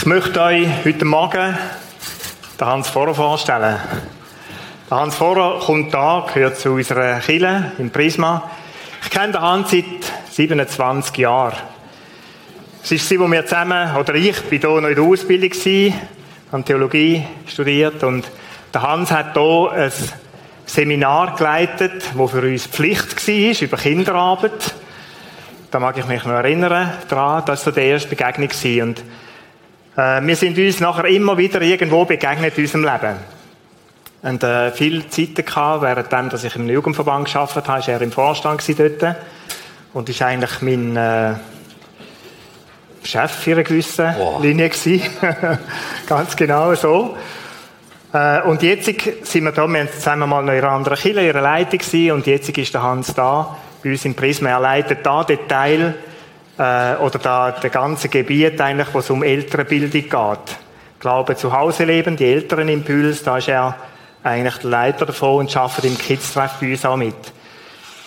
Ich 0.00 0.06
möchte 0.06 0.40
euch 0.40 0.66
heute 0.82 1.04
Morgen 1.04 1.58
den 2.58 2.66
Hans 2.66 2.88
Vorer 2.88 3.14
vorstellen. 3.14 3.76
Der 4.90 4.96
Hans 4.96 5.14
Vorer 5.14 5.60
kommt 5.60 5.92
da, 5.92 6.26
gehört 6.32 6.56
zu 6.56 6.70
unserer 6.70 7.20
Kille 7.20 7.72
im 7.76 7.90
Prisma. 7.90 8.50
Ich 9.04 9.10
kenne 9.10 9.34
den 9.34 9.42
Hans 9.42 9.72
seit 9.72 9.84
27 10.30 11.18
Jahren. 11.18 11.58
Es 12.82 12.92
ist 12.92 13.10
sie, 13.10 13.20
wo 13.20 13.30
wir 13.30 13.44
zusammen, 13.44 13.94
oder 13.94 14.14
ich, 14.14 14.40
bin 14.44 14.58
hier 14.58 14.80
noch 14.80 14.88
in 14.88 14.94
der 14.94 15.04
Ausbildung 15.04 15.50
gewesen, 15.50 15.94
habe 16.50 16.64
Theologie 16.64 17.22
studiert 17.46 18.02
und 18.02 18.24
der 18.72 18.80
Hans 18.82 19.10
hat 19.10 19.34
hier 19.34 19.70
ein 19.70 19.92
Seminar 20.64 21.36
geleitet, 21.36 22.04
das 22.16 22.30
für 22.30 22.40
uns 22.40 22.66
Pflicht 22.66 23.28
war, 23.28 23.62
über 23.62 23.76
Kinderarbeit. 23.76 24.74
Da 25.70 25.78
mag 25.78 25.98
ich 25.98 26.06
mich 26.06 26.24
noch 26.24 26.32
erinnern 26.32 26.90
daran, 27.06 27.44
das 27.44 27.66
war 27.66 27.74
so 27.74 27.78
die 27.78 27.86
erste 27.86 28.08
Begegnung. 28.08 28.48
Gewesen. 28.48 28.88
Und 28.88 29.02
wir 29.96 30.36
sind 30.36 30.56
uns 30.56 30.80
nachher 30.80 31.04
immer 31.06 31.36
wieder 31.36 31.60
irgendwo 31.60 32.04
begegnet 32.04 32.56
in 32.56 32.64
unserem 32.64 32.84
Leben. 32.84 33.16
Und 34.22 34.42
äh, 34.42 34.70
viele 34.72 35.08
Zeiten 35.08 35.44
gehabt, 35.44 35.82
während 35.82 36.32
dass 36.32 36.44
ich 36.44 36.54
im 36.56 36.68
Jugendverband 36.68 37.32
gearbeitet 37.32 37.68
habe, 37.68 37.80
war 37.80 37.88
er 37.88 38.02
im 38.02 38.12
Vorstand 38.12 38.62
dort. 38.78 39.16
Und 39.92 40.08
ist 40.08 40.22
eigentlich 40.22 40.60
mein 40.60 40.96
äh, 40.96 41.34
Chef 43.02 43.30
für 43.30 43.52
eine 43.52 43.64
gewisse 43.64 44.14
wow. 44.18 44.42
Linie 44.42 44.68
gewesen. 44.68 45.02
Ganz 46.06 46.36
genau 46.36 46.74
so. 46.74 47.16
Äh, 48.12 48.42
und 48.42 48.62
jetzt 48.62 48.84
sind 48.84 49.44
wir 49.44 49.52
da, 49.52 49.66
wir 49.66 49.78
waren 49.78 49.88
zusammen 49.90 50.28
mal 50.28 50.42
noch 50.42 50.52
in 50.52 50.58
einer 50.58 50.70
anderen 50.70 50.98
Kirche, 50.98 51.20
in 51.20 51.30
einer 51.30 51.40
Leitung 51.40 51.78
gewesen, 51.78 52.12
und 52.12 52.26
jetzt 52.26 52.48
ist 52.50 52.74
der 52.74 52.82
Hans 52.82 53.14
da, 53.14 53.56
bei 53.82 53.90
uns 53.90 54.04
im 54.04 54.14
Prisma. 54.14 54.50
Er 54.50 54.60
leitet 54.60 55.04
da 55.04 55.24
den 55.24 55.48
Teil, 55.48 55.94
äh, 56.60 56.96
oder 56.96 57.18
da 57.18 57.52
der 57.52 57.70
ganze 57.70 58.10
Gebiet 58.10 58.60
eigentlich, 58.60 58.88
wo 58.92 58.98
es 58.98 59.08
um 59.08 59.22
Elternbildung 59.22 59.90
geht. 59.90 60.56
Glaube 61.00 61.34
zu 61.34 61.52
Hause 61.52 61.84
leben, 61.84 62.16
die 62.16 62.26
älteren 62.26 62.68
Impuls, 62.68 63.22
da 63.22 63.38
ist 63.38 63.48
er 63.48 63.76
eigentlich 64.22 64.58
der 64.58 64.70
Leiter 64.70 65.06
davon 65.06 65.46
und 65.46 65.56
arbeitet 65.56 65.86
im 65.86 65.96
Kids-Treff 65.96 66.58
bei 66.60 66.72
uns 66.72 66.84
auch 66.84 66.96
mit. 66.96 67.14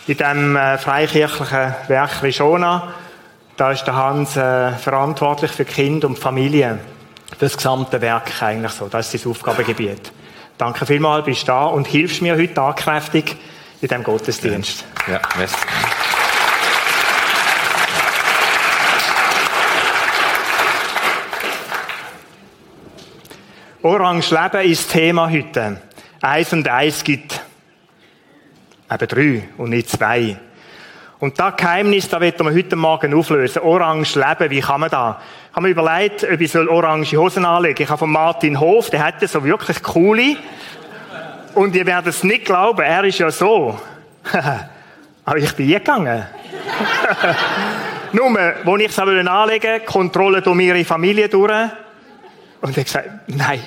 In 0.06 0.18
dem 0.18 0.56
äh, 0.56 0.78
freikirchlichen 0.78 1.74
Werk 1.88 2.22
Rishona, 2.22 2.94
da 3.58 3.72
ist 3.72 3.86
der 3.86 3.96
Hans 3.96 4.38
äh, 4.38 4.74
verantwortlich 4.74 5.52
für 5.52 5.66
Kind 5.66 6.06
und 6.06 6.20
Familie. 6.20 6.78
Das 7.40 7.58
gesamte 7.58 8.00
Werk 8.02 8.44
eigentlich 8.44 8.74
so. 8.74 8.88
Das 8.88 9.12
ist 9.12 9.24
sein 9.24 9.32
Aufgabengebiet. 9.32 10.12
Danke 10.60 10.86
vielmals, 10.86 11.26
bist 11.26 11.44
du 11.44 11.48
da 11.48 11.66
und 11.66 11.88
hilfst 11.88 12.22
mir 12.22 12.36
heute 12.36 12.54
tatkräftig 12.54 13.36
in 13.82 13.88
diesem 13.88 14.04
Gottesdienst. 14.04 14.86
Ja, 15.08 15.20
merci. 15.36 15.58
Orange 23.86 24.32
Leben 24.32 24.72
ist 24.72 24.94
Thema 24.94 25.30
heute. 25.30 25.76
Eins 26.22 26.54
und 26.54 26.66
eins 26.70 27.04
gibt 27.04 27.42
eben 28.90 29.08
drei 29.10 29.44
und 29.58 29.72
nicht 29.72 29.90
zwei. 29.90 30.38
Und 31.20 31.38
das 31.38 31.58
Geheimnis, 31.58 32.08
da 32.08 32.22
wird 32.22 32.40
wir 32.40 32.54
heute 32.54 32.78
Morgen 32.78 33.14
auflösen. 33.14 33.62
Orange 33.62 34.16
Leben, 34.16 34.50
wie 34.52 34.62
kann 34.62 34.80
man 34.80 34.90
da? 34.90 35.20
Ich 35.50 35.56
habe 35.58 35.68
mir 35.68 35.72
überlegt, 35.72 36.24
ob 36.24 36.40
ich 36.40 36.56
orange 36.56 37.18
Hosen 37.18 37.44
anlegen 37.44 37.76
soll. 37.76 37.84
Ich 37.84 37.90
habe 37.90 38.00
von 38.00 38.10
Martin 38.10 38.58
Hof, 38.58 38.90
der 38.90 39.04
hat 39.04 39.20
so 39.28 39.44
wirklich 39.44 39.84
coole. 39.84 40.38
Und 41.54 41.76
ihr 41.76 41.86
werdet 41.86 42.08
es 42.08 42.24
nicht 42.24 42.46
glauben, 42.46 42.84
er 42.84 43.04
ist 43.04 43.20
ja 43.20 43.30
so. 43.32 43.78
Aber 45.26 45.38
ich 45.38 45.54
bin 45.56 45.68
gegangen. 45.68 46.26
Nur, 48.14 48.30
wo 48.64 48.78
ich 48.78 48.88
es 48.88 48.98
anlegen 48.98 49.28
wollte, 49.28 49.80
Kontrolle 49.82 50.42
durch 50.42 50.62
ihre 50.62 50.86
Familie 50.86 51.28
durch. 51.28 51.52
Und 52.64 52.78
er 52.78 52.86
gesagt, 52.86 53.10
nein, 53.28 53.60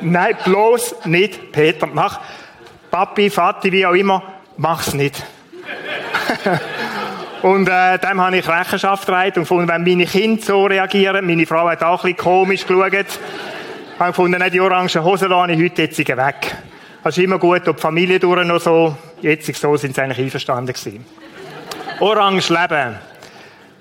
nein, 0.00 0.36
bloß 0.44 1.04
nicht, 1.06 1.50
Peter, 1.50 1.88
mach, 1.88 2.20
Papi, 2.92 3.28
Vati, 3.28 3.72
wie 3.72 3.84
auch 3.84 3.92
immer, 3.92 4.22
mach's 4.56 4.94
nicht. 4.94 5.26
und 7.42 7.68
äh, 7.68 7.98
dem 7.98 8.20
habe 8.20 8.36
ich 8.36 8.48
Rechenschaft 8.48 9.04
getragen 9.04 9.32
und 9.38 9.42
gefunden, 9.42 9.66
wenn 9.66 9.82
meine 9.82 10.06
Kinder 10.06 10.40
so 10.40 10.64
reagieren, 10.64 11.26
meine 11.26 11.44
Frau 11.44 11.68
hat 11.68 11.82
auch 11.82 12.04
ein 12.04 12.14
bisschen 12.14 12.24
komisch 12.24 12.64
geschaut, 12.64 13.18
habe 13.98 14.10
gefunden, 14.10 14.40
die 14.52 14.60
orangen 14.60 15.04
Hosen 15.04 15.28
lasse 15.28 15.52
ich 15.52 15.64
heute 15.64 15.82
jetzt 15.82 15.98
weg. 15.98 16.56
Das 17.02 17.18
ist 17.18 17.24
immer 17.24 17.40
gut, 17.40 17.66
ob 17.66 17.80
Familie 17.80 18.20
durch 18.20 18.46
noch 18.46 18.60
so, 18.60 18.96
jetzt 19.22 19.52
so 19.56 19.76
sind 19.76 19.96
sie 19.96 20.00
eigentlich 20.02 20.20
einverstanden 20.20 20.72
gewesen. 20.72 21.04
Orange 21.98 22.50
Leben. 22.50 22.96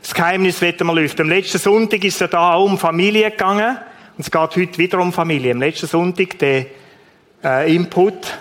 Das 0.02 0.12
Geheimnis 0.16 0.59
wird 0.59 0.84
wir 0.84 0.94
lüften. 0.96 1.22
Am 1.22 1.30
letzten 1.30 1.59
Sonntag 1.59 2.04
ist 2.04 2.20
es 2.20 2.30
da 2.31 2.54
auch 2.54 2.66
um 2.66 2.80
Familie 2.80 3.30
gegangen. 3.30 3.78
Und 4.18 4.22
es 4.22 4.31
geht 4.31 4.56
heute 4.56 4.78
wieder 4.78 5.00
um 5.00 5.12
Familie. 5.12 5.52
Am 5.52 5.59
letzten 5.59 5.88
Sonntag 5.88 6.40
der 6.40 6.68
äh, 7.44 7.76
Input 7.76 8.38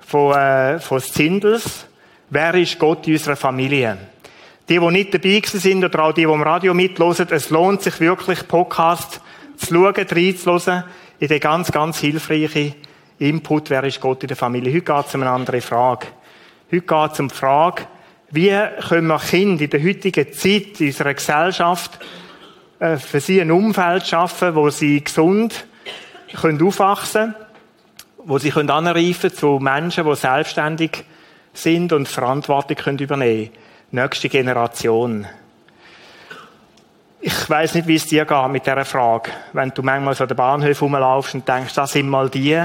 von, 0.00 0.34
äh, 0.36 0.78
von 0.78 1.00
Zindels. 1.00 1.86
Wer 2.28 2.54
ist 2.56 2.78
Gott 2.78 3.06
in 3.06 3.14
unserer 3.14 3.36
Familie? 3.36 3.96
Die, 4.68 4.78
die 4.78 4.90
nicht 4.90 5.14
dabei 5.14 5.40
sind 5.42 5.82
oder 5.82 6.04
auch 6.04 6.12
die, 6.12 6.26
die 6.26 6.30
im 6.30 6.42
Radio 6.42 6.74
mitlosen, 6.74 7.28
es 7.30 7.48
lohnt 7.48 7.80
sich 7.80 7.98
wirklich, 7.98 8.46
Podcast 8.46 9.22
zu 9.56 9.74
schauen, 9.74 9.94
reinzuhören, 9.94 10.84
in 11.18 11.28
den 11.28 11.40
ganz, 11.40 11.72
ganz 11.72 11.98
hilfreichen 11.98 12.74
Input, 13.18 13.70
wer 13.70 13.84
ist 13.84 14.02
Gott 14.02 14.22
in 14.22 14.28
der 14.28 14.36
Familie. 14.36 14.70
Heute 14.70 14.82
geht 14.82 15.06
es 15.06 15.14
um 15.14 15.22
eine 15.22 15.30
andere 15.30 15.62
Frage. 15.62 16.08
Heute 16.70 16.82
geht 16.82 17.12
es 17.12 17.20
um 17.20 17.28
die 17.28 17.34
Frage, 17.34 17.86
wie 18.32 18.54
können 18.86 19.06
wir 19.06 19.18
Kinder 19.18 19.64
in 19.64 19.70
der 19.70 19.82
heutigen 19.82 20.30
Zeit, 20.34 20.78
in 20.78 20.88
unserer 20.88 21.14
Gesellschaft, 21.14 22.00
für 22.78 23.20
sie 23.20 23.40
ein 23.40 23.50
Umfeld 23.50 24.06
schaffen, 24.06 24.54
wo 24.54 24.70
sie 24.70 25.02
gesund 25.02 25.64
können 26.40 26.62
aufwachsen 26.62 27.34
wo 28.26 28.38
sie 28.38 28.50
können 28.50 28.70
anreifen 28.70 29.32
zu 29.32 29.60
Menschen, 29.60 30.04
die 30.04 30.16
selbstständig 30.16 31.04
sind 31.52 31.92
und 31.92 32.08
Verantwortung 32.08 32.76
können 32.76 32.98
übernehmen 32.98 33.50
Nächste 33.92 34.28
Generation. 34.28 35.26
Ich 37.20 37.48
weiß 37.48 37.76
nicht, 37.76 37.86
wie 37.86 37.94
es 37.94 38.06
dir 38.06 38.24
geht 38.24 38.48
mit 38.48 38.66
dieser 38.66 38.84
Frage. 38.84 39.30
Wenn 39.52 39.70
du 39.70 39.82
manchmal 39.82 40.14
so 40.14 40.26
den 40.26 40.36
Bahnhof 40.36 40.82
rumlaufst 40.82 41.34
und 41.36 41.48
denkst, 41.48 41.74
das 41.74 41.92
sind 41.92 42.08
mal 42.08 42.28
die, 42.28 42.60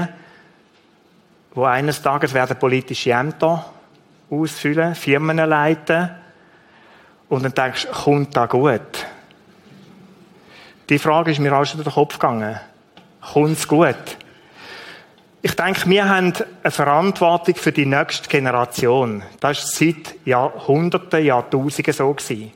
wo 1.54 1.64
eines 1.64 2.02
Tages 2.02 2.34
werden 2.34 2.58
politische 2.58 3.12
Ämter 3.12 3.64
ausfüllen, 4.30 4.96
Firmen 4.96 5.36
leiten 5.36 6.10
und 7.28 7.44
dann 7.44 7.54
denkst, 7.54 7.86
kommt 7.92 8.36
da 8.36 8.46
gut? 8.46 9.06
Die 10.92 10.98
Frage 10.98 11.30
ist 11.30 11.38
mir 11.38 11.56
auch 11.56 11.64
schon 11.64 11.78
durch 11.78 11.88
den 11.88 11.94
Kopf 11.94 12.18
gegangen. 12.18 12.60
Kommt's 13.32 13.66
gut? 13.66 13.96
Ich 15.40 15.56
denke, 15.56 15.88
wir 15.88 16.06
haben 16.06 16.34
eine 16.62 16.70
Verantwortung 16.70 17.54
für 17.54 17.72
die 17.72 17.86
nächste 17.86 18.28
Generation. 18.28 19.22
Das 19.40 19.64
ist 19.64 19.74
seit 19.76 20.14
Jahrhunderten, 20.26 21.24
Jahrtausenden 21.24 21.94
so 21.94 22.12
gewesen. 22.12 22.52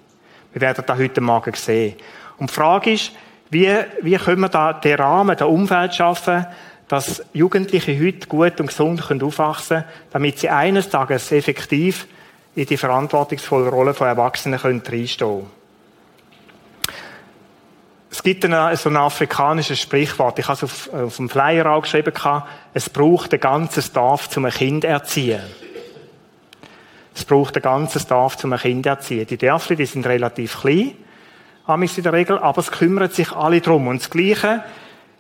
Wir 0.53 0.61
werden 0.61 0.85
das 0.87 0.99
heute 0.99 1.23
Morgen 1.23 1.55
sehen. 1.55 1.95
Und 2.37 2.51
die 2.51 2.55
Frage 2.55 2.93
ist, 2.93 3.13
wie, 3.49 3.75
wie 4.03 4.17
können 4.17 4.43
wir 4.43 4.51
da 4.51 4.75
den 4.75 4.97
Rahmen, 4.97 5.35
das 5.35 5.49
Umfeld 5.49 5.95
schaffen, 5.95 6.47
dass 6.89 7.25
Jugendliche 7.33 7.99
heute 7.99 8.27
gut 8.27 8.61
und 8.61 8.67
gesund 8.67 9.01
aufwachsen 9.23 9.79
können, 9.79 9.89
damit 10.11 10.41
sie 10.41 10.51
eines 10.51 10.91
Tages 10.91 11.33
effektiv 11.33 12.07
in 12.55 12.67
die 12.67 12.77
verantwortungsvolle 12.77 13.71
Rolle 13.71 13.95
von 13.95 14.09
Erwachsenen 14.09 14.61
können 14.61 14.83
reinstehen 14.87 15.39
können. 15.39 15.66
Es 18.17 18.23
gibt 18.23 18.47
ein, 18.47 18.77
so 18.77 18.89
ein 18.89 18.97
afrikanisches 18.97 19.79
Sprichwort, 19.79 20.39
ich 20.39 20.49
habe 20.49 20.55
es 20.55 20.65
auf, 20.65 20.91
auf 20.91 21.17
dem 21.17 21.29
Flyer 21.29 21.71
auch 21.71 21.83
geschrieben, 21.83 22.15
es 22.73 22.89
braucht 22.89 23.35
ein 23.35 23.41
ganzes 23.41 23.93
Dorf, 23.93 24.35
um 24.39 24.47
ein 24.47 24.53
Kind 24.53 24.85
zu 24.85 24.89
erziehen. 24.89 25.43
Es 27.15 27.27
braucht 27.27 27.57
ein 27.57 27.63
ganzes 27.63 28.07
Dorf, 28.07 28.43
um 28.43 28.55
ein 28.55 28.59
Kind 28.59 28.85
zu 28.85 28.89
erziehen. 28.89 29.27
Die 29.27 29.37
Dörfli, 29.37 29.77
die 29.77 29.85
sind 29.85 30.07
relativ 30.07 30.63
klein, 30.63 30.93
haben 31.67 31.83
in 31.83 32.03
der 32.03 32.13
Regel, 32.15 32.39
aber 32.39 32.61
es 32.61 32.71
kümmern 32.71 33.11
sich 33.11 33.33
alle 33.33 33.61
drum. 33.61 33.87
Und 33.87 34.01
das 34.01 34.09
Gleiche 34.09 34.65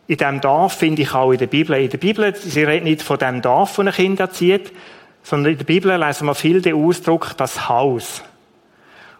in 0.06 0.16
diesem 0.16 0.40
Dorf 0.40 0.72
finde 0.72 1.02
ich 1.02 1.12
auch 1.12 1.32
in 1.32 1.38
der 1.38 1.48
Bibel. 1.48 1.76
In 1.76 1.90
der 1.90 1.98
Bibel, 1.98 2.34
sie 2.34 2.64
redet 2.64 2.84
nicht 2.84 3.02
von 3.02 3.18
dem 3.18 3.42
Dorf, 3.42 3.76
wo 3.76 3.82
ein 3.82 3.92
Kind 3.92 4.20
erzieht, 4.20 4.72
sondern 5.22 5.52
in 5.52 5.58
der 5.58 5.66
Bibel 5.66 5.94
lesen 5.94 6.26
wir 6.26 6.34
viel 6.34 6.62
den 6.62 6.74
Ausdruck, 6.74 7.36
das 7.36 7.68
Haus. 7.68 8.22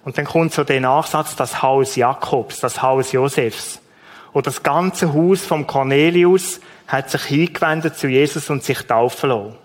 Und 0.06 0.16
dann 0.16 0.24
kommt 0.24 0.52
so 0.52 0.62
der 0.62 0.80
Nachsatz, 0.80 1.34
das 1.34 1.62
Haus 1.62 1.96
Jakobs, 1.96 2.60
das 2.60 2.80
Haus 2.80 3.10
Josefs. 3.10 3.80
Oder 4.32 4.44
das 4.44 4.62
ganze 4.62 5.12
Haus 5.12 5.44
vom 5.44 5.66
Cornelius 5.66 6.60
hat 6.86 7.10
sich 7.10 7.24
hingewendet 7.24 7.96
zu 7.96 8.06
Jesus 8.06 8.48
und 8.48 8.62
sich 8.62 8.82
taufen 8.82 9.30
lassen. 9.30 9.56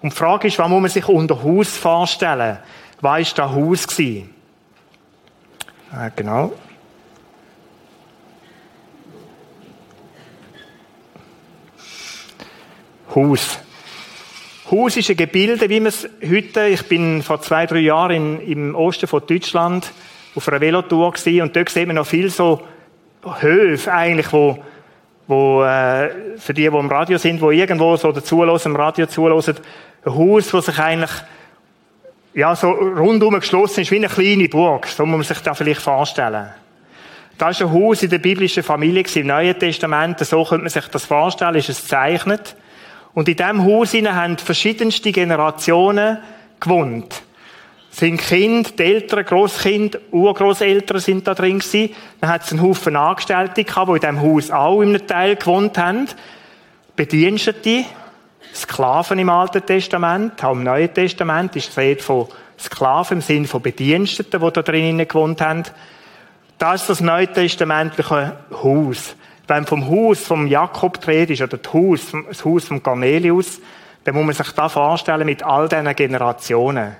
Und 0.00 0.14
die 0.14 0.16
Frage 0.16 0.48
ist, 0.48 0.58
was 0.58 0.70
muss 0.70 0.80
man 0.80 0.90
sich 0.90 1.06
unter 1.06 1.42
Haus 1.42 1.76
vorstellen? 1.76 2.60
Was 3.02 3.36
war 3.36 3.46
das 3.46 3.54
Haus? 3.54 3.86
Gewesen? 3.88 4.34
Äh, 5.92 6.10
genau. 6.16 6.54
Haus. 13.14 13.61
Haus 14.72 14.96
ist 14.96 15.10
ein 15.10 15.18
Gebilde, 15.18 15.68
wie 15.68 15.80
man 15.80 15.88
es 15.88 16.08
heute, 16.26 16.66
ich 16.68 16.88
bin 16.88 17.22
vor 17.22 17.42
zwei, 17.42 17.66
drei 17.66 17.80
Jahren 17.80 18.40
in, 18.40 18.40
im 18.40 18.74
Osten 18.74 19.06
von 19.06 19.20
Deutschland 19.26 19.92
auf 20.34 20.48
einer 20.48 20.62
Velotour 20.62 21.12
gewesen, 21.12 21.42
und 21.42 21.54
dort 21.54 21.68
sieht 21.68 21.86
man 21.86 21.96
noch 21.96 22.06
viel 22.06 22.30
so 22.30 22.62
Höfe 23.40 23.92
eigentlich, 23.92 24.32
wo, 24.32 24.64
wo, 25.26 25.62
äh, 25.62 26.38
für 26.38 26.54
die, 26.54 26.62
die 26.62 26.66
im 26.68 26.88
Radio 26.88 27.18
sind, 27.18 27.42
wo 27.42 27.50
irgendwo 27.50 27.98
so 27.98 28.12
dazulassen, 28.12 28.72
im 28.72 28.76
Radio 28.76 29.04
zulassen, 29.04 29.56
ein 30.06 30.14
Haus, 30.14 30.48
das 30.48 30.64
sich 30.64 30.78
eigentlich, 30.78 31.12
ja, 32.32 32.56
so 32.56 32.70
rundum 32.70 33.38
geschlossen 33.38 33.80
ist, 33.80 33.90
wie 33.90 33.96
eine 33.96 34.08
kleine 34.08 34.48
Burg. 34.48 34.86
So 34.86 35.04
muss 35.04 35.18
man 35.18 35.36
sich 35.36 35.40
das 35.40 35.58
vielleicht 35.58 35.82
vorstellen. 35.82 36.48
Da 37.36 37.50
ist 37.50 37.60
ein 37.60 37.70
Haus 37.70 38.02
in 38.02 38.08
der 38.08 38.18
biblischen 38.18 38.62
Familie 38.62 39.04
im 39.16 39.26
Neuen 39.26 39.58
Testament, 39.58 40.18
so 40.20 40.42
könnte 40.44 40.62
man 40.62 40.70
sich 40.70 40.86
das 40.86 41.04
vorstellen, 41.04 41.56
ist 41.56 41.68
es 41.68 41.82
gezeichnet. 41.82 42.56
Und 43.14 43.28
in 43.28 43.36
diesem 43.36 43.64
Haus 43.64 43.92
haben 43.92 44.38
verschiedenste 44.38 45.12
Generationen 45.12 46.18
gewohnt. 46.60 47.22
Es 47.90 47.98
sind 47.98 48.16
Kinder, 48.18 48.70
die 48.70 48.84
Eltern, 48.84 49.24
Grosskind, 49.24 49.98
Urgroßeltern 50.10 50.98
sind 50.98 51.26
da 51.26 51.34
drin 51.34 51.58
gewesen. 51.58 51.94
Dann 52.20 52.30
hat 52.30 52.42
es 52.42 52.52
einen 52.52 52.62
Haufen 52.62 52.96
Angestellte 52.96 53.64
gehabt, 53.64 53.88
die 53.88 53.94
in 53.96 54.00
diesem 54.00 54.22
Haus 54.22 54.50
auch 54.50 54.80
in 54.80 54.88
einem 54.90 55.06
Teil 55.06 55.36
gewohnt 55.36 55.76
haben. 55.76 56.08
Bedienstete, 56.96 57.84
Sklaven 58.54 59.18
im 59.18 59.28
Alten 59.28 59.64
Testament, 59.64 60.42
auch 60.42 60.52
im 60.52 60.62
Neuen 60.62 60.92
Testament 60.92 61.54
ist 61.56 61.76
die 61.76 61.80
Rede 61.80 62.02
von 62.02 62.28
Sklaven 62.58 63.18
im 63.18 63.22
Sinne 63.22 63.46
von 63.46 63.60
Bediensteten, 63.60 64.40
die 64.40 64.52
da 64.52 64.62
drinnen 64.62 65.06
gewohnt 65.06 65.40
haben. 65.42 65.64
Das 66.58 66.82
ist 66.82 66.90
das 66.90 67.00
neutestamentliche 67.00 68.36
Haus. 68.62 69.16
Wenn 69.54 69.66
vom 69.66 69.86
Haus 69.90 70.20
vom 70.20 70.46
Jakob 70.46 71.06
Rede 71.06 71.34
ist, 71.34 71.42
oder 71.42 71.58
das 71.58 71.74
Haus, 71.74 72.00
das 72.26 72.42
Haus 72.42 72.64
von 72.64 72.82
Cornelius, 72.82 73.60
dann 74.02 74.14
muss 74.14 74.24
man 74.24 74.34
sich 74.34 74.50
das 74.50 74.72
vorstellen 74.72 75.26
mit 75.26 75.42
all 75.42 75.68
diesen 75.68 75.94
Generationen. 75.94 76.96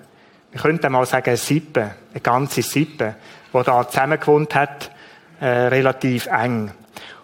Wir 0.51 0.61
könnten 0.61 0.93
mal 0.93 1.07
sagen, 1.07 1.31
eine 1.31 1.39
Sippe, 1.39 1.93
eine 2.13 2.21
ganze 2.21 2.61
Sippe, 2.61 3.15
die 3.55 3.63
da 3.63 3.89
zusammengewohnt 3.89 4.55
hat, 4.55 4.91
äh, 5.41 5.47
relativ 5.47 6.27
eng. 6.27 6.73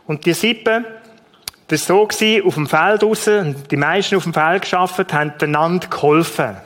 Und 0.06 0.25
die 0.25 0.32
Sippe, 0.32 0.82
das 1.66 1.90
war 1.90 2.08
so 2.10 2.46
auf 2.46 2.54
dem 2.54 2.66
Feld 2.66 3.02
draussen, 3.02 3.54
die 3.70 3.76
meisten 3.76 4.16
auf 4.16 4.22
dem 4.22 4.32
Feld 4.32 4.62
geschafft, 4.62 5.12
haben 5.12 5.34
einander 5.42 5.88
geholfen. 5.88 6.56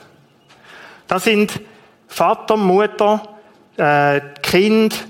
Da 1.09 1.19
sind 1.19 1.59
Vater, 2.07 2.55
Mutter, 2.55 3.27
äh, 3.75 4.21
Kind, 4.41 5.05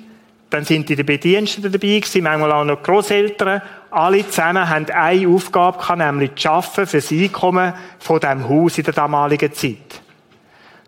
dann 0.53 0.65
sind 0.65 0.87
die 0.87 0.95
Bediensteten 0.95 1.71
dabei 1.71 2.01
manchmal 2.21 2.51
auch 2.51 2.63
noch 2.63 2.83
Großeltern. 2.83 3.63
Alle 3.89 4.27
zusammen 4.29 4.69
haben 4.69 4.85
eine 4.91 5.27
Aufgabe 5.27 5.97
nämlich 5.97 6.35
zu 6.35 6.51
arbeiten 6.51 6.85
für 6.85 6.97
das 6.97 7.11
Einkommen 7.11 7.73
von 7.97 8.19
diesem 8.19 8.47
Haus 8.47 8.77
in 8.77 8.83
der 8.83 8.93
damaligen 8.93 9.51
Zeit. 9.51 10.01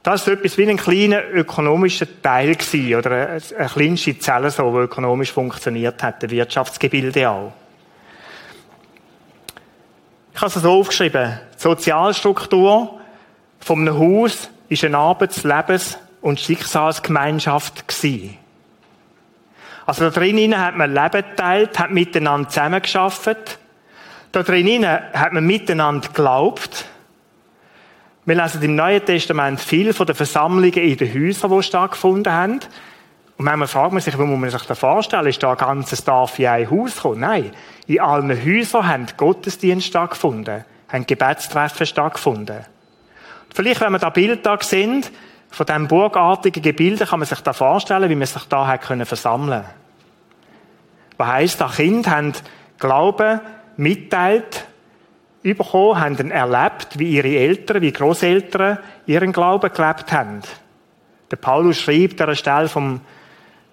Das 0.04 0.28
war 0.28 0.36
etwas 0.36 0.60
wie 0.60 0.70
ein 0.70 0.78
kleiner 0.78 1.24
ökonomischer 1.32 2.06
Teil 2.22 2.56
oder 2.96 3.10
eine, 3.10 3.42
eine 3.58 3.70
kleinste 3.70 4.20
Zelle, 4.20 4.52
die 4.52 4.62
ökonomisch 4.62 5.32
funktioniert 5.32 6.04
hat, 6.04 6.24
ein 6.24 6.30
Wirtschaftsgebilde 6.30 7.28
auch. 7.28 7.52
Ich 10.32 10.42
habe 10.42 10.48
es 10.48 10.62
so 10.62 10.80
aufgeschrieben. 10.80 11.40
Die 11.56 11.60
Sozialstruktur 11.60 13.00
von 13.62 13.80
einem 13.80 13.98
Haus 13.98 14.48
ist 14.70 14.84
eine 14.84 15.00
Arbeits-, 15.00 15.44
Lebens- 15.44 15.98
und 16.22 16.40
Schicksalsgemeinschaft 16.40 17.88
gewesen. 17.88 18.38
Also 19.86 20.10
da 20.10 20.10
drinnen 20.10 20.60
hat 20.60 20.76
man 20.76 20.94
Leben 20.94 21.24
geteilt, 21.30 21.78
hat 21.78 21.92
miteinander 21.92 22.50
zusammengearbeitet. 22.50 23.60
Da 24.32 24.44
drinnen 24.44 24.86
hat 24.86 25.34
man 25.34 25.46
miteinander 25.46 26.08
geglaubt. 26.08 26.86
Wir 28.26 28.36
lesen 28.36 28.64
im 28.64 28.76
Neuen 28.76 29.06
Testament 29.06 29.60
viel 29.60 29.94
von 29.94 30.08
den 30.08 30.16
Versammlungen 30.16 30.74
in 30.74 30.98
den 30.98 31.14
Häusern, 31.14 31.52
die 31.52 31.64
stattgefunden 31.64 32.34
haben. 32.34 32.60
Und 33.38 33.46
manchmal 33.46 33.68
fragt 33.68 33.94
man 33.94 34.02
sich, 34.02 34.18
wie 34.18 34.24
muss 34.24 34.40
man 34.40 34.50
sich 34.50 34.64
das 34.64 34.80
vorstellen? 34.80 35.28
Ist 35.28 35.44
da 35.44 35.52
ein 35.52 35.58
ganzes 35.58 36.04
Dorf 36.04 36.40
in 36.40 36.48
ein 36.48 36.70
Haus 36.70 36.96
gekommen? 36.96 37.20
Nein. 37.20 37.52
In 37.86 38.00
allen 38.00 38.32
Häusern 38.32 38.88
haben 38.88 39.06
Gottesdienste 39.16 39.90
stattgefunden, 39.90 40.66
haben 40.92 41.06
Gebetstreffen 41.06 41.86
stattgefunden. 41.86 42.66
Vielleicht, 43.54 43.82
wenn 43.82 43.92
wir 43.92 44.00
da 44.00 44.10
Bilder 44.10 44.58
sehen, 44.62 45.06
von 45.56 45.66
diesem 45.66 45.88
burgartigen 45.88 46.62
Gebilde, 46.62 47.06
kann 47.06 47.20
man 47.20 47.28
sich 47.30 47.40
da 47.40 47.54
vorstellen, 47.54 48.10
wie 48.10 48.16
man 48.16 48.28
sich 48.28 48.44
da 48.50 48.68
hat 48.68 48.82
können 48.82 49.06
versammeln 49.06 49.64
Was 51.16 51.28
heisst, 51.30 51.62
da 51.62 51.70
Kinder 51.74 52.12
haben 52.12 52.34
Glauben 52.78 53.40
mitteilt, 53.78 54.66
bekommen, 55.44 55.98
haben 55.98 56.18
ihn 56.18 56.32
erlebt, 56.32 57.00
wie 57.00 57.12
ihre 57.12 57.30
Eltern, 57.30 57.82
wie 57.82 57.94
Großeltern 57.94 58.80
ihren 59.06 59.32
Glauben 59.32 59.72
gelebt 59.72 60.12
haben. 60.12 60.42
Der 61.32 61.38
Paulus 61.38 61.80
schreibt 61.80 62.20
an 62.20 62.28
der 62.28 62.36
Stelle 62.36 62.68
vom 62.68 63.00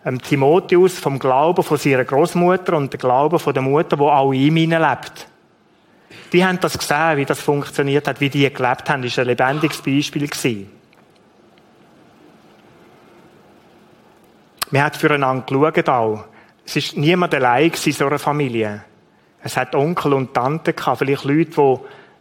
ähm, 0.05 0.23
Timotheus 0.23 1.01
vom 1.01 1.19
Glauben 1.19 1.65
von 1.65 1.79
seiner 1.79 2.05
Großmutter 2.05 2.77
und 2.77 2.93
der 2.93 3.01
Glauben 3.01 3.41
von 3.41 3.55
der 3.55 3.63
Mutter, 3.63 3.99
wo 3.99 4.09
auch 4.09 4.33
ihm 4.33 4.55
lebt. 4.55 5.27
Die 6.33 6.45
haben 6.45 6.61
das 6.61 6.79
gesehen, 6.79 7.17
wie 7.17 7.25
das 7.25 7.41
funktioniert 7.41 8.07
hat, 8.07 8.21
wie 8.21 8.31
die 8.31 8.49
gelebt 8.53 8.89
haben. 8.89 9.03
Das 9.03 9.17
war 9.17 9.25
ein 9.25 9.29
lebendiges 9.29 9.83
Beispiel. 9.83 10.29
Gewesen. 10.29 10.82
Wir 14.73 14.85
haben 14.85 14.95
füreinander 14.95 15.45
geschaut. 15.45 16.25
Es 16.65 16.77
war 16.77 17.01
niemand 17.01 17.35
allein 17.35 17.71
in 17.85 17.93
so 17.93 18.07
einer 18.07 18.19
Familie. 18.19 18.85
Es 19.45 19.57
hat 19.57 19.75
Onkel 19.75 20.15
und 20.15 20.33
Tanten 20.33 20.75
gehabt, 20.75 20.99
vielleicht 20.99 21.25
Leute, 21.25 21.51
die 21.51 21.77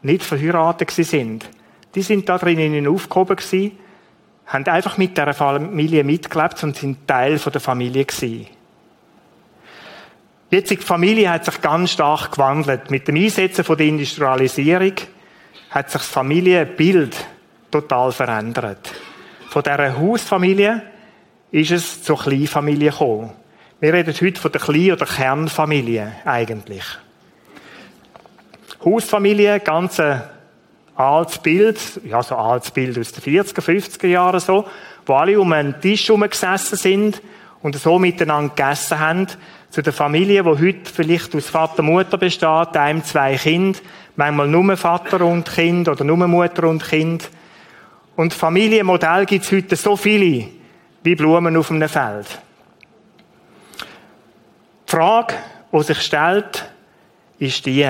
nicht 0.07 0.23
verheiratet 0.23 0.91
sind. 0.91 1.49
Die 1.95 2.01
sind 2.01 2.27
da 2.27 2.37
drinnen 2.37 2.87
aufgehoben 2.87 3.37
haben 4.47 4.65
einfach 4.67 4.97
mit 4.97 5.17
dieser 5.17 5.33
Familie 5.33 6.03
mitgelebt 6.03 6.61
und 6.63 6.75
sind 6.75 7.07
Teil 7.07 7.37
der 7.37 7.61
Familie 7.61 8.03
gewesen. 8.03 8.47
Jetzt 10.49 10.71
die 10.71 10.77
Familie 10.77 11.29
hat 11.29 11.45
sich 11.45 11.61
ganz 11.61 11.91
stark 11.91 12.33
gewandelt. 12.33 12.91
Mit 12.91 13.07
dem 13.07 13.15
Einsetzen 13.15 13.63
der 13.65 13.85
Industrialisierung 13.85 14.93
hat 15.69 15.89
sich 15.89 16.01
das 16.01 16.09
Familienbild 16.09 17.15
total 17.69 18.11
verändert. 18.11 18.91
Von 19.49 19.63
dieser 19.63 19.97
Hausfamilie 19.97 20.81
ist 21.51 21.71
es 21.71 22.03
zur 22.03 22.17
Kleinfamilie 22.17 22.91
gekommen. 22.91 23.31
Wir 23.79 23.93
reden 23.93 24.13
heute 24.13 24.39
von 24.39 24.51
der 24.51 24.61
Klein- 24.61 24.93
oder 24.93 25.05
Kernfamilie 25.05 26.13
eigentlich. 26.23 26.83
Hausfamilie, 28.83 29.59
ganz 29.59 29.99
ein 29.99 30.21
altes 30.95 31.39
Bild, 31.39 31.79
ja, 32.05 32.23
so 32.23 32.35
ein 32.35 32.41
altes 32.41 32.71
Bild 32.71 32.97
aus 32.97 33.11
den 33.11 33.23
40er, 33.23 33.61
50er 33.61 34.07
Jahren 34.07 34.39
so, 34.39 34.65
wo 35.05 35.13
alle 35.13 35.39
um 35.39 35.51
einen 35.51 35.79
Tisch 35.81 36.07
gesessen 36.07 36.77
sind 36.77 37.21
und 37.61 37.75
so 37.75 37.99
miteinander 37.99 38.53
gegessen 38.55 38.99
haben. 38.99 39.27
Zu 39.69 39.81
der 39.81 39.93
Familie, 39.93 40.43
die 40.43 40.49
heute 40.49 40.91
vielleicht 40.93 41.35
aus 41.35 41.49
Vater, 41.49 41.81
Mutter 41.81 42.17
besteht, 42.17 42.75
einem 42.75 43.03
zwei 43.03 43.35
Kinder, 43.35 43.79
manchmal 44.15 44.47
nur 44.47 44.77
Vater 44.77 45.21
und 45.25 45.49
Kind 45.49 45.87
oder 45.87 46.03
nur 46.03 46.27
Mutter 46.27 46.67
und 46.67 46.83
Kind. 46.83 47.29
Und 48.15 48.33
Familienmodell 48.33 49.25
gibt 49.25 49.45
es 49.45 49.51
heute 49.51 49.75
so 49.75 49.95
viele 49.95 50.60
wie 51.03 51.15
Blumen 51.15 51.57
auf 51.57 51.71
einem 51.71 51.89
Feld. 51.89 52.27
Die 54.87 54.91
Frage, 54.91 55.35
die 55.71 55.83
sich 55.83 56.01
stellt, 56.01 56.69
ist 57.39 57.65
die, 57.65 57.87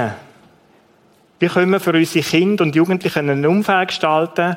wie 1.40 1.48
können 1.48 1.72
wir 1.72 1.80
für 1.80 1.94
unsere 1.94 2.24
Kinder 2.24 2.64
und 2.64 2.76
Jugendlichen 2.76 3.30
ein 3.30 3.46
Umfeld 3.46 3.90
gestalten, 3.90 4.56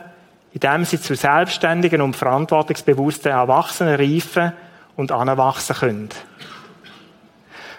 in 0.52 0.60
dem 0.60 0.84
sie 0.84 1.00
zu 1.00 1.14
selbstständigen 1.14 2.00
und 2.00 2.14
verantwortungsbewussten 2.14 3.32
Erwachsenen 3.32 3.96
reifen 3.96 4.52
und 4.96 5.10
anwachsen 5.10 5.76
können? 5.76 6.08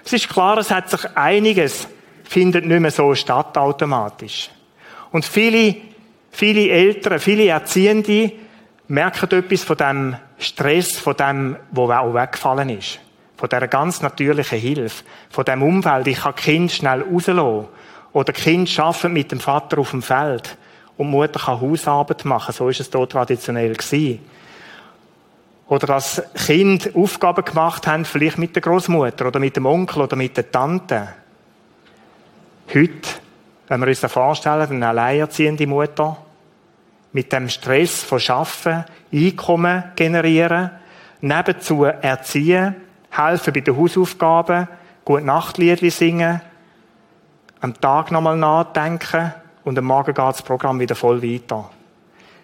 Es 0.03 0.13
ist 0.13 0.29
klar, 0.29 0.57
es 0.57 0.71
hat 0.71 0.89
sich 0.89 1.05
einiges 1.15 1.87
findet 2.23 2.65
nicht 2.65 2.79
mehr 2.79 2.91
so 2.91 3.13
statt 3.15 3.57
automatisch. 3.57 4.49
Und 5.11 5.25
viele, 5.25 5.75
viele 6.31 6.69
Eltern, 6.69 7.19
viele 7.19 7.47
Erziehende 7.47 8.31
merken 8.87 9.31
etwas 9.31 9.63
von 9.63 9.77
dem 9.77 10.15
Stress, 10.37 10.97
von 10.97 11.15
dem, 11.15 11.55
wo 11.71 11.91
auch 11.91 12.13
weggefallen 12.13 12.69
ist. 12.69 12.99
Von 13.37 13.49
dieser 13.49 13.67
ganz 13.67 14.01
natürlichen 14.01 14.59
Hilfe. 14.59 15.03
Von 15.29 15.45
dem 15.45 15.61
Umfeld. 15.61 16.07
Ich 16.07 16.21
kann 16.21 16.35
Kind 16.35 16.71
schnell 16.71 17.01
rauslassen. 17.01 17.67
Oder 18.13 18.33
Kind 18.33 18.79
arbeiten 18.79 19.13
mit 19.13 19.31
dem 19.31 19.39
Vater 19.39 19.79
auf 19.79 19.91
dem 19.91 20.01
Feld. 20.01 20.57
Und 20.97 21.09
Mutter 21.09 21.39
kann 21.39 21.59
Hausarbeit 21.59 22.23
machen. 22.23 22.53
So 22.53 22.69
ist 22.69 22.79
es 22.79 22.89
dort 22.89 23.11
traditionell 23.11 23.73
gewesen. 23.73 24.19
Oder 25.67 25.87
dass 25.87 26.21
Kind 26.45 26.95
Aufgaben 26.95 27.43
gemacht 27.43 27.87
haben, 27.87 28.05
vielleicht 28.05 28.37
mit 28.37 28.55
der 28.55 28.61
Großmutter 28.61 29.27
oder 29.27 29.39
mit 29.39 29.55
dem 29.55 29.65
Onkel 29.65 30.03
oder 30.03 30.15
mit 30.15 30.37
der 30.37 30.51
Tante. 30.51 31.09
Heute, 32.73 33.09
wenn 33.67 33.81
wir 33.81 33.87
uns 33.87 33.99
das 33.99 34.11
vorstellen, 34.11 34.69
eine 34.69 34.87
alleinerziehende 34.87 35.65
Mutter, 35.65 36.17
mit 37.15 37.31
dem 37.31 37.47
Stress 37.47 38.03
von 38.03 38.19
Schaffen, 38.19 38.83
Einkommen 39.13 39.85
generieren, 39.95 40.69
nebenzu 41.21 41.85
erziehen, 41.85 42.75
helfen 43.09 43.53
bei 43.53 43.61
den 43.61 43.77
Hausaufgaben, 43.77 44.67
gut 45.05 45.23
Nachtliedli 45.23 45.91
singen, 45.91 46.41
am 47.61 47.73
Tag 47.79 48.11
nochmal 48.11 48.35
nachdenken 48.35 49.33
und 49.63 49.77
am 49.77 49.85
Morgen 49.85 50.13
geht 50.13 50.17
das 50.17 50.41
Programm 50.41 50.77
wieder 50.81 50.93
voll 50.93 51.23
weiter. 51.23 51.69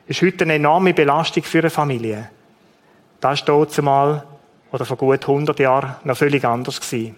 Das 0.08 0.16
ist 0.16 0.22
heute 0.22 0.46
eine 0.46 0.54
enorme 0.54 0.94
Belastung 0.94 1.44
für 1.44 1.60
eine 1.60 1.70
Familie. 1.70 2.30
Das 3.20 3.46
war 3.46 3.46
dort 3.46 3.78
oder 4.72 4.86
vor 4.86 4.96
gut 4.96 5.28
100 5.28 5.60
Jahren 5.60 5.96
noch 6.06 6.16
völlig 6.16 6.46
anders 6.46 6.80
gewesen. 6.80 7.18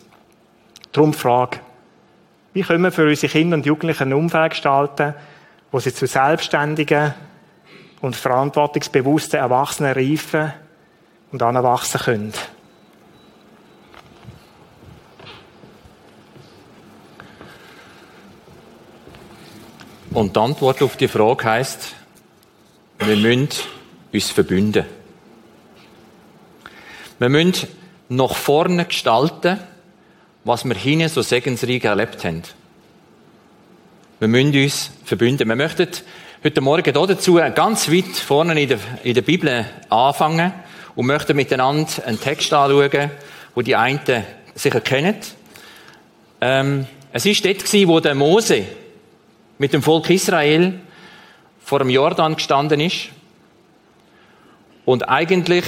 Darum 0.92 1.12
die 1.12 1.20
Frage, 1.20 1.60
Wie 2.54 2.64
können 2.64 2.84
wir 2.84 2.92
für 2.92 3.08
unsere 3.08 3.32
Kinder 3.32 3.58
und 3.58 3.68
Jugendlichen 3.68 4.10
ein 4.10 4.14
Umfeld 4.14 4.54
gestalten, 4.54 5.14
wo 5.72 5.80
sie 5.80 5.94
zu 5.94 6.08
selbstständigen 6.08 7.14
und 8.04 8.18
verantwortungsbewussten 8.18 9.40
Erwachsenen 9.40 9.94
reifen 9.94 10.52
und 11.32 11.42
anwachsen 11.42 12.02
können? 12.02 12.34
Und 20.12 20.36
die 20.36 20.40
Antwort 20.40 20.82
auf 20.82 20.98
die 20.98 21.08
Frage 21.08 21.46
heißt, 21.46 21.96
wir 23.00 23.16
müssen 23.16 23.50
uns 24.12 24.30
verbünden. 24.32 24.86
Wir 27.20 27.30
müssen 27.30 27.68
nach 28.10 28.36
vorne 28.36 28.84
gestalten, 28.84 29.60
was 30.44 30.66
wir 30.66 30.76
hinten 30.76 31.08
so 31.08 31.22
segensreich 31.22 31.86
erlebt 31.86 32.26
haben. 32.26 32.44
Wir 34.20 34.28
müssen 34.28 34.62
uns 34.62 34.92
verbünden. 35.06 35.48
Wir 35.48 35.56
möchten 35.56 35.88
heute 36.44 36.60
Morgen 36.60 36.84
hier 36.84 36.92
dazu 36.92 37.36
ganz 37.36 37.90
weit 37.90 38.18
vorne 38.18 38.62
in 38.62 38.68
der, 38.68 38.80
in 39.04 39.14
der 39.14 39.22
Bibel 39.22 39.66
anfangen 39.90 40.52
und 40.94 41.06
möchten 41.06 41.38
miteinander 41.38 42.06
einen 42.06 42.20
Text 42.20 42.52
anschauen, 42.52 43.12
wo 43.56 43.62
die 43.62 43.78
einen 43.78 44.02
sicher 44.54 44.82
kennen. 44.82 45.16
Ähm, 46.42 46.86
es 47.14 47.26
war 47.26 47.34
dort, 47.54 47.88
wo 47.88 48.00
der 48.02 48.16
Mose 48.16 48.66
mit 49.58 49.72
dem 49.72 49.82
Volk 49.82 50.10
Israel 50.10 50.82
vor 51.64 51.80
dem 51.80 51.90
Jordan 51.90 52.36
gestanden 52.36 52.82
ist 52.82 53.08
und 54.84 55.08
eigentlich 55.08 55.64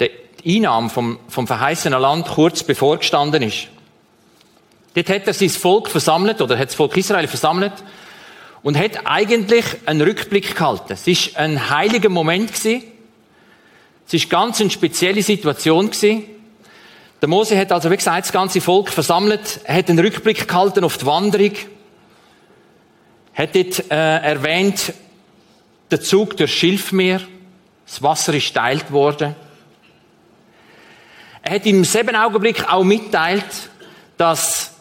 die 0.00 0.56
Einnahme 0.56 0.90
vom, 0.90 1.20
vom 1.28 1.46
verheißenen 1.46 2.00
Land 2.00 2.26
kurz 2.26 2.64
bevor 2.64 2.98
gestanden 2.98 3.44
ist. 3.44 3.68
Dort 4.94 5.08
hat 5.08 5.28
er 5.28 5.34
sein 5.34 5.50
Volk 5.50 5.88
versammelt, 5.88 6.40
oder 6.40 6.58
hat 6.58 6.68
das 6.68 6.74
Volk 6.74 6.96
Israel 6.96 7.28
versammelt, 7.28 7.74
und 8.64 8.78
hat 8.78 9.06
eigentlich 9.06 9.64
einen 9.84 10.00
Rückblick 10.00 10.56
gehalten. 10.56 10.94
Es 10.94 11.06
ist 11.06 11.36
ein 11.36 11.70
heiliger 11.70 12.08
Moment 12.08 12.52
gewesen. 12.52 12.82
Es 14.06 14.14
ist 14.14 14.30
ganz 14.30 14.60
eine 14.60 14.70
spezielle 14.70 15.22
Situation 15.22 15.90
gewesen. 15.90 16.24
Der 17.20 17.28
Mose 17.28 17.58
hat 17.58 17.70
also, 17.72 17.90
wie 17.90 17.96
gesagt, 17.96 18.24
das 18.24 18.32
ganze 18.32 18.62
Volk 18.62 18.88
versammelt, 18.88 19.60
er 19.64 19.76
hat 19.76 19.90
einen 19.90 19.98
Rückblick 19.98 20.48
gehalten 20.48 20.82
auf 20.82 20.96
die 20.96 21.06
Wanderung, 21.06 21.52
hat 23.34 23.54
dort 23.54 23.90
äh, 23.90 24.18
erwähnt, 24.18 24.94
der 25.90 26.00
Zug 26.00 26.36
durch 26.36 26.54
Schilfmeer, 26.54 27.20
das 27.86 28.02
Wasser 28.02 28.32
ist 28.32 28.54
teilt 28.54 28.90
worden. 28.90 29.36
Er 31.42 31.54
hat 31.54 31.66
im 31.66 31.84
selben 31.84 32.16
Augenblick 32.16 32.66
auch 32.66 32.84
mitteilt, 32.84 33.44
dass 34.16 34.72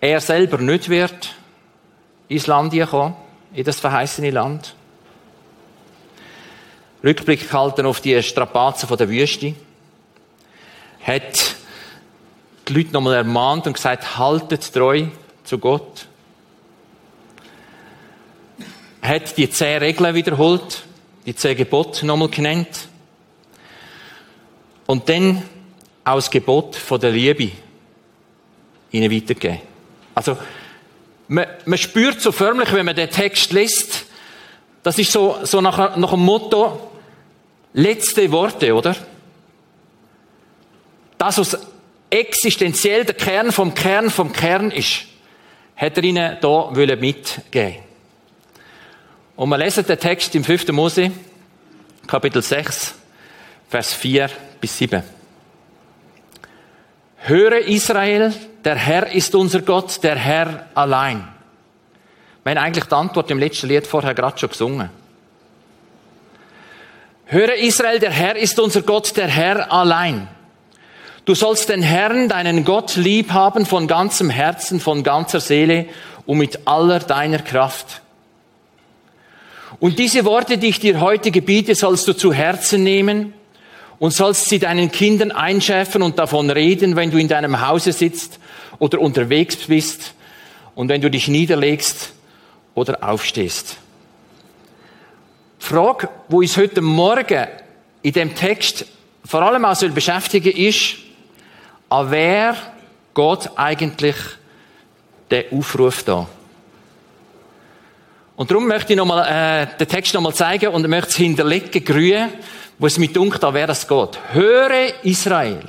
er 0.00 0.20
selber 0.20 0.58
nicht 0.58 0.88
wird 0.88 1.35
ins 2.28 2.46
Land 2.46 2.74
kommen, 2.88 3.14
in 3.52 3.64
das 3.64 3.80
verheißene 3.80 4.30
Land. 4.30 4.74
Rückblick 7.04 7.48
gehalten 7.48 7.86
auf 7.86 8.00
die 8.00 8.20
Strapazen 8.22 8.96
der 8.96 9.08
Wüste. 9.08 9.54
Hat 11.02 11.54
die 12.68 12.72
Leute 12.72 12.92
nochmal 12.92 13.14
ermahnt 13.14 13.66
und 13.66 13.74
gesagt, 13.74 14.18
haltet 14.18 14.72
treu 14.72 15.06
zu 15.44 15.58
Gott 15.58 16.08
hat 19.06 19.36
die 19.36 19.48
zehn 19.48 19.78
Regeln 19.78 20.14
wiederholt, 20.14 20.84
die 21.24 21.34
zehn 21.34 21.56
Gebote 21.56 22.04
nochmal 22.04 22.28
genannt. 22.28 22.88
Und 24.86 25.08
dann 25.08 25.42
auch 26.04 26.16
das 26.16 26.30
Gebot 26.30 26.76
von 26.76 27.00
der 27.00 27.10
Liebe 27.10 27.50
ihnen 28.90 29.10
weitergeben. 29.10 29.60
Also, 30.14 30.36
man, 31.28 31.46
man 31.64 31.78
spürt 31.78 32.20
so 32.20 32.32
förmlich, 32.32 32.72
wenn 32.72 32.86
man 32.86 32.96
den 32.96 33.10
Text 33.10 33.52
liest, 33.52 34.06
das 34.82 34.98
ist 34.98 35.12
so, 35.12 35.38
so 35.42 35.60
nach, 35.60 35.96
nach 35.96 36.10
dem 36.10 36.20
Motto, 36.20 36.90
letzte 37.72 38.30
Worte, 38.30 38.74
oder? 38.74 38.94
Das, 41.18 41.38
was 41.38 41.58
existenziell 42.10 43.04
der 43.04 43.14
Kern 43.14 43.50
vom 43.50 43.74
Kern 43.74 44.10
vom 44.10 44.32
Kern 44.32 44.70
ist, 44.70 45.04
hat 45.74 45.96
er 45.96 46.04
ihnen 46.04 46.38
da 46.40 46.70
mitgeben 46.70 47.86
und 49.36 49.50
wir 49.50 49.58
lesen 49.58 49.84
den 49.84 49.98
Text 49.98 50.34
im 50.34 50.44
5. 50.44 50.68
Mose, 50.68 51.12
Kapitel 52.06 52.40
6, 52.40 52.94
Vers 53.68 53.92
4 53.92 54.30
bis 54.60 54.78
7. 54.78 55.02
Höre 57.28 57.58
Israel, 57.66 58.32
der 58.64 58.76
Herr 58.76 59.12
ist 59.12 59.34
unser 59.34 59.60
Gott, 59.62 60.00
der 60.04 60.14
Herr 60.14 60.66
allein. 60.74 61.26
Haben 62.44 62.58
eigentlich 62.58 62.84
die 62.84 62.94
Antwort 62.94 63.28
im 63.32 63.40
letzten 63.40 63.66
Lied 63.66 63.84
vorher 63.84 64.14
gerade 64.14 64.38
schon 64.38 64.50
gesungen. 64.50 64.90
Höre 67.24 67.56
Israel, 67.56 67.98
der 67.98 68.12
Herr 68.12 68.36
ist 68.36 68.60
unser 68.60 68.82
Gott, 68.82 69.16
der 69.16 69.26
Herr 69.26 69.72
allein. 69.72 70.28
Du 71.24 71.34
sollst 71.34 71.68
den 71.68 71.82
Herrn, 71.82 72.28
deinen 72.28 72.64
Gott, 72.64 72.94
lieb 72.94 73.32
haben 73.32 73.66
von 73.66 73.88
ganzem 73.88 74.30
Herzen, 74.30 74.78
von 74.78 75.02
ganzer 75.02 75.40
Seele 75.40 75.86
und 76.26 76.38
mit 76.38 76.68
aller 76.68 77.00
deiner 77.00 77.40
Kraft. 77.40 78.02
Und 79.80 79.98
diese 79.98 80.24
Worte, 80.24 80.58
die 80.58 80.68
ich 80.68 80.78
dir 80.78 81.00
heute 81.00 81.32
gebiete, 81.32 81.74
sollst 81.74 82.06
du 82.06 82.12
zu 82.12 82.32
Herzen 82.32 82.84
nehmen 82.84 83.34
und 83.98 84.12
sollst 84.12 84.48
sie 84.48 84.58
deinen 84.58 84.90
Kindern 84.90 85.32
einschärfen 85.32 86.02
und 86.02 86.18
davon 86.18 86.50
reden, 86.50 86.96
wenn 86.96 87.10
du 87.10 87.18
in 87.18 87.28
deinem 87.28 87.66
Hause 87.66 87.92
sitzt 87.92 88.38
oder 88.78 89.00
unterwegs 89.00 89.56
bist 89.56 90.14
und 90.74 90.88
wenn 90.88 91.00
du 91.00 91.10
dich 91.10 91.28
niederlegst 91.28 92.12
oder 92.74 93.02
aufstehst. 93.02 93.78
Frage, 95.58 96.08
wo 96.28 96.38
uns 96.38 96.56
heute 96.56 96.80
Morgen 96.80 97.46
in 98.02 98.12
dem 98.12 98.34
Text 98.34 98.86
vor 99.24 99.42
allem 99.42 99.64
auch 99.64 99.74
soll 99.74 99.90
beschäftigen, 99.90 100.56
ist, 100.56 100.96
an 101.88 102.10
wer 102.10 102.56
Gott 103.14 103.50
eigentlich 103.56 104.16
den 105.30 105.44
Aufruf 105.50 106.04
da? 106.04 106.28
Und 108.36 108.50
darum 108.50 108.68
möchte 108.68 108.92
ich 108.92 108.96
nochmal, 108.96 109.64
äh, 109.64 109.78
den 109.78 109.88
Text 109.88 110.12
nochmal 110.14 110.34
zeigen 110.34 110.68
und 110.68 110.86
möchte 110.88 111.08
es 111.08 111.16
hinterlegen, 111.16 111.82
grün, 111.84 112.28
wo 112.78 112.86
es 112.86 112.98
mit 112.98 113.16
dunkelt, 113.16 113.42
an 113.44 113.54
wer 113.54 113.68
es 113.68 113.86
geht. 113.86 114.18
Höre 114.32 115.04
Israel. 115.04 115.62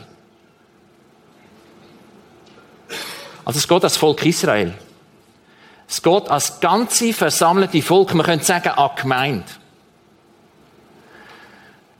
Also 3.46 3.60
es 3.60 3.68
geht 3.68 3.84
als 3.84 3.96
Volk 3.96 4.26
Israel. 4.26 4.74
Es 5.88 6.02
geht 6.02 6.30
als 6.30 6.60
ganze 6.60 7.14
versammelte 7.14 7.82
Volk, 7.82 8.14
man 8.14 8.26
könnte 8.26 8.46
sagen, 8.46 8.70
an 8.70 8.92
Gemeinde. 8.96 9.46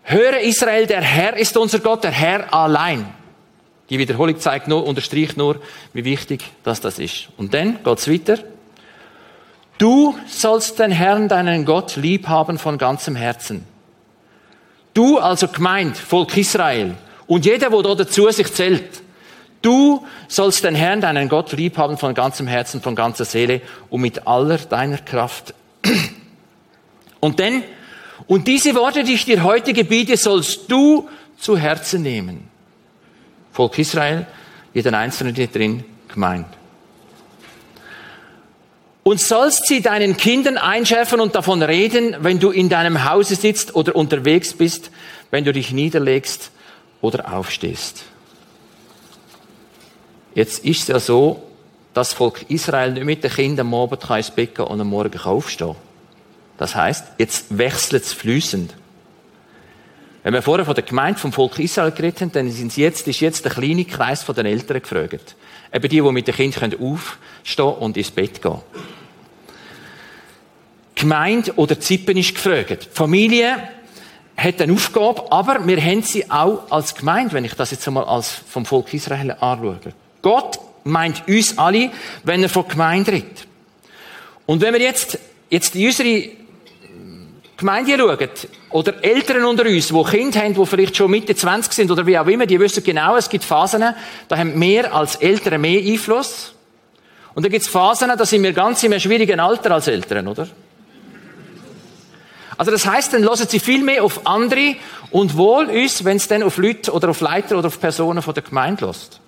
Höre 0.04 0.40
Israel, 0.42 0.86
der 0.88 1.02
Herr 1.02 1.38
ist 1.38 1.56
unser 1.56 1.80
Gott, 1.80 2.04
der 2.04 2.12
Herr 2.12 2.54
allein. 2.54 3.14
Die 3.90 3.98
Wiederholung 3.98 4.38
zeigt 4.40 4.68
nur, 4.68 4.86
unterstreicht 4.86 5.38
nur, 5.38 5.62
wie 5.94 6.04
wichtig 6.04 6.44
das, 6.64 6.82
das 6.82 7.00
ist. 7.00 7.30
Und 7.38 7.54
dann 7.54 7.82
geht's 7.84 8.10
weiter. 8.10 8.40
Du 9.78 10.18
sollst 10.28 10.80
den 10.80 10.92
Herrn, 10.92 11.30
deinen 11.30 11.64
Gott, 11.64 11.96
lieb 11.96 12.28
haben 12.28 12.58
von 12.58 12.78
ganzem 12.78 13.16
Herzen. 13.16 13.66
Du 14.98 15.20
also 15.20 15.48
gemeint, 15.48 15.96
Volk 15.96 16.36
Israel, 16.38 16.96
und 17.28 17.46
jeder, 17.46 17.72
wo 17.72 17.84
da 17.84 17.94
dazu 17.94 18.32
sich 18.32 18.52
zählt, 18.52 19.04
du 19.62 20.04
sollst 20.28 20.64
den 20.64 20.74
Herrn, 20.74 21.02
deinen 21.02 21.30
Gott, 21.30 21.52
lieb 21.52 21.78
haben 21.78 22.00
von 22.00 22.16
ganzem 22.16 22.48
Herzen, 22.48 22.82
von 22.82 22.96
ganzer 22.96 23.24
Seele 23.24 23.62
und 23.92 24.02
mit 24.02 24.26
aller 24.26 24.58
deiner 24.58 24.98
Kraft. 24.98 25.54
Und 27.20 27.38
denn, 27.38 27.64
und 28.28 28.48
diese 28.48 28.74
Worte, 28.76 29.04
die 29.04 29.14
ich 29.14 29.26
dir 29.26 29.44
heute 29.44 29.74
gebiete, 29.74 30.18
sollst 30.18 30.72
du 30.72 31.10
zu 31.38 31.58
Herzen 31.58 32.04
nehmen. 32.04 32.48
Volk 33.52 33.78
Israel, 33.80 34.26
jeden 34.74 34.94
Einzelnen 34.94 35.34
hier 35.36 35.48
drin 35.48 35.84
gemeint 36.08 36.57
und 39.08 39.22
sollst 39.22 39.68
sie 39.68 39.82
deinen 39.82 40.18
Kindern 40.18 40.58
einschärfen 40.58 41.22
und 41.22 41.34
davon 41.34 41.64
reden, 41.64 42.18
wenn 42.20 42.42
du 42.42 42.52
in 42.52 42.68
deinem 42.68 43.10
Hause 43.10 43.36
sitzt 43.36 43.74
oder 43.74 43.96
unterwegs 43.96 44.52
bist, 44.52 44.92
wenn 45.32 45.46
du 45.46 45.54
dich 45.54 45.72
niederlegst 45.72 46.52
oder 47.00 47.34
aufstehst. 47.34 48.04
Jetzt 50.36 50.66
ist 50.66 50.82
es 50.82 50.88
ja 50.90 51.00
so, 51.00 51.42
dass 51.94 52.10
das 52.10 52.18
Volk 52.18 52.50
Israel 52.50 52.92
nicht 52.92 53.06
mit 53.06 53.24
den 53.24 53.32
Kindern 53.32 53.68
am 53.68 53.76
Abend 53.76 54.04
ins 54.10 54.30
Bett 54.30 54.54
gehen 54.56 54.66
und 54.66 54.82
am 54.82 54.90
Morgen 54.90 55.18
aufstehen 55.22 55.78
Das 56.58 56.76
heißt, 56.76 57.14
jetzt 57.18 57.58
wechselt 57.58 58.04
es 58.04 58.12
fließend. 58.12 58.76
Wenn 60.22 60.34
wir 60.34 60.42
vorher 60.42 60.66
von 60.66 60.76
der 60.76 60.84
Gemeinde 60.84 61.18
vom 61.18 61.32
Volk 61.32 61.58
Israel 61.60 61.92
geredet 61.92 62.20
haben, 62.20 62.34
dann 62.34 62.52
sind 62.52 62.76
jetzt, 62.76 63.08
ist 63.08 63.22
jetzt 63.22 63.46
der 63.46 63.54
kleine 63.54 63.86
Kreis 63.86 64.24
von 64.24 64.36
den 64.36 64.48
Eltern 64.48 64.82
gefragt. 64.82 65.38
Eben 65.74 65.90
die, 65.90 66.02
die 66.02 66.12
mit 66.12 66.28
den 66.28 66.36
Kindern 66.36 66.74
aufstehen 66.74 67.74
und 67.80 67.96
ins 67.96 68.12
Bett 68.12 68.42
gehen. 68.42 68.60
Gemeinde 70.98 71.54
oder 71.56 71.80
Zippen 71.80 72.18
ist 72.18 72.34
gefragt. 72.34 72.88
Die 72.92 72.96
Familie 72.96 73.56
hat 74.36 74.62
eine 74.62 74.74
Aufgabe, 74.74 75.32
aber 75.32 75.66
wir 75.66 75.82
haben 75.82 76.02
sie 76.02 76.30
auch 76.30 76.70
als 76.72 76.96
Gemeinde, 76.96 77.34
wenn 77.34 77.46
ich 77.46 77.54
das 77.54 77.72
jetzt 77.72 77.88
einmal 77.88 78.06
als 78.06 78.32
vom 78.32 78.66
Volk 78.66 78.94
Israel 78.94 79.32
anschaue. 79.32 79.80
Gott 80.22 80.60
meint 80.84 81.28
uns 81.28 81.58
alle, 81.58 81.92
wenn 82.24 82.44
er 82.44 82.50
von 82.50 82.68
Gemeinde 82.68 83.12
redet. 83.14 83.48
Und 84.46 84.62
wenn 84.62 84.74
wir 84.74 84.82
jetzt, 84.82 85.20
jetzt 85.50 85.76
in 85.76 85.86
unsere 85.86 86.30
Gemeinde 87.58 87.98
schauen, 87.98 88.30
oder 88.72 89.04
Eltern 89.04 89.44
unter 89.46 89.66
uns, 89.66 89.88
die 89.88 90.04
Kinder 90.04 90.42
haben, 90.42 90.54
die 90.54 90.66
vielleicht 90.66 90.98
schon 90.98 91.12
Mitte 91.12 91.36
20 91.36 91.74
sind 91.74 91.92
oder 91.92 92.06
wie 92.06 92.18
auch 92.18 92.28
immer, 92.28 92.46
die 92.46 92.60
wissen 92.60 92.84
genau, 92.84 93.16
es 93.16 93.30
gibt 93.30 93.44
Phasen, 93.44 93.84
da 94.28 94.38
haben 94.38 94.60
wir 94.60 94.94
als 94.94 95.16
Eltern 95.16 95.62
mehr 95.62 95.82
Einfluss. 95.82 96.54
Und 97.34 97.44
dann 97.44 97.52
gibt 97.52 97.64
es 97.64 97.70
Phasen, 97.70 98.12
da 98.16 98.26
sind 98.26 98.42
wir 98.44 98.54
ganz 98.54 98.84
in 98.84 98.92
einem 98.92 99.00
schwierigen 99.00 99.40
Alter 99.40 99.72
als 99.72 99.88
Eltern, 99.88 100.28
oder? 100.28 100.48
Also 102.58 102.72
das 102.72 102.86
heißt, 102.86 103.14
dann 103.14 103.24
hören 103.24 103.48
sie 103.48 103.60
viel 103.60 103.84
mehr 103.84 104.04
auf 104.04 104.26
andere 104.26 104.76
und 105.12 105.38
wohl 105.38 105.66
uns, 105.66 106.04
wenn 106.04 106.18
es 106.18 106.28
dann 106.28 106.44
auf 106.44 106.58
Leute 106.58 106.92
oder 106.92 107.10
auf 107.10 107.22
Leiter 107.22 107.58
oder 107.58 107.68
auf 107.68 107.80
Personen 107.80 108.22
von 108.22 108.34
der 108.34 108.44
Gemeinde 108.44 108.86
lässt. 108.86 109.20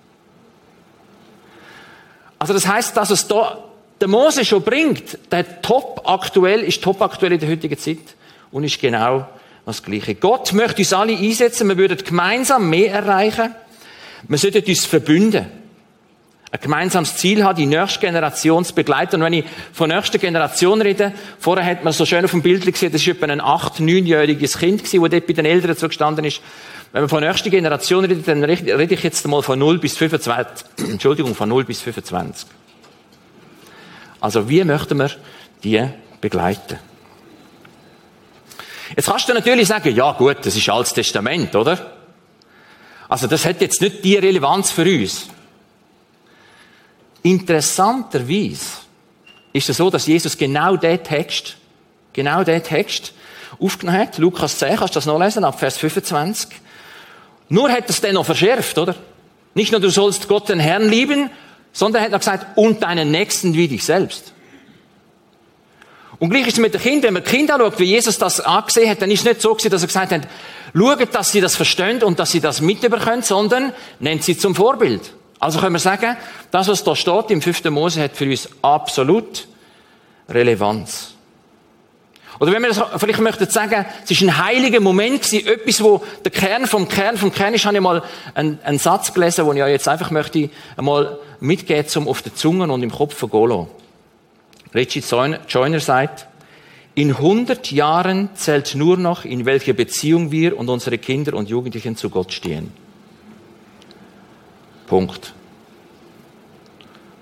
Also 2.38 2.52
das 2.52 2.66
heißt, 2.66 2.96
dass 2.96 3.10
es 3.10 3.28
da 3.28 3.58
der 4.00 4.08
Mose 4.08 4.44
schon 4.44 4.62
bringt, 4.62 5.18
der 5.30 5.60
top 5.60 6.02
aktuell 6.06 6.60
ist 6.60 6.82
top 6.82 7.02
aktuell 7.02 7.32
in 7.32 7.40
der 7.40 7.50
heutigen 7.50 7.78
Zeit 7.78 7.98
und 8.50 8.64
ist 8.64 8.80
genau 8.80 9.28
das 9.66 9.82
Gleiche. 9.82 10.14
Gott 10.14 10.52
möchte 10.52 10.78
uns 10.78 10.92
alle 10.92 11.16
einsetzen, 11.16 11.68
wir 11.68 11.76
würden 11.76 11.98
gemeinsam 11.98 12.68
mehr 12.68 12.92
erreichen. 12.92 13.54
Wir 14.26 14.38
sollten 14.38 14.64
uns 14.64 14.86
verbünden. 14.86 15.59
Ein 16.52 16.60
gemeinsames 16.60 17.16
Ziel 17.16 17.44
haben, 17.44 17.56
die 17.56 17.66
nächste 17.66 18.00
Generation 18.00 18.64
zu 18.64 18.74
begleiten. 18.74 19.16
Und 19.16 19.22
wenn 19.22 19.32
ich 19.34 19.44
von 19.72 19.88
nächster 19.88 20.18
Generation 20.18 20.82
rede, 20.82 21.12
vorher 21.38 21.64
hat 21.64 21.84
man 21.84 21.92
so 21.92 22.04
schön 22.04 22.24
auf 22.24 22.32
dem 22.32 22.42
Bild 22.42 22.66
gesehen, 22.66 22.90
das 22.90 23.02
ist 23.02 23.08
etwa 23.08 23.26
ein 23.26 23.40
acht-, 23.40 23.78
neunjähriges 23.78 24.58
Kind 24.58 24.82
das 24.82 24.90
dort 24.90 25.26
bei 25.26 25.32
den 25.32 25.44
Eltern 25.44 25.76
zugestanden 25.76 26.24
ist. 26.24 26.40
Wenn 26.92 27.02
man 27.02 27.08
von 27.08 27.22
nächster 27.22 27.50
Generation 27.50 28.04
redet, 28.04 28.26
dann 28.26 28.42
rede 28.42 28.94
ich 28.94 29.02
jetzt 29.04 29.26
mal 29.28 29.42
von 29.42 29.60
0 29.60 29.78
bis 29.78 29.96
25. 29.96 30.66
Entschuldigung, 30.90 31.36
von 31.36 31.48
0 31.48 31.64
bis 31.64 31.82
25. 31.82 32.48
Also, 34.20 34.48
wie 34.48 34.64
möchten 34.64 34.98
wir 34.98 35.10
die 35.62 35.86
begleiten? 36.20 36.78
Jetzt 38.96 39.06
kannst 39.06 39.28
du 39.28 39.34
natürlich 39.34 39.68
sagen, 39.68 39.94
ja 39.94 40.10
gut, 40.12 40.38
das 40.42 40.56
ist 40.56 40.68
Altes 40.68 40.94
Testament, 40.94 41.54
oder? 41.54 41.92
Also 43.08 43.26
das 43.26 43.44
hat 43.44 43.60
jetzt 43.60 43.80
nicht 43.80 44.04
die 44.04 44.16
Relevanz 44.16 44.70
für 44.70 44.82
uns. 44.82 45.28
Interessanterweise 47.22 48.66
ist 49.52 49.68
es 49.68 49.76
so, 49.76 49.90
dass 49.90 50.06
Jesus 50.06 50.36
genau 50.38 50.76
den 50.76 51.02
Text, 51.02 51.56
genau 52.12 52.44
den 52.44 52.62
Text 52.62 53.12
aufgenommen 53.58 53.98
hat. 53.98 54.18
Lukas 54.18 54.58
10, 54.58 54.76
kannst 54.76 54.94
du 54.94 54.98
das 54.98 55.06
noch 55.06 55.18
lesen, 55.18 55.44
ab 55.44 55.58
Vers 55.58 55.76
25. 55.78 56.48
Nur 57.48 57.70
hat 57.70 57.90
es 57.90 58.00
dann 58.00 58.14
noch 58.14 58.24
verschärft, 58.24 58.78
oder? 58.78 58.94
Nicht 59.54 59.72
nur 59.72 59.80
du 59.80 59.90
sollst 59.90 60.28
Gott 60.28 60.48
den 60.48 60.60
Herrn 60.60 60.88
lieben, 60.88 61.30
sondern 61.72 62.02
er 62.02 62.04
hat 62.06 62.12
noch 62.12 62.20
gesagt, 62.20 62.56
und 62.56 62.82
deinen 62.82 63.10
Nächsten 63.10 63.54
wie 63.54 63.68
dich 63.68 63.84
selbst. 63.84 64.32
Und 66.18 66.30
gleich 66.30 66.46
ist 66.46 66.54
es 66.54 66.58
mit 66.60 66.74
den 66.74 66.80
Kindern, 66.80 67.02
wenn 67.08 67.14
man 67.14 67.24
die 67.24 67.30
Kinder 67.30 67.54
anschaut, 67.54 67.78
wie 67.78 67.84
Jesus 67.84 68.18
das 68.18 68.40
angesehen 68.40 68.90
hat, 68.90 69.00
dann 69.02 69.10
ist 69.10 69.20
es 69.20 69.24
nicht 69.24 69.40
so 69.40 69.54
gewesen, 69.54 69.70
dass 69.70 69.82
er 69.82 69.86
gesagt 69.86 70.12
hat, 70.12 70.28
schaut, 70.74 71.14
dass 71.14 71.32
sie 71.32 71.40
das 71.40 71.56
verstehen 71.56 72.02
und 72.02 72.18
dass 72.18 72.30
sie 72.30 72.40
das 72.40 72.60
mitbekommen, 72.60 73.22
sondern 73.22 73.72
nennt 73.98 74.22
sie 74.22 74.36
zum 74.36 74.54
Vorbild. 74.54 75.12
Also 75.40 75.58
können 75.58 75.74
wir 75.74 75.80
sagen, 75.80 76.16
das, 76.50 76.68
was 76.68 76.84
da 76.84 76.94
steht 76.94 77.30
im 77.30 77.40
5. 77.40 77.64
Mose, 77.70 78.02
hat 78.02 78.16
für 78.16 78.26
uns 78.26 78.48
absolut 78.62 79.48
Relevanz. 80.28 81.14
Oder 82.38 82.52
wenn 82.52 82.62
wir 82.62 82.68
das 82.68 82.82
vielleicht 82.96 83.20
möchten 83.20 83.48
sagen, 83.50 83.84
es 84.04 84.10
ist 84.10 84.22
ein 84.22 84.38
heiliger 84.38 84.80
Moment 84.80 85.22
gewesen, 85.22 85.46
etwas, 85.46 85.82
wo 85.82 86.02
der 86.24 86.30
Kern 86.30 86.66
vom 86.66 86.88
Kern 86.88 87.18
vom 87.18 87.32
Kern 87.32 87.52
ist, 87.52 87.66
habe 87.66 87.76
ich 87.76 87.82
mal 87.82 88.02
einen, 88.34 88.58
einen 88.62 88.78
Satz 88.78 89.12
gelesen, 89.12 89.46
den 89.46 89.56
ich 89.56 89.62
euch 89.62 89.70
jetzt 89.70 89.88
einfach 89.88 90.10
möchte 90.10 90.48
einmal 90.76 91.18
mitgeben, 91.40 91.86
um 91.96 92.08
auf 92.08 92.22
der 92.22 92.34
Zunge 92.34 92.70
und 92.72 92.82
im 92.82 92.90
Kopf 92.90 93.14
vergehen 93.14 93.48
lassen. 93.48 93.68
Richie 94.74 95.02
Joyner 95.48 95.80
sagt, 95.80 96.26
in 96.94 97.10
100 97.10 97.72
Jahren 97.72 98.30
zählt 98.34 98.74
nur 98.74 98.96
noch, 98.96 99.24
in 99.24 99.46
welcher 99.46 99.72
Beziehung 99.72 100.30
wir 100.30 100.58
und 100.58 100.68
unsere 100.68 100.98
Kinder 100.98 101.34
und 101.34 101.48
Jugendlichen 101.48 101.96
zu 101.96 102.10
Gott 102.10 102.32
stehen. 102.32 102.72
Punkt. 104.86 105.34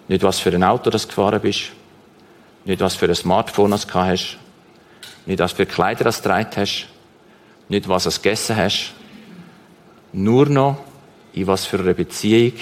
Nicht, 0.09 0.23
was 0.23 0.41
für 0.41 0.51
ein 0.51 0.65
Auto 0.65 0.91
das 0.91 1.07
gefahren 1.07 1.41
bist. 1.41 1.73
Nicht, 2.65 2.81
was 2.81 2.97
für 2.97 3.07
ein 3.07 3.15
Smartphone 3.15 3.71
das 3.71 3.87
gehabt 3.87 4.09
hast. 4.09 4.39
Nicht, 5.27 5.39
was 5.39 5.53
für 5.53 5.67
Kleider 5.67 6.05
das 6.05 6.23
getragen 6.23 6.51
hast. 6.57 6.87
Nicht, 7.69 7.89
was 7.89 8.05
du 8.05 8.11
gegessen 8.11 8.57
hast. 8.57 8.95
Nur 10.13 10.47
noch, 10.47 10.79
in 11.35 11.47
was 11.47 11.67
für 11.67 11.79
eine 11.79 11.95
Beziehung 11.95 12.55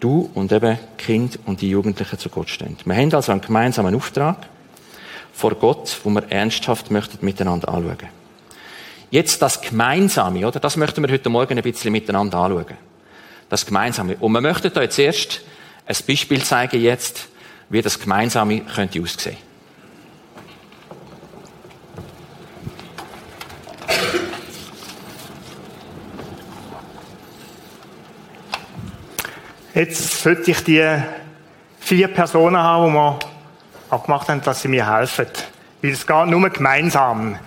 du 0.00 0.30
und 0.34 0.52
eben 0.52 0.78
Kind 0.96 1.40
und 1.44 1.60
die 1.60 1.70
Jugendlichen 1.70 2.18
zu 2.18 2.28
Gott 2.28 2.48
stehen. 2.48 2.76
Wir 2.84 2.94
haben 2.94 3.12
also 3.12 3.32
einen 3.32 3.40
gemeinsamen 3.40 3.94
Auftrag 3.96 4.36
vor 5.32 5.54
Gott, 5.56 5.96
wo 6.04 6.10
wir 6.10 6.30
ernsthaft 6.30 6.90
möchten 6.90 7.24
miteinander 7.24 7.68
anschauen. 7.68 8.08
Jetzt 9.10 9.40
das 9.42 9.60
Gemeinsame, 9.60 10.46
oder? 10.46 10.60
Das 10.60 10.76
möchten 10.76 11.02
wir 11.02 11.12
heute 11.12 11.28
Morgen 11.30 11.56
ein 11.56 11.62
bisschen 11.62 11.92
miteinander 11.92 12.38
anschauen. 12.38 12.76
Das 13.48 13.64
Gemeinsame. 13.64 14.16
Und 14.20 14.32
wir 14.32 14.40
möchten 14.40 14.76
euch 14.78 14.90
zuerst 14.90 15.40
ein 15.88 15.96
Beispiel 16.06 16.44
zeigen 16.44 16.82
jetzt, 16.82 17.28
wie 17.70 17.80
das 17.80 17.98
Gemeinsame 17.98 18.60
könnte 18.60 19.00
aussehen. 19.00 19.38
Jetzt 29.74 30.22
sollte 30.22 30.50
ich 30.50 30.62
die 30.64 30.84
vier 31.78 32.08
Personen 32.08 32.58
haben, 32.58 32.88
die 32.88 32.94
wir 32.94 33.18
abgemacht 33.90 34.28
haben, 34.28 34.42
dass 34.42 34.60
sie 34.60 34.68
mir 34.68 34.92
helfen. 34.92 35.26
Weil 35.80 35.92
es 35.92 36.06
geht 36.06 36.26
nur 36.26 36.50
gemeinsam. 36.50 37.38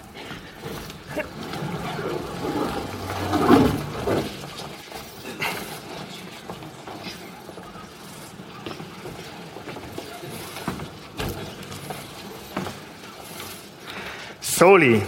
Soli. 14.62 15.02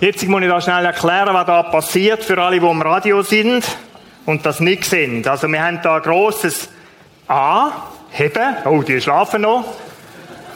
Jetzt 0.00 0.26
muss 0.26 0.42
ich 0.42 0.48
da 0.48 0.60
schnell 0.60 0.84
erklären, 0.84 1.32
was 1.32 1.46
da 1.46 1.62
passiert 1.62 2.24
für 2.24 2.42
alle, 2.42 2.58
die 2.58 2.66
im 2.66 2.82
Radio 2.82 3.22
sind 3.22 3.64
und 4.26 4.44
das 4.44 4.58
nicht 4.58 4.84
sind. 4.84 5.28
Also 5.28 5.46
wir 5.46 5.62
haben 5.62 5.78
da 5.80 5.94
ein 5.94 6.02
grosses 6.02 6.70
A, 7.28 7.70
heben, 8.10 8.56
oh, 8.64 8.82
die 8.82 9.00
schlafen 9.00 9.42
noch. 9.42 9.64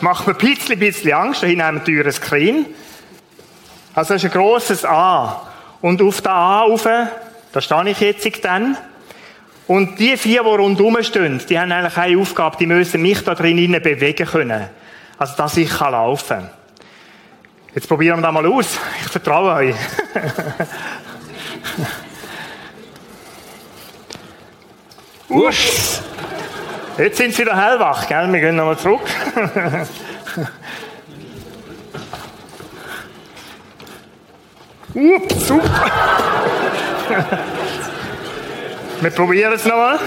Macht 0.01 0.27
mir 0.27 0.33
ein 0.33 0.39
bisschen, 0.39 0.81
bisschen 0.81 1.13
Angst, 1.13 1.45
da 1.45 1.47
hinten 1.47 1.63
haben 1.63 1.87
wir 1.87 2.03
teures 2.03 2.17
Screen. 2.17 2.67
Also 3.95 4.15
das 4.15 4.25
ist 4.25 4.33
ein 4.33 4.37
grosses 4.37 4.85
A. 4.85 5.49
Und 5.81 6.03
auf 6.03 6.23
der 6.23 6.33
A 6.33 6.63
rauf, 6.63 6.83
da 6.83 7.61
stehe 7.61 7.89
ich 7.89 8.01
jetzt 8.01 8.45
dann. 8.45 8.77
Und 9.69 10.01
die 10.01 10.17
vier, 10.17 10.43
die 10.43 10.49
rundherum 10.49 11.01
stehen, 11.05 11.41
die 11.49 11.57
haben 11.57 11.71
eigentlich 11.71 11.97
eine 11.99 12.21
Aufgabe, 12.21 12.57
die 12.59 12.67
müssen 12.67 13.01
mich 13.01 13.23
da 13.23 13.37
drinnen 13.37 13.81
bewegen 13.81 14.27
können. 14.27 14.71
Also, 15.19 15.37
dass 15.37 15.57
ich 15.57 15.79
laufen 15.79 16.27
kann. 16.27 16.64
Jetzt 17.75 17.89
probieren 17.89 18.21
wir 18.21 18.23
das 18.23 18.33
mal 18.33 18.47
aus. 18.47 18.79
Ich 19.01 19.11
vertraue 19.11 19.53
euch. 19.55 19.75
Usch! 25.29 25.73
Jetzt 26.97 27.17
sind 27.17 27.35
sie 27.35 27.43
wieder 27.43 27.57
hellwach, 27.57 28.07
gell? 28.07 28.33
Wir 28.33 28.41
gehen 28.41 28.55
nochmal 28.55 28.79
zurück. 28.79 29.01
Ups, 34.95 35.49
super. 35.49 35.91
Wir 39.01 39.11
probieren 39.11 39.53
es 39.55 39.65
nochmal. 39.65 39.99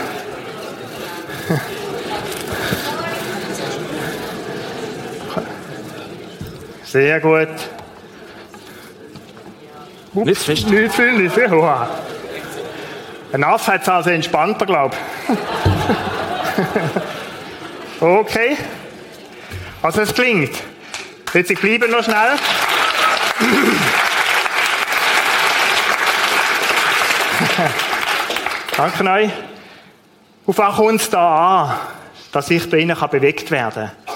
Sehr 6.98 7.20
gut. 7.20 7.50
Ups, 10.16 10.26
nicht 10.26 10.42
fest. 10.42 10.68
Nicht 10.68 10.96
viel, 10.96 11.12
nicht 11.12 11.36
viel. 11.36 11.48
Ein 13.34 13.44
Affe 13.44 13.74
hat 13.74 13.84
es 13.84 13.90
also 13.90 14.10
entspannter, 14.10 14.66
glaube 14.66 14.96
ich. 15.28 15.36
okay. 18.02 18.58
Also 19.84 20.02
es 20.02 20.12
klingt. 20.12 20.58
Jetzt 21.36 21.52
ich 21.52 21.60
bleibe 21.60 21.88
noch 21.88 22.04
schnell. 22.04 22.32
Danke 28.76 29.04
euch. 29.12 29.30
Auf 30.48 30.58
was 30.58 30.76
kommt 30.76 31.00
es 31.02 31.08
da 31.12 31.62
an, 31.62 31.76
dass 32.32 32.50
ich 32.50 32.68
da 32.68 32.76
innen 32.78 32.98
bewegt 33.12 33.52
werden 33.52 33.92
kann? 33.92 34.07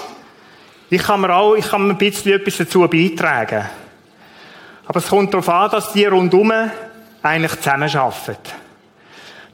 Ich 0.92 1.02
kann 1.04 1.22
mir 1.22 1.34
auch, 1.34 1.54
ich 1.54 1.66
kann 1.66 1.86
mir 1.86 1.94
ein 1.94 1.96
bisschen 1.96 2.34
etwas 2.34 2.58
dazu 2.58 2.86
beitragen. 2.86 3.64
Aber 4.84 4.98
es 4.98 5.08
kommt 5.08 5.32
darauf 5.32 5.48
an, 5.48 5.70
dass 5.70 5.94
die 5.94 6.04
rundherum 6.04 6.52
eigentlich 7.22 7.56
zusammenarbeiten 7.56 8.36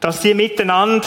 dass 0.00 0.20
sie 0.20 0.34
miteinander 0.34 1.06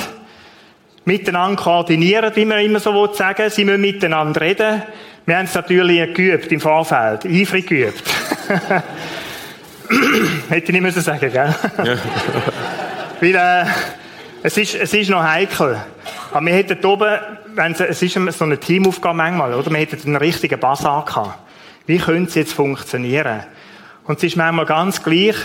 miteinander 1.04 1.62
koordinieren, 1.62 2.34
wie 2.36 2.46
man 2.46 2.60
immer 2.60 2.80
so 2.80 3.14
sagen 3.14 3.50
Sie 3.50 3.66
müssen 3.66 3.82
miteinander 3.82 4.40
reden. 4.40 4.84
Wir 5.26 5.38
haben 5.38 5.46
es 5.46 5.54
natürlich 5.54 6.14
geübt 6.14 6.50
im 6.50 6.62
Vorfeld, 6.62 7.26
eifrig 7.26 7.68
geübt. 7.68 8.04
Hätte 10.50 10.66
ich 10.66 10.72
nicht 10.72 10.82
müssen 10.82 11.02
sagen, 11.02 11.30
gell? 11.30 11.54
Weil, 13.20 13.36
äh, 13.36 13.66
es 14.44 14.56
ist, 14.56 14.76
es 14.76 14.94
ist 14.94 15.10
noch 15.10 15.24
heikel. 15.24 15.78
Aber 16.32 16.46
wir 16.46 16.54
hätten 16.54 16.86
oben, 16.86 17.20
wenn 17.56 17.74
es, 17.74 17.82
es 17.82 18.02
ist 18.02 18.14
so 18.14 18.46
eine 18.46 18.58
Teamaufgabe 18.58 19.18
manchmal, 19.18 19.54
oder? 19.54 19.70
Wir 19.70 19.80
hätten 19.80 20.00
einen 20.06 20.16
richtigen 20.16 20.60
Basar 20.60 21.04
gehabt. 21.06 21.38
Wie 21.86 21.98
könnte 21.98 22.30
es 22.30 22.36
jetzt 22.36 22.54
funktionieren? 22.54 23.42
Und 24.06 24.18
es 24.18 24.24
ist 24.24 24.38
manchmal 24.38 24.66
ganz 24.66 25.04
gleich, 25.04 25.36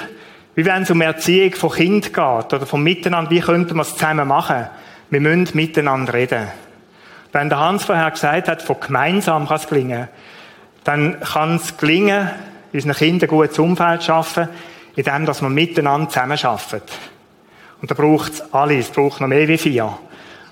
wie 0.55 0.65
wenn 0.65 0.83
es 0.83 0.91
um 0.91 1.01
Erziehung 1.01 1.53
von 1.55 1.71
Kind 1.71 2.15
geht, 2.15 2.19
oder 2.19 2.67
vom 2.67 2.83
Miteinander, 2.83 3.31
wie 3.31 3.41
könnte 3.41 3.75
man 3.75 3.85
es 3.85 3.95
zusammen 3.95 4.29
machen? 4.29 4.67
Wir 5.11 5.21
müssen 5.21 5.49
miteinander 5.55 6.15
reden. 6.15 6.47
Wenn 7.33 7.49
der 7.49 7.59
Hans 7.59 7.85
vorher 7.85 8.11
gesagt 8.11 8.49
hat, 8.49 8.63
von 8.63 8.81
gemeinsam 8.81 9.47
kann 9.49 9.57
es 9.57 9.69
gelingen, 9.69 10.09
dann 10.85 11.21
kann 11.21 11.57
es 11.57 11.77
gelingen, 11.77 12.31
unseren 12.73 12.95
Kindern 12.95 13.29
ein 13.29 13.37
gutes 13.37 13.59
Umfeld 13.59 14.01
zu 14.01 14.07
schaffen, 14.07 14.49
indem 14.95 15.27
dass 15.27 15.43
wir 15.43 15.49
miteinander 15.49 16.09
zusammenarbeiten. 16.09 16.83
Und 17.83 17.91
da 17.91 17.95
braucht 17.95 18.33
es 18.33 18.55
alles, 18.55 18.87
es 18.87 18.91
braucht 18.93 19.21
noch 19.21 19.29
mehr 19.29 19.49
wie 19.49 19.59
vier. 19.59 19.99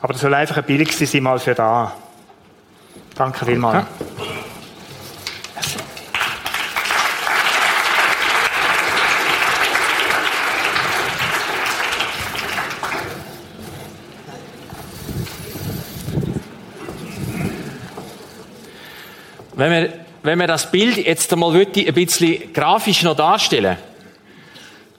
Aber 0.05 0.13
das 0.13 0.21
soll 0.21 0.35
einfach 0.35 0.59
ein 0.59 0.65
billig 0.65 0.93
sein 0.93 1.23
mal 1.23 1.39
für 1.39 1.55
da. 1.55 1.95
Danke 3.15 3.47
vielmals. 3.47 3.87
Wenn 19.55 19.71
wir, 19.71 19.93
wenn 20.23 20.39
wir 20.39 20.47
das 20.47 20.71
Bild 20.71 20.99
jetzt 20.99 21.33
einmal 21.33 21.57
ein 21.57 21.95
bisschen 21.95 22.53
grafisch 22.53 23.03
noch 23.05 23.17
darstellen 23.17 23.79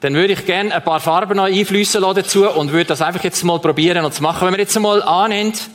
dann 0.06 0.14
würde 0.14 0.34
ich 0.34 0.46
gerne 0.46 0.72
ein 0.72 0.84
paar 0.84 1.00
Farben 1.00 1.36
noch 1.36 1.46
einfließen 1.46 2.00
dazu 2.00 2.48
und 2.48 2.70
würde 2.70 2.84
das 2.84 3.02
einfach 3.02 3.24
jetzt 3.24 3.42
mal 3.42 3.58
probieren 3.58 4.04
und 4.04 4.14
zu 4.14 4.22
machen. 4.22 4.42
Wenn 4.42 4.52
man 4.52 4.60
jetzt 4.60 4.76
einmal 4.76 5.02
annimmt, 5.02 5.68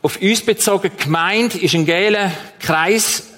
auf 0.00 0.18
uns 0.22 0.40
bezogen, 0.40 0.90
gemeint 0.96 1.56
ist 1.56 1.74
ein 1.74 1.84
gelber 1.84 2.32
Kreis 2.60 3.28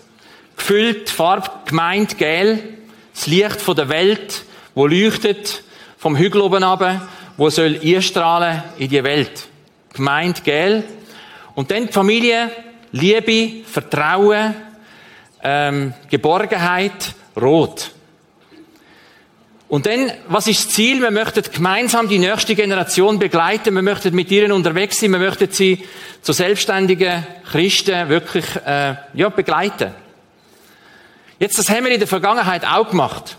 gefüllt, 0.56 1.10
Farbe 1.10 1.50
gemeint 1.64 2.16
gel, 2.16 2.62
das 3.12 3.26
Licht 3.26 3.60
von 3.60 3.74
der 3.74 3.88
Welt, 3.88 4.44
wo 4.76 4.86
leuchtet 4.86 5.64
vom 5.98 6.16
Hügel 6.16 6.42
oben 6.42 6.62
runter, 6.62 7.08
wo 7.36 7.50
soll 7.50 7.80
einstrahlen 7.82 8.62
in 8.78 8.90
die 8.90 9.02
Welt. 9.02 9.48
Gemeint 9.94 10.44
gel. 10.44 10.84
Und 11.56 11.72
dann 11.72 11.88
die 11.88 11.92
Familie, 11.92 12.52
Liebe, 12.92 13.64
Vertrauen, 13.66 14.54
ähm, 15.42 15.92
Geborgenheit, 16.08 17.14
rot. 17.36 17.90
Und 19.74 19.86
dann, 19.86 20.12
was 20.28 20.46
ist 20.46 20.66
das 20.66 20.74
Ziel? 20.74 21.02
Wir 21.02 21.10
möchten 21.10 21.42
gemeinsam 21.52 22.08
die 22.08 22.20
nächste 22.20 22.54
Generation 22.54 23.18
begleiten. 23.18 23.74
Wir 23.74 23.82
möchten 23.82 24.14
mit 24.14 24.30
ihnen 24.30 24.52
unterwegs 24.52 25.00
sein. 25.00 25.10
Wir 25.10 25.18
möchten 25.18 25.50
sie 25.50 25.84
zu 26.22 26.32
selbstständigen 26.32 27.26
Christen 27.50 28.08
wirklich 28.08 28.44
äh, 28.64 28.94
ja, 29.14 29.28
begleiten. 29.30 29.92
Jetzt, 31.40 31.58
das 31.58 31.68
haben 31.70 31.86
wir 31.86 31.90
in 31.90 31.98
der 31.98 32.06
Vergangenheit 32.06 32.64
auch 32.64 32.88
gemacht. 32.88 33.36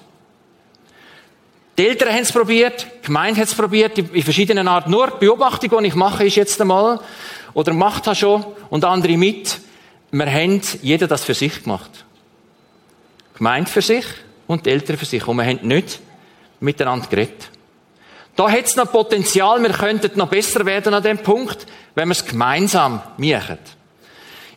Die 1.78 1.88
Eltern 1.88 2.10
haben 2.10 2.24
es 2.24 2.34
probiert, 2.34 2.86
die 3.04 3.06
Gemeinde 3.06 3.40
hat 3.40 3.48
es 3.48 3.56
probiert, 3.56 3.98
in 3.98 4.22
verschiedenen 4.22 4.68
Arten. 4.68 4.92
Nur 4.92 5.12
die 5.12 5.26
Beobachtung, 5.26 5.84
die 5.84 5.88
ich 5.88 5.96
mache, 5.96 6.26
ist 6.26 6.36
jetzt 6.36 6.60
einmal, 6.60 7.00
oder 7.54 7.72
macht 7.72 8.08
habe 8.08 8.16
schon, 8.18 8.46
und 8.70 8.84
andere 8.84 9.16
mit, 9.16 9.58
wir 10.12 10.26
haben 10.26 10.60
jeder 10.82 11.08
das 11.08 11.24
für 11.24 11.34
sich 11.34 11.64
gemacht. 11.64 11.92
Die 13.36 13.38
Gemeinde 13.38 13.72
für 13.72 13.82
sich 13.82 14.06
und 14.48 14.66
die 14.66 14.72
Eltern 14.72 14.98
für 14.98 15.06
sich. 15.06 15.26
Und 15.26 15.38
wir 15.38 15.46
haben 15.46 15.66
nicht 15.66 16.02
miteinander 16.66 17.08
geredet. 17.08 17.50
Da 18.36 18.52
hat 18.52 18.66
es 18.66 18.76
noch 18.76 18.92
Potenzial, 18.92 19.62
wir 19.64 19.70
könnten 19.70 20.18
noch 20.18 20.28
besser 20.28 20.66
werden 20.66 20.94
an 20.94 21.02
dem 21.02 21.20
Punkt, 21.20 21.66
wenn 21.96 22.10
wir 22.10 22.14
es 22.14 22.26
gemeinsam 22.26 23.02
machen. 23.18 23.60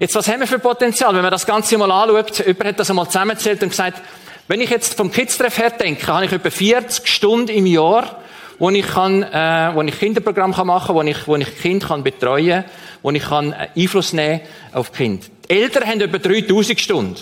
Jetzt, 0.01 0.15
was 0.15 0.29
haben 0.29 0.41
wir 0.41 0.47
für 0.47 0.59
Potenzial? 0.59 1.15
Wenn 1.15 1.23
man 1.23 1.31
das 1.31 1.47
Ganze 1.47 1.79
mal 1.79 1.91
anschaut, 1.91 2.39
jemand 2.45 2.65
hat 2.65 2.81
das 2.81 2.91
einmal 2.91 3.07
zusammengezählt 3.07 3.63
und 3.63 3.71
gesagt, 3.71 4.01
wenn 4.49 4.61
ich 4.61 4.71
jetzt 4.71 4.97
vom 4.97 5.13
Kids-Treff 5.13 5.59
her 5.59 5.71
denke, 5.71 6.07
habe 6.07 6.25
ich 6.25 6.33
etwa 6.33 6.51
40 6.51 7.07
Stunden 7.07 7.49
im 7.49 7.67
Jahr, 7.67 8.19
wo 8.59 8.71
ich 8.71 8.87
kann, 8.87 9.23
äh, 9.23 9.71
wo 9.75 9.83
ich 9.83 9.99
Kinderprogramm 9.99 10.55
kann 10.55 10.67
machen, 10.67 10.95
wo 10.95 11.03
ich, 11.03 11.29
wo 11.29 11.37
ich 11.37 11.61
Kind 11.61 11.87
kann 11.87 12.03
betreuen, 12.03 12.65
wo 13.03 13.11
ich 13.11 13.23
kann 13.23 13.53
äh, 13.53 13.69
Einfluss 13.77 14.13
nehmen 14.13 14.41
auf 14.73 14.93
Kind. 14.93 15.31
Die 15.49 15.55
Eltern 15.61 15.87
haben 15.87 16.01
etwa 16.01 16.19
3000 16.19 16.81
Stunden. 16.81 17.17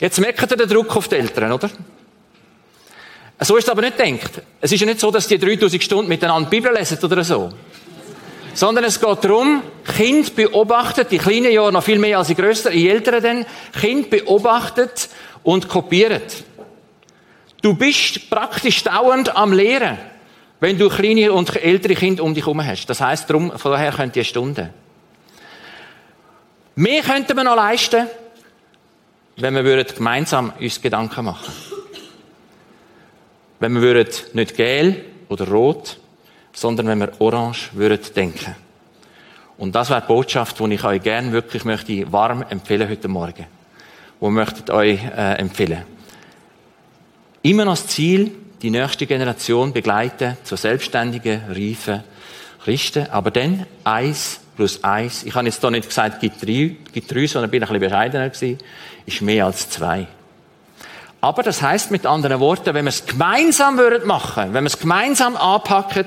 Jetzt 0.00 0.20
merkt 0.20 0.50
ihr 0.50 0.56
den 0.56 0.68
Druck 0.68 0.94
auf 0.96 1.08
die 1.08 1.16
Eltern, 1.16 1.52
oder? 1.52 1.70
So 3.40 3.56
ist 3.56 3.64
es 3.64 3.70
aber 3.70 3.82
nicht 3.82 3.98
gedacht. 3.98 4.42
Es 4.60 4.70
ist 4.70 4.80
ja 4.80 4.86
nicht 4.86 5.00
so, 5.00 5.10
dass 5.10 5.26
die 5.26 5.38
3000 5.38 5.82
Stunden 5.82 6.08
miteinander 6.08 6.48
Bibel 6.48 6.72
lesen 6.72 6.98
oder 7.02 7.24
so. 7.24 7.50
Sondern 8.54 8.84
es 8.84 9.00
geht 9.00 9.24
darum, 9.24 9.62
Kind 9.96 10.36
beobachtet, 10.36 11.10
die 11.10 11.18
kleinen 11.18 11.52
Jahre 11.52 11.72
noch 11.72 11.82
viel 11.82 11.98
mehr 11.98 12.18
als 12.18 12.28
die 12.28 12.36
größeren, 12.36 12.72
die 12.72 12.88
älteren 12.88 13.22
dann, 13.22 13.46
Kind 13.80 14.08
beobachtet 14.10 15.08
und 15.42 15.68
kopiert. 15.68 16.44
Du 17.60 17.74
bist 17.74 18.30
praktisch 18.30 18.84
dauernd 18.84 19.34
am 19.34 19.52
Lehren, 19.52 19.98
wenn 20.60 20.78
du 20.78 20.88
kleine 20.88 21.32
und 21.32 21.56
ältere 21.56 21.94
Kinder 21.94 22.22
um 22.22 22.34
dich 22.34 22.44
herum 22.44 22.64
hast. 22.64 22.86
Das 22.86 23.00
heisst, 23.00 23.28
darum, 23.28 23.58
von 23.58 23.72
daher 23.72 23.90
könnt 23.90 24.14
ihr 24.14 24.24
Stunden. 24.24 24.70
Mehr 26.76 27.02
könnten 27.02 27.36
wir 27.36 27.44
noch 27.44 27.56
leisten, 27.56 28.06
wenn 29.36 29.54
wir 29.54 29.84
gemeinsam 29.84 30.52
uns 30.60 30.80
Gedanken 30.80 31.24
machen 31.24 31.46
würden 31.46 31.63
wenn 33.60 33.74
wir 33.74 33.82
würden 33.82 34.08
nicht 34.32 34.56
gel 34.56 35.04
oder 35.28 35.48
rot, 35.48 35.98
sondern 36.52 36.86
wenn 36.86 37.00
wir 37.00 37.12
orange 37.20 37.70
würden 37.72 38.00
denken. 38.14 38.54
Und 39.56 39.74
das 39.74 39.90
wäre 39.90 40.00
die 40.00 40.06
Botschaft, 40.08 40.58
die 40.58 40.74
ich 40.74 40.84
euch 40.84 41.02
gerne 41.02 41.32
wirklich 41.32 41.64
möchte 41.64 42.12
warm 42.12 42.44
empfehlen 42.48 42.88
heute 42.88 43.08
Morgen. 43.08 43.46
Wo 44.20 44.30
möchtet 44.30 44.70
euch 44.70 44.98
äh, 45.04 45.34
empfehlen. 45.34 45.82
Immer 47.42 47.64
noch 47.64 47.76
das 47.76 47.86
Ziel, 47.88 48.32
die 48.62 48.70
nächste 48.70 49.06
Generation 49.06 49.72
begleiten 49.72 50.36
zu 50.44 50.56
selbstständigen, 50.56 51.42
reifen 51.48 52.02
Christen. 52.64 53.06
Aber 53.10 53.30
dann 53.30 53.66
eins 53.84 54.40
plus 54.56 54.82
eins. 54.82 55.24
Ich 55.24 55.34
habe 55.34 55.46
jetzt 55.46 55.60
hier 55.60 55.70
nicht 55.70 55.88
gesagt, 55.88 56.20
gibt 56.20 56.42
drei, 56.42 56.76
gibt 56.92 57.12
drei, 57.12 57.26
sondern 57.26 57.50
bin 57.50 57.62
ein 57.62 57.68
bisschen 57.68 57.80
bescheidener 57.80 58.30
gewesen. 58.30 58.58
Ist 59.04 59.20
mehr 59.20 59.46
als 59.46 59.68
zwei. 59.68 60.06
Aber 61.24 61.42
das 61.42 61.62
heißt 61.62 61.90
mit 61.90 62.04
anderen 62.04 62.38
Worten, 62.38 62.74
wenn 62.74 62.84
wir 62.84 62.90
es 62.90 63.06
gemeinsam 63.06 63.78
würden 63.78 64.06
machen, 64.06 64.52
wenn 64.52 64.62
wir 64.62 64.66
es 64.68 64.78
gemeinsam 64.78 65.38
anpacken, 65.38 66.04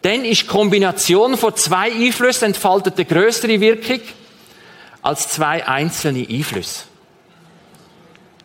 dann 0.00 0.24
ist 0.24 0.44
die 0.44 0.46
Kombination 0.46 1.36
von 1.36 1.54
zwei 1.56 1.92
Einflüssen 1.92 2.46
entfaltet 2.46 2.96
eine 2.96 3.04
größere 3.04 3.60
Wirkung 3.60 4.00
als 5.02 5.28
zwei 5.28 5.68
einzelne 5.68 6.26
Einflüsse. 6.26 6.84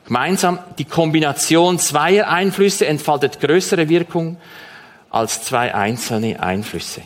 Gemeinsam 0.06 0.60
die 0.78 0.84
Kombination 0.84 1.80
zweier 1.80 2.28
Einflüsse 2.28 2.88
entfaltet 2.88 3.40
größere 3.40 3.88
Wirkung 3.88 4.36
als 5.12 5.44
zwei 5.44 5.74
einzelne 5.74 6.42
Einflüsse. 6.44 7.04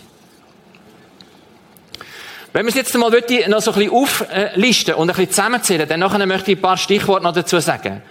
Wenn 2.54 2.66
wir 2.66 2.70
es 2.70 2.76
jetzt 2.76 2.98
mal 2.98 3.12
noch 3.12 3.62
so 3.62 3.72
ein 3.72 3.78
bisschen 3.78 3.92
auflisten 3.92 4.96
und 4.96 5.12
ein 5.12 5.16
bisschen 5.16 5.30
zusammenzählen, 5.30 5.88
dann 5.88 6.28
möchte 6.28 6.54
ich 6.54 6.58
ein 6.58 6.62
paar 6.64 6.78
Stichworte 6.78 7.24
noch 7.24 7.34
dazu 7.34 7.60
sagen. 7.60 8.02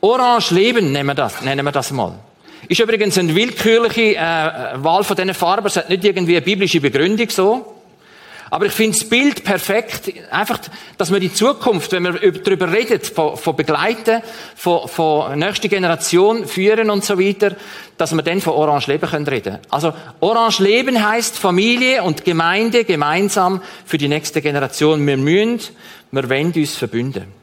Orange 0.00 0.54
Leben 0.54 0.92
nennen 0.92 1.06
wir 1.06 1.14
das, 1.14 1.42
nennen 1.42 1.64
wir 1.64 1.72
das 1.72 1.90
mal. 1.90 2.12
Ist 2.68 2.80
übrigens 2.80 3.16
eine 3.16 3.34
willkürliche 3.34 4.16
äh, 4.16 4.82
Wahl 4.82 5.04
von 5.04 5.16
diesen 5.16 5.34
Farben. 5.34 5.66
Es 5.66 5.76
hat 5.76 5.88
nicht 5.88 6.04
irgendwie 6.04 6.36
eine 6.36 6.44
biblische 6.44 6.80
Begründung 6.80 7.30
so. 7.30 7.76
Aber 8.50 8.66
ich 8.66 8.72
finde 8.72 8.96
das 8.96 9.08
Bild 9.08 9.44
perfekt. 9.44 10.12
Einfach, 10.30 10.60
dass 10.98 11.12
wir 11.12 11.18
die 11.18 11.32
Zukunft, 11.32 11.92
wenn 11.92 12.04
wir 12.04 12.32
darüber 12.32 12.72
reden, 12.72 13.00
von, 13.00 13.36
von 13.36 13.56
Begleiten, 13.56 14.22
von, 14.54 14.88
von 14.88 15.38
nächster 15.38 15.68
Generation 15.68 16.46
führen 16.46 16.90
und 16.90 17.04
so 17.04 17.18
weiter, 17.18 17.56
dass 17.96 18.14
wir 18.14 18.22
dann 18.22 18.40
von 18.40 18.54
Orange 18.54 18.86
Leben 18.88 19.08
können 19.08 19.26
reden. 19.26 19.58
Also 19.70 19.92
Orange 20.20 20.60
Leben 20.60 21.06
heißt 21.08 21.36
Familie 21.36 22.02
und 22.02 22.24
Gemeinde 22.24 22.84
gemeinsam 22.84 23.62
für 23.84 23.98
die 23.98 24.08
nächste 24.08 24.40
Generation. 24.42 25.04
Wir 25.06 25.16
müssen, 25.16 25.60
wir 26.12 26.30
wollen 26.30 26.52
uns 26.52 26.76
verbünden. 26.76 27.35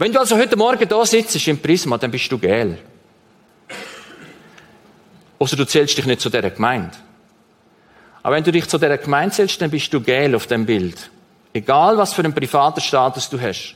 Wenn 0.00 0.14
du 0.14 0.18
also 0.18 0.38
heute 0.38 0.56
Morgen 0.56 0.88
da 0.88 1.04
sitzt 1.04 1.46
im 1.46 1.58
Prisma, 1.58 1.98
dann 1.98 2.10
bist 2.10 2.32
du 2.32 2.38
gel. 2.38 2.78
Oder 5.38 5.56
du 5.56 5.66
zählst 5.66 5.98
dich 5.98 6.06
nicht 6.06 6.22
zu 6.22 6.30
dieser 6.30 6.48
Gemeinde. 6.48 6.96
Aber 8.22 8.36
wenn 8.36 8.42
du 8.42 8.50
dich 8.50 8.66
zu 8.66 8.78
dieser 8.78 8.96
Gemeinde 8.96 9.34
zählst, 9.34 9.60
dann 9.60 9.70
bist 9.70 9.92
du 9.92 10.00
gel 10.00 10.34
auf 10.34 10.46
dem 10.46 10.64
Bild. 10.64 11.10
Egal, 11.52 11.98
was 11.98 12.14
für 12.14 12.22
einen 12.22 12.32
privaten 12.32 12.80
Status 12.80 13.28
du 13.28 13.38
hast. 13.38 13.74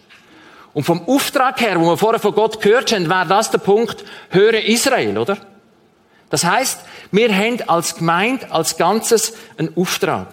Und 0.72 0.84
vom 0.84 1.06
Auftrag 1.06 1.60
her, 1.60 1.78
wo 1.78 1.90
wir 1.90 1.98
vorher 1.98 2.20
von 2.20 2.34
Gott 2.34 2.58
gehört 2.58 2.90
haben, 2.92 3.10
wäre 3.10 3.26
das 3.26 3.50
der 3.50 3.58
Punkt, 3.58 4.02
höre 4.30 4.64
Israel, 4.64 5.18
oder? 5.18 5.37
Das 6.30 6.42
heißt, 6.42 6.80
wir 7.12 7.37
haben 7.37 7.60
als 7.68 7.96
Gemeinde, 7.96 8.50
als 8.50 8.78
Ganzes 8.78 9.34
einen 9.58 9.76
Auftrag. 9.76 10.28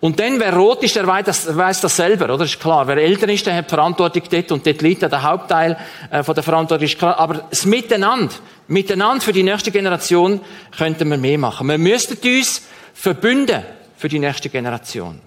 Und 0.00 0.18
dann, 0.18 0.40
wer 0.40 0.56
rot 0.56 0.82
ist, 0.82 0.96
der 0.96 1.06
weiß 1.06 1.26
das, 1.26 1.54
weiß 1.54 1.82
das 1.82 1.94
selber, 1.94 2.32
oder? 2.32 2.44
Ist 2.46 2.58
klar. 2.58 2.86
Wer 2.86 2.96
älter 2.96 3.28
ist, 3.28 3.44
der 3.46 3.54
hat 3.54 3.68
Verantwortung 3.68 4.22
dort 4.30 4.50
und 4.50 4.66
dort 4.66 4.80
liegt 4.80 5.02
der 5.02 5.22
Hauptteil 5.22 5.76
äh, 6.10 6.22
von 6.22 6.34
der 6.34 6.42
Verantwortung, 6.42 6.86
ist 6.86 6.98
klar. 6.98 7.18
Aber 7.18 7.44
das 7.50 7.66
Miteinander, 7.66 8.34
miteinander 8.66 9.22
für 9.22 9.34
die 9.34 9.42
nächste 9.42 9.70
Generation 9.70 10.40
könnten 10.76 11.10
wir 11.10 11.18
mehr 11.18 11.36
machen. 11.36 11.68
Wir 11.68 11.76
müssten 11.76 12.16
uns 12.26 12.62
verbünden 12.94 13.62
für 13.98 14.08
die 14.08 14.18
nächste 14.18 14.48
Generation. 14.48 15.20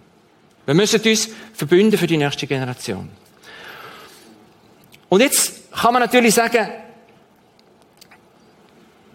Wir 0.65 0.73
müssen 0.73 1.01
uns 1.01 1.29
verbünden 1.53 1.99
für 1.99 2.07
die 2.07 2.17
nächste 2.17 2.47
Generation. 2.47 3.09
Und 5.07 5.21
jetzt 5.21 5.71
kann 5.71 5.93
man 5.93 6.01
natürlich 6.01 6.33
sagen, 6.33 6.67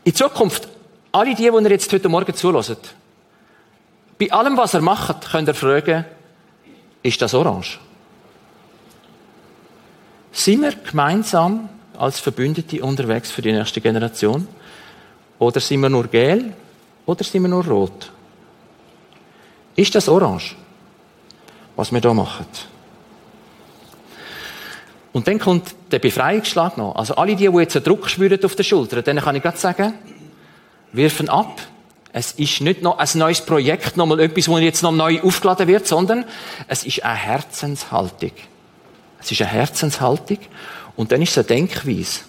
in 0.04 0.14
Zukunft, 0.14 0.68
alle 1.10 1.34
die, 1.34 1.36
die 1.36 1.42
ihr 1.48 1.70
jetzt 1.70 1.92
heute 1.92 2.08
Morgen 2.08 2.32
zulassen, 2.34 2.76
bei 4.18 4.32
allem, 4.32 4.56
was 4.56 4.74
er 4.74 4.80
macht, 4.80 5.30
könnt 5.30 5.48
ihr 5.48 5.54
fragen, 5.54 6.04
ist 7.02 7.22
das 7.22 7.34
orange? 7.34 7.78
Sind 10.32 10.62
wir 10.62 10.72
gemeinsam 10.72 11.68
als 11.96 12.20
Verbündete 12.20 12.82
unterwegs 12.82 13.30
für 13.30 13.42
die 13.42 13.52
nächste 13.52 13.80
Generation? 13.80 14.46
Oder 15.38 15.60
sind 15.60 15.80
wir 15.80 15.88
nur 15.88 16.06
gel? 16.08 16.52
Oder 17.06 17.24
sind 17.24 17.42
wir 17.42 17.48
nur 17.48 17.64
rot? 17.64 18.12
Ist 19.76 19.94
das 19.94 20.08
orange? 20.08 20.56
Was 21.76 21.92
wir 21.92 22.00
da 22.00 22.12
machen? 22.12 22.46
Und 25.12 25.26
dann 25.26 25.38
kommt 25.38 25.74
der 25.90 26.00
Befreiungsschlag 26.00 26.76
noch. 26.76 26.94
Also 26.96 27.14
alle 27.14 27.34
die, 27.34 27.48
die 27.48 27.58
jetzt 27.58 27.76
einen 27.76 27.84
Druck 27.84 28.08
spüren 28.08 28.44
auf 28.44 28.54
der 28.54 28.64
Schulter, 28.64 29.02
denen 29.02 29.22
kann 29.22 29.36
ich 29.36 29.42
gerade 29.42 29.56
sagen, 29.56 29.94
wirfen 30.92 31.28
ab. 31.28 31.60
Es 32.18 32.32
ist 32.32 32.60
nicht 32.62 32.82
noch 32.82 32.98
ein 32.98 33.08
neues 33.14 33.40
Projekt, 33.42 33.96
nochmal 33.96 34.18
etwas, 34.18 34.46
das 34.46 34.60
jetzt 34.60 34.82
noch 34.82 34.90
neu 34.90 35.22
aufgeladen 35.22 35.68
wird, 35.68 35.86
sondern 35.86 36.24
es 36.66 36.82
ist 36.82 37.04
eine 37.04 37.14
Herzenshaltung. 37.14 38.32
Es 39.20 39.30
ist 39.30 39.40
eine 39.40 39.50
Herzenshaltung 39.50 40.38
und 40.96 41.12
dann 41.12 41.22
ist 41.22 41.30
es 41.30 41.38
eine 41.38 41.46
Denkweise. 41.46 42.22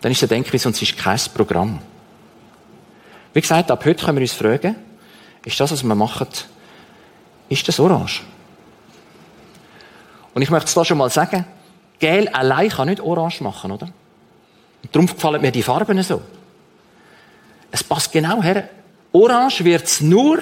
Dann 0.00 0.12
ist 0.12 0.22
es 0.22 0.30
eine 0.30 0.40
Denkweise 0.40 0.66
und 0.66 0.76
es 0.76 0.80
ist 0.80 0.96
kein 0.96 1.20
Programm. 1.34 1.78
Wie 3.34 3.40
gesagt, 3.42 3.70
ab 3.70 3.84
heute 3.84 4.02
können 4.02 4.16
wir 4.16 4.22
uns 4.22 4.32
fragen, 4.32 4.76
ist 5.44 5.60
das, 5.60 5.70
was 5.70 5.82
wir 5.82 5.94
machen, 5.94 6.28
ist 7.50 7.68
das 7.68 7.78
orange? 7.78 8.22
Und 10.32 10.40
ich 10.40 10.48
möchte 10.48 10.68
es 10.68 10.74
da 10.74 10.86
schon 10.86 10.96
mal 10.96 11.10
sagen, 11.10 11.44
Gel 11.98 12.28
allein 12.28 12.70
kann 12.70 12.88
nicht 12.88 13.02
orange 13.02 13.42
machen, 13.42 13.72
oder? 13.72 13.88
Und 14.82 14.96
darum 14.96 15.06
gefallen 15.06 15.42
mir 15.42 15.52
die 15.52 15.62
Farben 15.62 16.02
so. 16.02 16.22
Es 17.74 17.82
passt 17.82 18.12
genau 18.12 18.40
her. 18.40 18.68
Orange 19.10 19.64
wird 19.64 19.82
es 19.82 20.00
nur, 20.00 20.38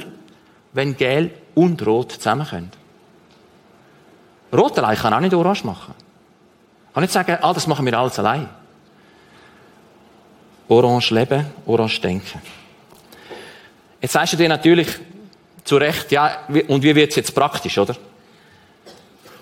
wenn 0.75 0.95
Gel 0.95 1.31
und 1.55 1.85
Rot 1.87 2.13
zusammenkommen. 2.13 2.71
Rot 4.53 4.79
allein 4.79 4.99
kann 4.99 5.15
auch 5.15 5.21
nicht 5.21 5.33
orange 5.33 5.65
machen. 5.65 5.95
Ich 6.89 6.93
kann 6.93 7.03
nicht 7.03 7.13
sagen, 7.15 7.39
ah, 7.41 7.55
das 7.55 7.67
machen 7.67 7.87
wir 7.87 7.99
alles 7.99 8.19
allein. 8.19 8.51
Orange 10.69 11.15
leben, 11.15 11.47
orange 11.65 12.03
denken. 12.03 12.43
Jetzt 14.03 14.13
sagst 14.13 14.35
du 14.35 14.37
dir 14.37 14.51
natürlich 14.51 14.89
zu 15.65 15.79
Recht, 15.79 16.13
ja, 16.13 16.41
und 16.69 16.83
wie 16.83 16.95
wird 16.95 17.13
es 17.13 17.17
jetzt 17.17 17.35
praktisch, 17.35 17.79
oder? 17.79 17.97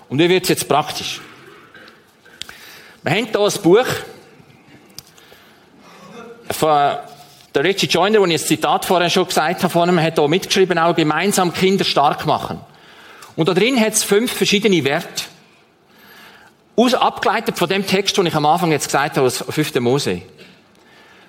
Und 0.07 0.17
wie 0.17 0.29
wird 0.29 0.43
es 0.43 0.49
jetzt 0.49 0.69
praktisch? 0.69 1.19
Wir 3.03 3.11
haben 3.11 3.25
hier 3.25 3.37
ein 3.37 3.61
Buch 3.61 3.85
von 6.51 7.10
der 7.53 7.63
Richie 7.63 7.87
Joyner, 7.87 8.19
wo 8.19 8.25
ich 8.25 8.41
ein 8.41 8.47
Zitat 8.47 8.85
vorher 8.85 9.09
schon 9.09 9.27
gesagt 9.27 9.63
habe, 9.63 9.71
von 9.71 10.01
hat 10.01 10.17
hier 10.17 10.27
mitgeschrieben, 10.27 10.77
auch 10.77 10.95
gemeinsam 10.95 11.53
Kinder 11.53 11.83
stark 11.83 12.25
machen. 12.25 12.61
Und 13.35 13.49
da 13.49 13.53
drin 13.53 13.79
hat 13.79 13.93
es 13.93 14.03
fünf 14.03 14.31
verschiedene 14.31 14.83
Werte. 14.83 15.23
Aus, 16.75 16.93
abgeleitet 16.93 17.57
von 17.57 17.67
dem 17.67 17.85
Text, 17.85 18.17
den 18.17 18.25
ich 18.25 18.35
am 18.35 18.45
Anfang 18.45 18.71
jetzt 18.71 18.85
gesagt 18.85 19.17
habe, 19.17 19.27
aus 19.27 19.43
5. 19.47 19.75
Mose. 19.75 20.21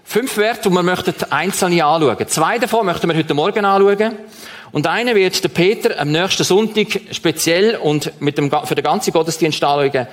Fünf 0.05 0.37
Werte, 0.37 0.69
die 0.69 0.75
wir 0.75 0.83
möchten 0.83 1.15
einzelne 1.31 1.85
anschauen. 1.85 2.29
Zwei 2.29 2.59
davon 2.59 2.87
möchten 2.87 3.09
wir 3.09 3.17
heute 3.17 3.35
Morgen 3.35 3.65
anschauen. 3.65 4.17
Und 4.71 4.87
einer 4.87 5.15
wird 5.15 5.43
der 5.43 5.49
Peter 5.49 5.99
am 5.99 6.11
nächsten 6.13 6.45
Sonntag 6.45 7.01
speziell 7.11 7.77
und 7.77 8.21
mit 8.21 8.39
dem, 8.39 8.51
für 8.65 8.75
den 8.75 8.85
ganzen 8.85 9.13
Gottesdienst 9.13 9.63
anschauen. 9.63 10.07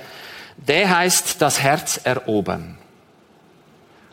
Der 0.56 0.98
heißt 0.98 1.40
das 1.40 1.60
Herz 1.60 2.00
erobern. 2.02 2.79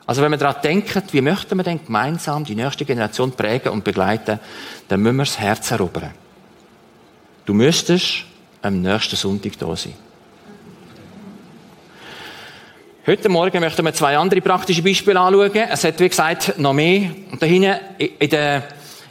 Also 0.07 0.21
wenn 0.21 0.31
wir 0.31 0.37
daran 0.37 0.61
denken, 0.63 1.03
wie 1.11 1.21
möchten 1.21 1.57
wir 1.57 1.63
denn 1.63 1.83
gemeinsam 1.85 2.45
die 2.45 2.55
nächste 2.55 2.85
Generation 2.85 3.33
prägen 3.33 3.73
und 3.73 3.83
begleiten, 3.83 4.39
dann 4.87 5.01
müssen 5.01 5.17
wir 5.17 5.25
das 5.25 5.37
Herz 5.37 5.69
erobern. 5.69 6.13
Du 7.45 7.53
müsstest 7.53 8.23
am 8.61 8.81
nächsten 8.81 9.17
Sonntag 9.17 9.59
da 9.59 9.75
sein. 9.75 9.93
Heute 13.05 13.29
Morgen 13.29 13.59
möchten 13.59 13.85
wir 13.85 13.93
zwei 13.93 14.17
andere 14.17 14.41
praktische 14.41 14.81
Beispiele 14.81 15.19
anschauen. 15.19 15.51
Es 15.55 15.83
hat, 15.83 15.99
wie 15.99 16.09
gesagt, 16.09 16.57
noch 16.57 16.73
mehr. 16.73 17.11
Und 17.31 17.41
da 17.41 17.45
hinten, 17.45 17.75
in 17.97 18.29
der 18.29 18.63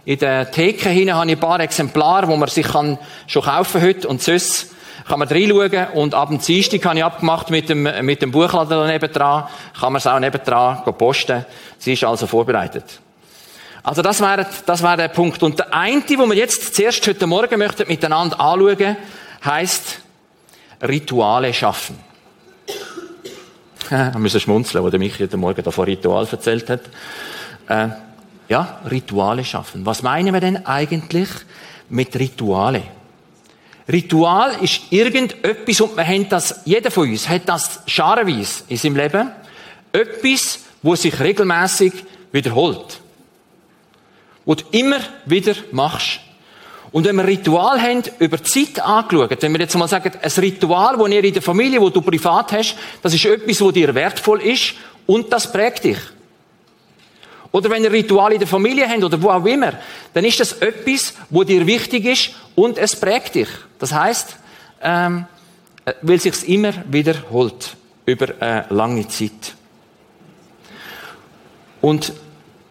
in 0.07 0.19
der 0.21 0.51
Theke 0.53 0.89
hinten 0.89 1.15
habe 1.15 1.27
ich 1.27 1.37
ein 1.37 1.41
paar 1.41 1.59
Exemplare, 1.59 2.29
die 2.29 2.37
man 2.37 2.49
sich 2.49 2.67
kann 2.67 2.97
schon 3.27 3.43
kaufen 3.43 3.83
heute 3.83 4.07
und 4.07 4.23
sonst 4.23 4.76
kann 5.09 5.19
man 5.21 5.29
reinschauen 5.29 5.89
und 5.95 6.15
ab 6.15 6.29
dem 6.29 6.41
Dienstag 6.41 6.85
habe 6.85 6.99
ich 6.99 7.05
abgemacht 7.05 7.51
mit 7.51 7.69
dem, 7.69 7.83
mit 8.05 8.23
dem 8.23 8.33
Buchladen 8.33 8.71
daneben 8.71 9.13
dran, 9.13 9.45
kann 9.79 9.93
man 9.93 9.99
es 9.99 10.07
auch 10.07 10.19
neben 10.19 10.43
dran 10.43 10.83
posten. 10.99 11.45
Sie 11.79 11.93
ist 11.93 12.05
also 12.05 12.27
vorbereitet. 12.27 13.01
Also 13.83 14.03
das 14.03 14.21
wäre, 14.21 14.47
das 14.67 14.83
wäre 14.83 14.97
der 14.97 15.09
Punkt. 15.09 15.43
Und 15.45 15.61
der 15.61 15.73
eine, 15.73 16.03
wo 16.17 16.27
wir 16.27 16.35
jetzt 16.35 16.75
zuerst 16.75 17.07
heute 17.07 17.27
Morgen 17.29 17.57
möchten 17.59 17.87
miteinander 17.87 18.41
anschauen, 18.41 18.97
heißt 19.45 20.01
Rituale 20.83 21.55
schaffen. 21.55 21.99
Wir 23.89 24.19
müssen 24.19 24.41
schmunzeln, 24.41 24.83
wo 24.83 24.91
der 24.91 24.99
Michi 24.99 25.23
heute 25.23 25.37
Morgen 25.37 25.63
da 25.63 25.71
von 25.71 25.85
Ritual 25.85 26.27
erzählt 26.29 26.69
hat. 26.69 26.81
Äh, 27.69 27.95
ja, 28.49 28.81
Rituale 28.91 29.45
schaffen. 29.45 29.87
Was 29.87 30.03
meinen 30.03 30.35
wir 30.35 30.41
denn 30.41 30.67
eigentlich 30.67 31.29
mit 31.89 32.19
Rituale? 32.19 32.83
Ritual 33.89 34.63
ist 34.63 34.83
irgendetwas, 34.91 35.81
und 35.81 35.97
wir 35.97 36.07
haben 36.07 36.29
das, 36.29 36.63
jeder 36.65 36.91
von 36.91 37.09
uns 37.09 37.29
hat 37.29 37.49
das 37.49 37.81
scharenweise 37.87 38.65
in 38.69 38.77
seinem 38.77 38.97
Leben, 38.97 39.31
etwas, 39.93 40.61
wo 40.83 40.97
sich 40.97 41.19
regelmäßig 41.21 41.93
wiederholt. 42.33 43.01
Wo 44.45 44.55
du 44.55 44.65
immer 44.73 44.99
wieder 45.25 45.55
machst. 45.73 46.21
Und 46.93 47.05
wenn 47.05 47.17
wir 47.17 47.27
Ritual 47.27 47.81
haben, 47.81 48.03
über 48.19 48.43
Zeit 48.43 48.81
angeschaut, 48.81 49.43
wenn 49.43 49.53
wir 49.53 49.61
jetzt 49.61 49.77
mal 49.77 49.89
sagen, 49.89 50.13
ein 50.21 50.33
Ritual, 50.37 50.97
das 50.97 51.09
ihr 51.09 51.25
in 51.25 51.35
der 51.35 51.43
Familie, 51.43 51.81
wo 51.81 51.91
du 51.91 52.01
privat 52.01 52.53
hast, 52.53 52.77
das 53.03 53.15
ist 53.15 53.25
etwas, 53.25 53.61
wo 53.61 53.71
dir 53.71 53.95
wertvoll 53.95 54.43
ist 54.43 54.75
und 55.07 55.33
das 55.33 55.51
prägt 55.51 55.85
dich. 55.85 55.99
Oder 57.57 57.71
wenn 57.71 57.83
ihr 57.85 57.91
Ritual 57.91 58.35
in 58.35 58.39
der 58.39 58.47
Familie 58.47 58.87
habt 58.87 59.03
oder 59.03 59.23
wo 59.23 59.31
auch 59.31 59.47
immer, 59.47 59.73
dann 60.13 60.27
ist 60.27 60.39
das 60.41 60.53
etwas, 60.61 61.15
wo 61.31 61.43
dir 61.43 61.67
wichtig 61.67 62.05
ist 62.05 62.33
und 62.55 62.77
es 62.77 62.95
prägt 62.95 63.35
dich. 63.35 63.49
Das 63.79 63.95
heißt, 63.95 64.37
ähm, 64.83 65.25
äh, 65.87 65.95
weil 66.03 66.21
sich's 66.21 66.43
immer 66.43 66.75
wiederholt 66.91 67.75
über 68.05 68.27
eine 68.41 68.67
lange 68.69 69.09
Zeit. 69.09 69.55
Und 71.81 72.13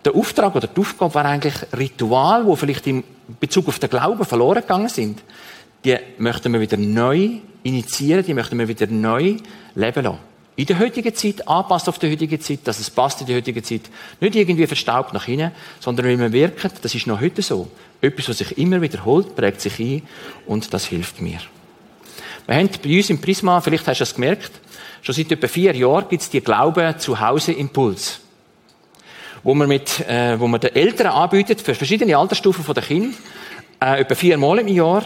der 0.06 0.14
Auftrag 0.14 0.56
oder 0.56 0.68
die 0.68 0.80
Aufgabe 0.80 1.16
war 1.16 1.26
eigentlich 1.26 1.56
Ritual, 1.76 2.46
wo 2.46 2.56
vielleicht 2.56 2.86
im 2.86 3.04
Bezug 3.40 3.68
auf 3.70 3.80
den 3.80 3.90
Glauben 3.90 4.24
verloren 4.24 4.62
gegangen 4.62 4.90
sind. 4.90 5.24
Die 5.84 5.98
möchten 6.20 6.54
wir 6.54 6.62
wieder 6.62 6.78
neu 6.78 7.40
initiieren, 7.64 8.24
die 8.24 8.36
möchten 8.36 8.60
wir 8.60 8.68
wieder 8.68 8.86
neu 8.86 9.38
leben 9.74 10.04
lassen 10.04 10.35
in 10.58 10.66
der 10.66 10.80
heutigen 10.80 11.14
Zeit, 11.14 11.48
anpasst 11.48 11.90
auf 11.90 12.00
die 12.00 12.10
heutige 12.10 12.40
Zeit, 12.40 12.60
dass 12.64 12.80
es 12.80 12.90
passt 12.90 13.20
in 13.22 13.28
die 13.28 13.36
heutige 13.36 13.62
Zeit. 13.62 13.82
Nicht 14.22 14.36
irgendwie 14.36 14.68
verstaubt 14.68 15.14
nach 15.14 15.26
hinten, 15.26 15.52
sondern 15.82 16.06
wenn 16.06 16.20
man 16.20 16.32
wirkt, 16.32 16.84
das 16.84 16.96
ist 16.96 17.08
noch 17.08 17.20
heute 17.20 17.42
so. 17.42 17.68
Etwas, 18.02 18.30
was 18.30 18.38
sich 18.38 18.58
immer 18.58 18.82
wiederholt, 18.82 19.36
prägt 19.36 19.60
sich 19.60 19.80
ein 19.80 20.02
und 20.46 20.74
das 20.74 20.86
hilft 20.86 21.22
mir. 21.22 21.40
Wir 22.48 22.56
haben 22.56 22.70
bei 22.82 22.98
uns 22.98 23.10
im 23.10 23.20
Prisma, 23.20 23.60
vielleicht 23.60 23.88
hast 23.88 24.00
du 24.00 24.04
es 24.04 24.16
gemerkt, 24.16 24.52
schon 25.02 25.16
seit 25.16 25.32
etwa 25.32 25.48
vier 25.48 25.76
Jahren 25.76 26.08
gibt 26.08 26.22
es 26.22 26.30
die 26.30 26.42
Glauben 26.42 26.98
zu 27.00 27.20
Hause 27.20 27.52
Impuls. 27.52 28.22
Wo 29.44 29.54
man 29.54 29.68
mit, 29.68 30.00
äh, 30.08 30.40
wo 30.40 30.48
man 30.48 30.62
den 30.62 30.74
Eltern 30.76 31.08
anbietet, 31.08 31.62
für 31.62 31.76
verschiedene 31.76 32.18
Altersstufen 32.18 32.64
der 32.74 32.84
Kinder, 32.84 33.16
äh, 33.82 34.00
etwa 34.02 34.16
viermal 34.16 34.60
im 34.60 34.70
Jahr, 34.70 35.06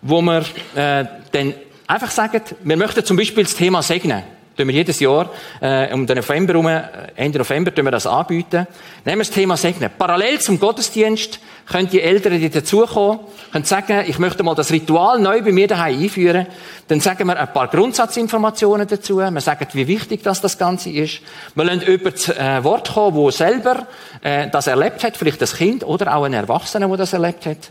wo 0.00 0.22
man 0.22 0.44
äh, 0.74 1.04
dann 1.32 1.54
einfach 1.86 2.10
sagt, 2.10 2.54
wir 2.62 2.76
möchten 2.76 3.04
zum 3.04 3.16
Beispiel 3.16 3.44
das 3.44 3.54
Thema 3.54 3.82
segnen 3.82 4.37
tun 4.58 4.66
wir 4.66 4.74
jedes 4.74 4.98
Jahr 4.98 5.30
äh, 5.60 5.92
um 5.94 6.04
den 6.04 6.16
November 6.16 6.52
herum, 6.54 6.66
äh, 6.66 6.82
Ende 7.14 7.38
November 7.38 7.72
tun 7.72 7.84
wir 7.84 7.92
das 7.92 8.06
anbieten. 8.06 8.66
Nehmen 9.04 9.18
wir 9.18 9.24
das 9.24 9.30
Thema 9.30 9.56
Segnen. 9.56 9.90
Parallel 9.96 10.40
zum 10.40 10.58
Gottesdienst 10.58 11.38
können 11.66 11.88
die 11.88 12.02
Eltern, 12.02 12.40
die 12.40 12.50
dazukommen, 12.50 13.20
können 13.52 13.64
sagen, 13.64 14.04
ich 14.06 14.18
möchte 14.18 14.42
mal 14.42 14.56
das 14.56 14.72
Ritual 14.72 15.20
neu 15.20 15.42
bei 15.42 15.52
mir 15.52 15.68
daheim 15.68 16.02
einführen. 16.02 16.46
Dann 16.88 17.00
sagen 17.00 17.26
wir 17.28 17.38
ein 17.38 17.52
paar 17.52 17.68
Grundsatzinformationen 17.68 18.88
dazu. 18.88 19.18
Wir 19.18 19.40
sagen, 19.40 19.66
wie 19.72 19.86
wichtig 19.86 20.22
das, 20.24 20.40
das 20.40 20.58
Ganze 20.58 20.90
ist. 20.90 21.20
Wir 21.54 21.64
lassen 21.64 21.82
über 21.82 22.10
das 22.10 22.28
äh, 22.28 22.64
Wort 22.64 22.92
kommen, 22.94 23.16
wo 23.16 23.30
selber 23.30 23.86
äh, 24.22 24.48
das 24.50 24.66
erlebt 24.66 25.04
hat, 25.04 25.16
vielleicht 25.16 25.40
das 25.40 25.56
Kind 25.56 25.84
oder 25.84 26.16
auch 26.16 26.24
ein 26.24 26.32
Erwachsener, 26.32 26.88
der 26.88 26.96
das 26.96 27.12
erlebt 27.12 27.46
hat. 27.46 27.70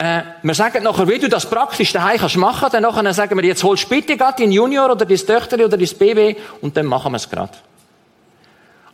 Äh, 0.00 0.22
wir 0.42 0.54
sagen 0.54 0.82
nachher, 0.82 1.06
wie 1.08 1.18
du 1.18 1.28
das 1.28 1.48
praktisch 1.48 1.92
daheim 1.92 2.16
kannst 2.16 2.38
machen, 2.38 2.68
dann 2.72 2.82
nachher 2.82 3.12
sagen 3.12 3.36
wir, 3.36 3.44
jetzt 3.44 3.62
holst 3.62 3.86
bitte 3.86 4.16
gerade 4.16 4.42
deinen 4.42 4.52
Junior 4.52 4.90
oder 4.90 5.04
dein 5.04 5.18
Töchterli 5.18 5.62
oder 5.62 5.76
dein 5.76 5.98
Baby 5.98 6.36
und 6.62 6.74
dann 6.74 6.86
machen 6.86 7.12
wir 7.12 7.16
es 7.16 7.28
gerade. 7.28 7.52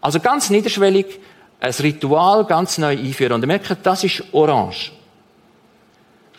Also 0.00 0.18
ganz 0.18 0.50
niederschwellig, 0.50 1.06
ein 1.60 1.72
Ritual 1.72 2.44
ganz 2.44 2.78
neu 2.78 2.98
einführen. 2.98 3.34
Und 3.34 3.42
ihr 3.42 3.46
merkt, 3.46 3.76
das 3.84 4.02
ist 4.02 4.24
orange. 4.32 4.90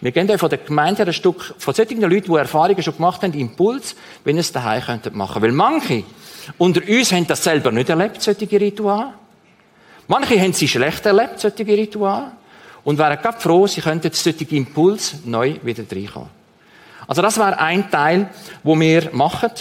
Wir 0.01 0.11
gehen 0.11 0.37
von 0.37 0.49
der 0.49 0.59
Gemeinde 0.59 1.03
ein 1.03 1.13
Stück, 1.13 1.55
von 1.57 1.73
solchen 1.73 2.01
Leuten, 2.01 2.31
die 2.31 2.37
Erfahrungen 2.37 2.83
schon 2.83 2.97
gemacht 2.97 3.23
haben, 3.23 3.33
Impuls, 3.33 3.95
wenn 4.25 4.35
ihr 4.35 4.41
es 4.41 4.51
daheim 4.51 4.81
könntet 4.81 5.15
machen. 5.15 5.41
Weil 5.41 5.53
manche 5.53 6.03
unter 6.57 6.81
uns 6.87 7.13
haben 7.13 7.25
das 7.25 7.41
selber 7.41 7.71
nicht 7.71 7.87
erlebt, 7.87 8.21
solche 8.21 8.51
Rituale. 8.51 9.13
Manche 10.07 10.39
haben 10.39 10.51
sie 10.51 10.67
schlecht 10.67 11.05
erlebt, 11.05 11.39
solche 11.39 11.65
Rituale. 11.65 12.33
Und 12.87 12.97
wären 12.97 13.21
gerade 13.21 13.37
froh, 13.41 13.67
sie 13.67 13.81
könnten 13.81 14.09
solche 14.13 14.45
Impuls 14.55 15.15
neu 15.25 15.55
wieder 15.61 15.83
reinkommen. 15.91 16.29
Also 17.05 17.21
das 17.21 17.37
wäre 17.37 17.59
ein 17.59 17.91
Teil, 17.91 18.29
wo 18.63 18.79
wir 18.79 19.09
machen. 19.11 19.51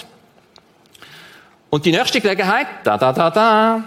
Und 1.69 1.85
die 1.87 1.91
nächste 1.91 2.21
Gelegenheit, 2.21 2.69
da, 2.85 2.97
da, 2.97 3.13
da, 3.13 3.31
da, 3.31 3.85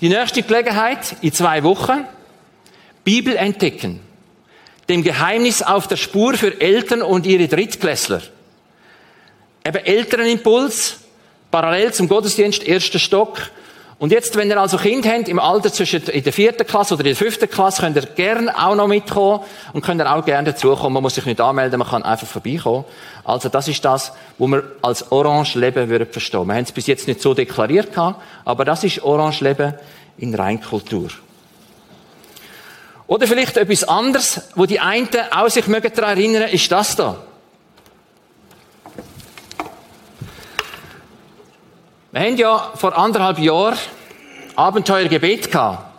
die 0.00 0.08
nächste 0.08 0.42
Gelegenheit 0.42 1.14
in 1.20 1.30
zwei 1.30 1.62
Wochen, 1.62 2.06
Bibel 3.04 3.36
entdecken. 3.36 4.00
Dem 4.88 5.04
Geheimnis 5.04 5.60
auf 5.60 5.86
der 5.86 5.96
Spur 5.96 6.32
für 6.32 6.58
Eltern 6.58 7.02
und 7.02 7.26
ihre 7.26 7.48
Drittklässler. 7.48 8.22
Eben 9.62 9.84
Elternimpuls, 9.84 11.00
parallel 11.50 11.92
zum 11.92 12.08
Gottesdienst, 12.08 12.62
erster 12.62 12.98
Stock, 12.98 13.50
und 14.00 14.12
jetzt, 14.12 14.34
wenn 14.34 14.48
ihr 14.48 14.58
also 14.58 14.78
Kind 14.78 15.06
habt, 15.06 15.28
im 15.28 15.38
Alter 15.38 15.70
zwischen 15.70 16.02
in 16.04 16.24
der 16.24 16.32
vierten 16.32 16.66
Klasse 16.66 16.94
oder 16.94 17.02
in 17.02 17.08
der 17.08 17.16
fünften 17.16 17.50
Klasse, 17.50 17.82
könnt 17.82 17.96
ihr 17.96 18.06
gerne 18.06 18.50
auch 18.56 18.74
noch 18.74 18.88
mitkommen 18.88 19.44
und 19.74 19.84
könnt 19.84 20.00
ihr 20.00 20.10
auch 20.10 20.24
gerne 20.24 20.52
dazukommen. 20.52 20.94
Man 20.94 21.02
muss 21.02 21.16
sich 21.16 21.26
nicht 21.26 21.38
anmelden, 21.38 21.78
man 21.78 21.86
kann 21.86 22.02
einfach 22.02 22.26
vorbeikommen. 22.26 22.86
Also 23.24 23.50
das 23.50 23.68
ist 23.68 23.84
das, 23.84 24.12
wo 24.38 24.46
wir 24.46 24.62
als 24.80 25.12
Orange 25.12 25.58
Leben 25.58 25.90
würden 25.90 26.08
verstehen. 26.10 26.46
Wir 26.46 26.54
haben 26.54 26.64
es 26.64 26.72
bis 26.72 26.86
jetzt 26.86 27.08
nicht 27.08 27.20
so 27.20 27.34
deklariert 27.34 27.92
gehabt, 27.92 28.22
aber 28.46 28.64
das 28.64 28.84
ist 28.84 29.02
Orange 29.02 29.44
Leben 29.44 29.74
in 30.16 30.34
Reinkultur. 30.34 31.10
Oder 33.06 33.26
vielleicht 33.26 33.58
etwas 33.58 33.84
anderes, 33.84 34.40
wo 34.54 34.64
die 34.64 34.80
einen 34.80 35.10
auch 35.30 35.50
sich 35.50 35.66
daran 35.66 36.16
erinnern, 36.16 36.48
ist 36.48 36.72
das 36.72 36.96
da. 36.96 37.18
Wir 42.12 42.22
haben 42.22 42.36
ja 42.36 42.72
vor 42.74 42.98
anderthalb 42.98 43.38
Jahren 43.38 43.78
Abenteuergebet 44.56 45.52
gehabt. 45.52 45.94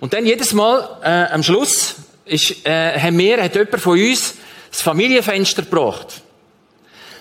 Und 0.00 0.14
dann 0.14 0.24
jedes 0.24 0.54
Mal 0.54 0.98
äh, 1.02 1.30
am 1.30 1.42
Schluss 1.42 1.96
ist, 2.24 2.66
äh, 2.66 2.98
haben 2.98 3.18
wir, 3.18 3.42
hat 3.42 3.54
jemand 3.54 3.80
von 3.80 3.98
uns 3.98 4.36
das 4.70 4.80
Familienfenster 4.80 5.60
gebracht. 5.60 6.22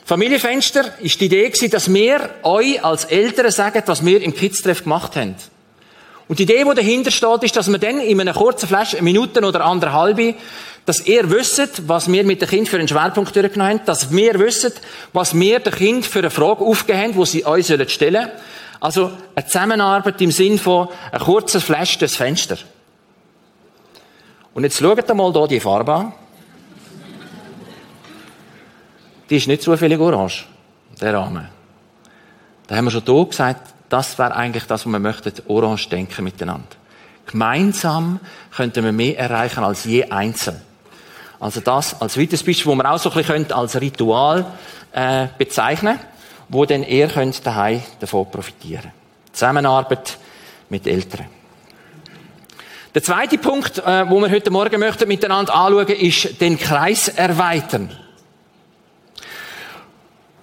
Familienfenster 0.05 0.93
ist 1.01 1.19
die 1.19 1.25
Idee 1.25 1.49
gewesen, 1.49 1.71
dass 1.71 1.93
wir 1.93 2.29
euch 2.43 2.81
als 2.85 3.03
Eltern 3.03 3.51
sagen, 3.51 3.83
was 3.85 4.05
wir 4.05 4.21
im 4.21 4.33
Kids-Treff 4.33 4.83
gemacht 4.83 5.17
haben. 5.17 5.35
Und 6.29 6.39
die 6.39 6.43
Idee, 6.43 6.63
die 6.63 6.75
dahinter 6.75 7.11
steht, 7.11 7.43
ist, 7.43 7.57
dass 7.57 7.69
wir 7.69 7.79
dann 7.79 7.99
in 7.99 8.21
einer 8.21 8.33
kurzen 8.33 8.69
Flash, 8.69 8.99
Minuten 9.01 9.43
oder 9.43 9.65
anderthalbe, 9.65 10.35
dass 10.85 11.05
ihr 11.05 11.29
wisst, 11.29 11.87
was 11.87 12.11
wir 12.11 12.23
mit 12.23 12.41
dem 12.41 12.49
Kind 12.49 12.67
für 12.67 12.77
einen 12.77 12.87
Schwerpunkt 12.87 13.35
durchgenommen 13.35 13.79
haben, 13.79 13.85
dass 13.85 14.11
wir 14.11 14.37
wissen, 14.39 14.73
was 15.13 15.37
wir 15.37 15.59
dem 15.59 15.73
Kind 15.73 16.05
für 16.05 16.19
eine 16.19 16.29
Frage 16.29 16.65
haben, 16.65 17.13
die 17.13 17.25
sie 17.25 17.45
euch 17.45 17.65
stellen 17.65 17.89
sollen. 17.89 18.31
Also 18.81 19.11
eine 19.33 19.45
Zusammenarbeit 19.45 20.21
im 20.21 20.31
Sinn 20.31 20.59
von 20.59 20.89
ein 21.11 21.19
kurzer 21.21 21.61
Flash 21.61 21.97
des 21.99 22.17
Fenster. 22.17 22.57
Und 24.53 24.65
jetzt 24.65 24.79
schaut 24.79 25.15
mal 25.15 25.31
hier 25.31 25.47
die 25.47 25.59
Farbe 25.61 25.93
an. 25.93 26.13
Die 29.29 29.37
ist 29.37 29.47
nicht 29.47 29.61
zufällig 29.61 29.99
orange, 29.99 30.45
der 30.99 31.13
Rahmen. 31.13 31.47
Da 32.67 32.75
haben 32.75 32.85
wir 32.85 32.91
schon 32.91 33.03
hier 33.05 33.25
gesagt, 33.25 33.73
das 33.87 34.19
wäre 34.19 34.35
eigentlich 34.35 34.65
das, 34.65 34.85
was 34.85 34.91
wir 34.91 34.99
möchten, 34.99 35.33
orange 35.47 35.87
denken 35.87 36.23
miteinander. 36.25 36.67
Gemeinsam 37.25 38.19
könnten 38.55 38.83
wir 38.83 38.91
mehr 38.91 39.17
erreichen 39.17 39.63
als 39.63 39.85
je 39.85 40.03
einzeln. 40.05 40.61
Also 41.43 41.59
das 41.59 41.99
als 42.01 42.17
weiteres 42.17 42.43
Beispiel, 42.43 42.67
wo 42.67 42.75
man 42.75 42.85
auch 42.85 42.97
so 42.97 43.09
ein 43.09 43.17
bisschen 43.17 43.51
als 43.51 43.79
Ritual 43.79 44.45
äh, 44.93 45.27
bezeichnen 45.37 45.99
wo 46.49 46.65
dann 46.65 46.83
ihr 46.83 47.07
könnt 47.07 47.45
daheim 47.45 47.81
davon 47.99 48.29
profitieren. 48.29 48.91
Zusammenarbeit 49.31 50.17
mit 50.69 50.85
Eltern. 50.85 51.25
Der 52.93 53.01
zweite 53.01 53.39
Punkt, 53.39 53.79
äh, 53.79 54.07
wo 54.07 54.19
wir 54.19 54.29
heute 54.29 54.51
Morgen 54.51 54.79
möchten 54.79 55.07
miteinander 55.07 55.55
anschauen, 55.55 55.87
ist 55.87 56.39
den 56.39 56.59
Kreis 56.59 57.07
erweitern. 57.07 57.89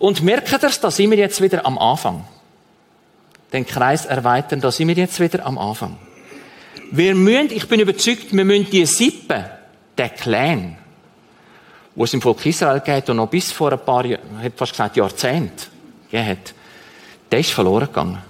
Und 0.01 0.23
merkt 0.23 0.51
ihr, 0.53 0.71
da 0.81 0.91
sind 0.91 1.11
wir 1.11 1.19
jetzt 1.19 1.41
wieder 1.41 1.65
am 1.65 1.79
Anfang. 1.79 2.25
Den 3.53 3.65
Kreis 3.65 4.05
erweitern, 4.05 4.61
da 4.61 4.73
sind 4.73 4.89
wir 4.89 4.97
jetzt 4.97 5.21
wieder 5.21 5.47
am 5.47 5.59
Anfang. 5.59 5.97
Wir 6.91 7.15
müssen, 7.15 7.53
ich 7.53 7.69
bin 7.69 7.79
überzeugt, 7.79 8.33
wir 8.33 8.45
müssen 8.45 8.69
die 8.71 8.87
Sippe, 8.87 9.49
der 9.97 10.09
Clan, 10.09 10.77
wo 12.01 12.05
es 12.05 12.15
im 12.15 12.23
Volk 12.23 12.47
Israel 12.47 12.81
geht 12.81 13.11
und 13.11 13.19
noch 13.19 13.29
bis 13.29 13.53
vor 13.53 13.71
ein 13.73 13.79
paar, 13.79 14.07
ich 14.07 14.17
hätte 14.41 14.57
fast 14.57 14.73
gesagt, 14.73 14.97
Jahrzehnten 14.97 15.53
hat, 16.11 16.55
der 17.31 17.41
ist 17.41 17.51
verloren 17.51 17.89
gegangen. 17.89 18.23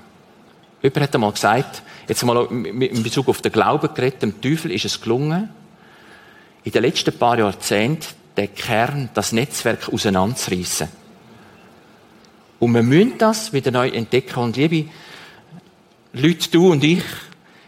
Jemand 0.83 1.01
hat 1.01 1.15
einmal 1.15 1.31
gesagt, 1.31 1.83
jetzt 2.09 2.25
mal 2.25 2.49
in 2.51 3.03
Bezug 3.05 3.29
auf 3.29 3.41
den 3.41 3.53
Glauben 3.53 3.95
geredet, 3.95 4.23
dem 4.23 4.41
Teufel 4.41 4.73
ist 4.73 4.87
es 4.87 5.01
gelungen, 5.01 5.51
in 6.65 6.73
den 6.73 6.83
letzten 6.83 7.17
paar 7.17 7.39
Jahrzehnten 7.39 8.09
den 8.37 8.53
Kern, 8.53 9.09
das 9.15 9.31
Netzwerk 9.31 9.89
auseinanderzureissen. 9.89 10.89
Und 12.59 12.75
wir 12.75 12.83
müssen 12.83 13.19
das 13.19 13.53
wieder 13.53 13.71
neu 13.71 13.89
entdecken. 13.89 14.41
Und 14.41 14.57
liebe 14.57 14.91
Leute, 16.13 16.51
du 16.51 16.73
und 16.73 16.83
ich, 16.83 17.05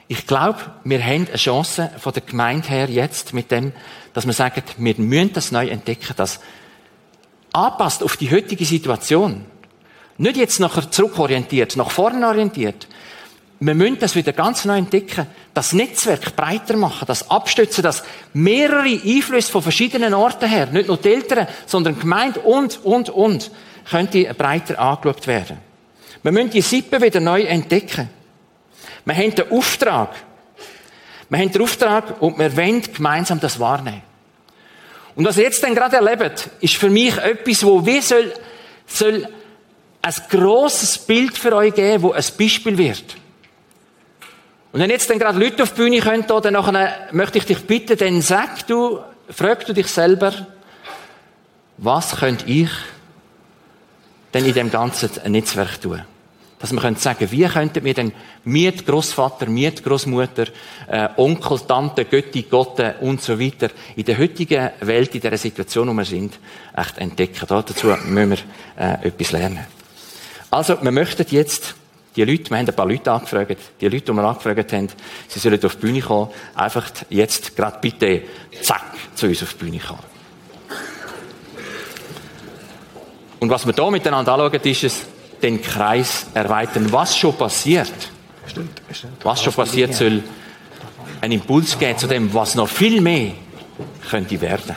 ich 0.08 0.26
glaube, 0.26 0.58
wir 0.82 1.00
haben 1.00 1.28
eine 1.28 1.36
Chance 1.36 1.92
von 1.96 2.12
der 2.12 2.22
Gemeinde 2.22 2.68
her 2.68 2.90
jetzt 2.90 3.32
mit 3.34 3.52
dem, 3.52 3.72
dass 4.12 4.26
wir 4.26 4.32
sagen, 4.32 4.62
wir 4.76 4.94
müssen 4.98 5.32
das 5.32 5.52
neu 5.52 5.68
entdecken, 5.68 6.14
das 6.16 6.40
anpasst 7.52 8.02
auf 8.02 8.16
die 8.16 8.30
heutige 8.30 8.64
Situation. 8.64 9.44
Nicht 10.18 10.36
jetzt 10.36 10.60
nachher 10.60 10.90
zurückorientiert, 10.90 11.76
nach 11.76 11.90
vorne 11.90 12.26
orientiert. 12.26 12.86
Wir 13.60 13.74
müssen 13.74 13.98
das 14.00 14.16
wieder 14.16 14.32
ganz 14.32 14.64
neu 14.64 14.78
entdecken, 14.78 15.26
das 15.54 15.72
Netzwerk 15.72 16.34
breiter 16.34 16.76
machen, 16.76 17.06
das 17.06 17.30
abstützen, 17.30 17.82
dass 17.82 18.02
mehrere 18.32 19.00
Einflüsse 19.04 19.52
von 19.52 19.62
verschiedenen 19.62 20.14
Orten 20.14 20.48
her, 20.48 20.66
nicht 20.66 20.88
nur 20.88 20.96
die 20.96 21.12
Eltern, 21.12 21.46
sondern 21.66 21.98
Gemeinde 21.98 22.40
und, 22.40 22.84
und, 22.84 23.10
und, 23.10 23.50
könnte 23.88 24.34
breiter 24.34 24.78
angeschaut 24.80 25.26
werden. 25.28 25.58
Wir 26.22 26.32
müssen 26.32 26.50
die 26.50 26.60
Sippe 26.60 27.00
wieder 27.00 27.20
neu 27.20 27.42
entdecken. 27.42 28.08
Wir 29.04 29.14
haben 29.14 29.34
den 29.34 29.50
Auftrag, 29.50 30.10
wir 31.28 31.38
haben 31.38 31.52
den 31.52 31.62
Auftrag 31.62 32.20
und 32.20 32.38
wir 32.38 32.56
wollen 32.56 32.82
gemeinsam 32.82 33.40
das 33.40 33.58
wahrnehmen. 33.58 34.02
Und 35.14 35.24
was 35.24 35.36
ihr 35.36 35.44
jetzt 35.44 35.62
dann 35.62 35.74
gerade 35.74 35.96
erlebt, 35.96 36.50
ist 36.60 36.76
für 36.76 36.90
mich 36.90 37.16
etwas, 37.18 37.64
wo 37.64 37.84
wie 37.84 38.00
soll, 38.00 38.32
soll 38.86 39.28
ein 40.00 40.14
grosses 40.30 40.98
Bild 40.98 41.36
für 41.36 41.54
euch 41.54 41.74
geben, 41.74 42.02
wo 42.02 42.12
ein 42.12 42.24
Beispiel 42.38 42.76
wird. 42.78 43.16
Und 44.72 44.80
wenn 44.80 44.90
jetzt 44.90 45.10
dann 45.10 45.18
gerade 45.18 45.38
Leute 45.38 45.62
auf 45.62 45.74
die 45.74 45.82
Bühne 45.82 46.00
kommen, 46.00 46.24
dann 46.26 46.54
nachher 46.54 47.08
möchte 47.12 47.38
ich 47.38 47.44
dich 47.44 47.66
bitten, 47.66 47.98
dann 47.98 48.22
sag 48.22 48.66
du, 48.66 49.00
frag 49.28 49.66
du 49.66 49.74
dich 49.74 49.88
selber, 49.88 50.32
was 51.76 52.16
könnte 52.16 52.46
ich 52.46 52.70
denn 54.32 54.46
in 54.46 54.54
dem 54.54 54.70
ganzen 54.70 55.10
Netzwerk 55.30 55.80
tun? 55.80 56.02
Dass 56.62 56.72
wir 56.72 56.80
können 56.80 56.94
sagen, 56.94 57.28
wie 57.32 57.44
könnten 57.44 57.84
wir 57.84 57.92
denn 57.92 58.12
Miet 58.44 58.86
Großvater, 58.86 59.46
Miet 59.46 59.82
Großmutter, 59.82 60.46
äh, 60.88 61.08
Onkel, 61.16 61.58
Tante, 61.58 62.04
Götti, 62.04 62.42
Gotte 62.42 62.94
und 63.00 63.20
so 63.20 63.38
weiter 63.40 63.68
in 63.96 64.04
der 64.04 64.16
heutigen 64.16 64.70
Welt, 64.80 65.12
in 65.12 65.22
der 65.22 65.36
Situation, 65.36 65.88
wo 65.88 65.92
wir 65.92 66.04
sind, 66.04 66.38
echt 66.76 66.98
entdecken. 66.98 67.46
Dazu 67.48 67.88
müssen 68.06 68.30
wir 68.30 68.38
äh, 68.78 69.08
etwas 69.08 69.32
lernen. 69.32 69.66
Also, 70.52 70.80
wir 70.80 70.92
möchten 70.92 71.26
jetzt 71.30 71.74
die 72.14 72.22
Leute, 72.22 72.48
wir 72.50 72.58
haben 72.58 72.68
ein 72.68 72.76
paar 72.76 72.86
Leute 72.86 73.10
angefragt, 73.10 73.56
die 73.80 73.88
Leute, 73.88 74.12
die 74.12 74.12
wir 74.12 74.22
angefragt 74.22 74.72
haben, 74.72 74.88
sie 75.26 75.40
sollen 75.40 75.64
auf 75.64 75.74
die 75.74 75.80
Bühne 75.80 76.00
kommen, 76.00 76.30
einfach 76.54 76.88
jetzt 77.10 77.56
gerade 77.56 77.78
bitte, 77.80 78.22
zack, 78.60 78.84
zu 79.16 79.26
uns 79.26 79.42
auf 79.42 79.54
die 79.54 79.64
Bühne 79.64 79.80
kommen. 79.80 80.12
Und 83.40 83.50
was 83.50 83.66
wir 83.66 83.74
hier 83.74 83.90
miteinander 83.90 84.34
anschauen, 84.34 84.60
ist 84.62 84.84
es, 84.84 85.06
den 85.42 85.60
Kreis 85.60 86.26
erweitern. 86.34 86.92
Was 86.92 87.16
schon 87.16 87.36
passiert, 87.36 87.92
stimmt, 88.46 88.80
stimmt. 88.92 89.24
was 89.24 89.42
schon 89.42 89.52
passiert, 89.52 89.94
soll 89.94 90.22
einen 91.20 91.32
Impuls 91.34 91.78
geben 91.78 91.98
zu 91.98 92.06
dem, 92.06 92.32
was 92.34 92.54
noch 92.54 92.68
viel 92.68 93.00
mehr 93.00 93.32
könnte 94.08 94.40
werden. 94.40 94.74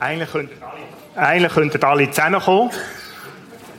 Eigentlich 0.00 0.30
könnten 0.30 0.62
alle, 0.62 1.26
eigentlich 1.26 1.52
könnten 1.52 1.84
alle 1.84 2.10
zusammenkommen 2.10 2.70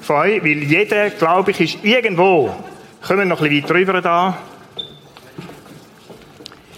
von 0.02 0.16
euch, 0.18 0.44
weil 0.44 0.64
jeder, 0.64 1.10
glaube 1.10 1.52
ich, 1.52 1.62
ist 1.62 1.84
irgendwo, 1.84 2.56
kommen 3.06 3.20
wir 3.20 3.26
noch 3.26 3.42
ein 3.42 3.50
bisschen 3.50 3.64
weiter 3.64 3.76
rüber 3.76 4.02
da. 4.02 4.38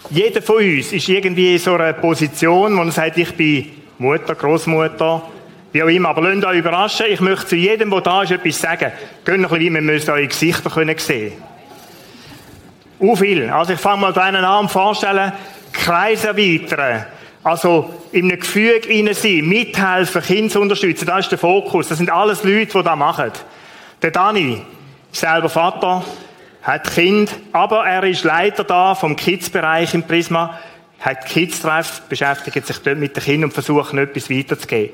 Jeder 0.09 0.41
von 0.41 0.57
uns 0.57 0.93
ist 0.93 1.09
irgendwie 1.09 1.53
in 1.53 1.59
so 1.59 1.75
einer 1.75 1.93
Position, 1.93 2.77
wo 2.77 2.81
er 2.81 2.91
sagt, 2.91 3.17
ich 3.17 3.33
bin 3.35 3.71
Mutter, 3.97 4.35
Großmutter, 4.35 5.21
wie 5.77 5.83
auch 5.83 5.87
immer. 5.87 6.09
Aber 6.09 6.21
lasst 6.21 6.45
euch 6.45 6.57
überraschen, 6.57 7.05
ich 7.09 7.21
möchte 7.21 7.47
zu 7.47 7.55
jedem, 7.55 7.91
der 7.91 8.01
da 8.01 8.23
ist, 8.23 8.31
etwas 8.31 8.59
sagen. 8.59 8.91
Geht 9.23 9.35
ein 9.35 9.41
bisschen, 9.41 9.73
wir 9.73 9.81
müssen 9.81 10.09
eure 10.09 10.27
Gesichter 10.27 10.69
können 10.69 10.97
sehen. 10.97 11.33
Uh, 12.99 13.15
viel. 13.15 13.49
Also 13.49 13.73
ich 13.73 13.79
fange 13.79 14.01
mal 14.01 14.13
da 14.13 14.21
einen 14.21 14.43
und 14.43 14.71
vorstellen, 14.71 15.31
Kreis 15.71 16.25
erweitern. 16.25 17.05
Also 17.43 17.93
in 18.11 18.25
einem 18.25 18.39
Gefüge 18.39 18.89
innen 18.89 19.13
sein, 19.13 19.47
mithelfen, 19.47 20.21
Kinder 20.23 20.51
zu 20.51 20.61
unterstützen, 20.61 21.05
das 21.05 21.19
ist 21.25 21.31
der 21.31 21.37
Fokus. 21.37 21.87
Das 21.87 21.99
sind 21.99 22.11
alles 22.11 22.43
Leute, 22.43 22.77
die 22.77 22.83
das 22.83 22.95
machen. 22.95 23.31
Der 24.01 24.11
Dani, 24.11 24.63
selber 25.11 25.47
Vater, 25.47 26.03
hat 26.63 26.91
Kind, 26.91 27.29
aber 27.51 27.85
er 27.85 28.03
ist 28.03 28.23
Leiter 28.23 28.63
da 28.63 28.95
vom 28.95 29.15
Kids-Bereich 29.15 29.93
im 29.93 30.03
Prisma, 30.03 30.59
hat 30.99 31.25
Kids-Treff, 31.27 32.01
beschäftigt 32.09 32.65
sich 32.65 32.79
dort 32.79 32.97
mit 32.97 33.15
den 33.15 33.23
Kindern 33.23 33.49
und 33.49 33.53
versucht 33.53 33.93
etwas 33.93 34.29
weiterzugeben. 34.29 34.93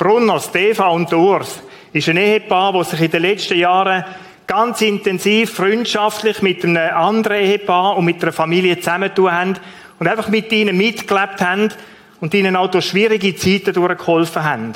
Brunner, 0.00 0.40
Stefan 0.40 0.92
und 0.92 1.12
Urs 1.12 1.62
ist 1.92 2.08
ein 2.08 2.16
Ehepaar, 2.16 2.72
das 2.72 2.88
sich 2.88 3.02
in 3.02 3.10
den 3.10 3.20
letzten 3.20 3.58
Jahren 3.58 4.02
ganz 4.46 4.80
intensiv, 4.80 5.52
freundschaftlich 5.52 6.40
mit 6.40 6.64
einem 6.64 6.96
anderen 6.96 7.42
Ehepaar 7.42 7.98
und 7.98 8.06
mit 8.06 8.22
einer 8.22 8.32
Familie 8.32 8.78
zusammentun 8.78 9.30
haben 9.30 9.56
und 9.98 10.08
einfach 10.08 10.28
mit 10.28 10.50
ihnen 10.52 10.74
mitgelebt 10.74 11.42
haben 11.42 11.68
und 12.18 12.32
ihnen 12.32 12.56
auch 12.56 12.70
durch 12.70 12.86
schwierige 12.86 13.36
Zeiten 13.36 13.74
durchgeholfen 13.74 14.42
haben. 14.42 14.72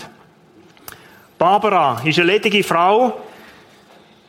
Barbara 1.38 2.02
ist 2.04 2.18
eine 2.18 2.30
ledige 2.30 2.62
Frau. 2.62 3.18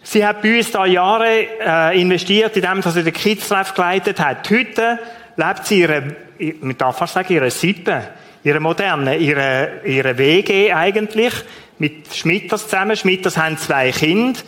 Sie 0.02 0.26
hat 0.26 0.41
bei 0.41 0.60
uns 0.60 0.72
da 0.72 0.86
Jahre 0.86 1.46
äh, 1.60 2.00
investiert, 2.00 2.56
indem 2.56 2.82
sie 2.82 3.04
den 3.04 3.12
Kids-Treff 3.12 3.74
geleitet 3.74 4.22
hat. 4.22 4.50
Heute 4.50 4.98
lebt 5.36 5.66
sie 5.66 5.82
ihre, 5.82 6.16
man 6.62 6.78
darf 6.78 7.00
fast 7.00 7.16
sagen, 7.16 7.34
ihre 7.34 7.52
Sippe, 7.52 8.02
ihre 8.46 8.60
moderne, 8.60 9.18
ihre, 9.18 9.82
ihre 9.84 10.18
WG 10.18 10.72
eigentlich, 10.72 11.34
mit 11.80 12.14
Schmitters 12.16 12.64
zusammen. 12.70 12.96
Schmitters 12.96 13.38
haben 13.38 13.58
zwei 13.58 13.91
Kinder. 13.91 14.39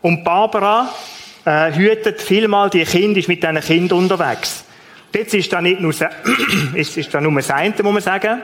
Und 0.00 0.22
Barbara 0.22 0.88
äh, 1.44 1.72
hütet 1.74 2.22
vielmal 2.22 2.70
die 2.70 2.84
Kinder, 2.84 3.18
ist 3.18 3.28
mit 3.28 3.42
diesen 3.42 3.60
Kindern 3.60 3.98
unterwegs. 3.98 4.64
Jetzt 5.12 5.34
ist 5.34 5.52
da 5.52 5.60
nicht 5.60 5.80
nur, 5.80 5.92
ist, 6.74 6.96
ist 6.96 7.12
da 7.12 7.20
nur 7.20 7.34
das 7.34 7.50
eine, 7.50 7.74
muss 7.82 7.92
man 7.92 8.00
sagen. 8.00 8.42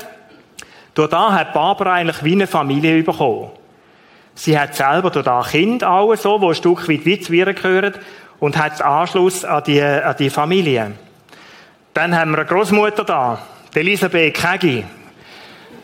Durch 0.94 1.10
da 1.10 1.32
hat 1.32 1.54
Barbara 1.54 1.94
eigentlich 1.94 2.24
wie 2.24 2.32
eine 2.32 2.48
Familie 2.48 3.02
bekommen. 3.04 3.50
Sie 4.34 4.58
hat 4.58 4.74
selber 4.74 5.10
durch 5.10 5.24
da 5.24 5.44
Kinder 5.48 5.90
auch 5.90 6.14
so, 6.16 6.40
wo 6.40 6.48
ein 6.48 6.54
Stück 6.56 6.88
weit 6.88 7.04
wie 7.04 7.20
zu 7.20 7.32
ihr 7.32 7.52
gehören 7.54 7.94
und 8.40 8.56
hat 8.56 8.82
Anschluss 8.82 9.44
an 9.44 9.62
die, 9.64 9.80
an 9.80 10.16
die 10.18 10.28
Familie. 10.28 10.92
Dann 11.94 12.16
haben 12.16 12.32
wir 12.32 12.38
eine 12.38 12.48
Großmutter 12.48 13.04
da, 13.04 13.38
Elisabeth 13.74 14.34
Kegi. 14.34 14.84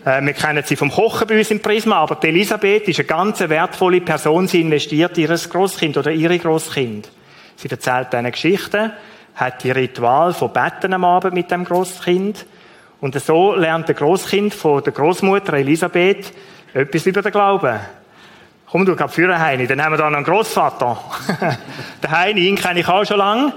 Äh, 0.04 0.22
wir 0.22 0.32
kennen 0.32 0.62
sie 0.64 0.76
vom 0.76 0.90
Kochen 0.90 1.26
bei 1.26 1.38
uns 1.38 1.50
im 1.50 1.60
Prisma, 1.60 1.96
aber 1.96 2.16
die 2.16 2.28
Elisabeth 2.28 2.88
ist 2.88 2.98
eine 2.98 3.06
ganz 3.06 3.40
wertvolle 3.40 4.00
Person. 4.00 4.48
Sie 4.48 4.60
investiert 4.60 5.16
in 5.18 5.24
ihr 5.24 5.36
Großkind 5.36 5.96
oder 5.96 6.10
ihre 6.10 6.38
Großkind. 6.38 7.10
Sie 7.56 7.70
erzählt 7.70 8.14
eine 8.14 8.30
Geschichte, 8.30 8.92
hat 9.34 9.62
die 9.62 9.70
Ritual 9.70 10.32
von 10.32 10.52
Betten 10.52 10.92
am 10.92 11.04
Abend 11.04 11.34
mit 11.34 11.50
dem 11.50 11.64
Großkind. 11.64 12.46
Und 13.00 13.20
so 13.20 13.54
lernt 13.54 13.88
der 13.88 13.94
Großkind 13.94 14.54
von 14.54 14.82
der 14.82 14.92
Großmutter 14.92 15.54
Elisabeth 15.54 16.32
etwas 16.72 17.06
über 17.06 17.22
den 17.22 17.32
Glauben. 17.32 17.78
Komm, 18.66 18.86
du 18.86 18.96
kannst 18.96 19.14
führen, 19.14 19.38
Heini. 19.38 19.66
Dann 19.66 19.82
haben 19.84 19.92
wir 19.92 19.98
da 19.98 20.10
noch 20.10 20.16
einen 20.16 20.26
Großvater. 20.26 20.98
der 22.02 22.10
Heini, 22.10 22.48
ihn 22.48 22.56
kenne 22.56 22.80
ich 22.80 22.88
auch 22.88 23.04
schon 23.04 23.18
lange. 23.18 23.52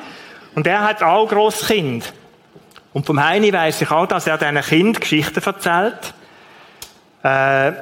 Und 0.54 0.68
er 0.68 0.84
hat 0.84 1.02
auch 1.02 1.28
Großkind. 1.28 2.14
Und 2.94 3.06
vom 3.06 3.24
Heini 3.24 3.54
weiss 3.54 3.82
ich 3.82 3.92
auch, 3.92 4.08
dass 4.08 4.28
er 4.28 4.38
diesen 4.38 4.62
Kind 4.62 5.02
Geschichten 5.02 5.42
erzählt. 5.44 6.14
Äh, 7.24 7.74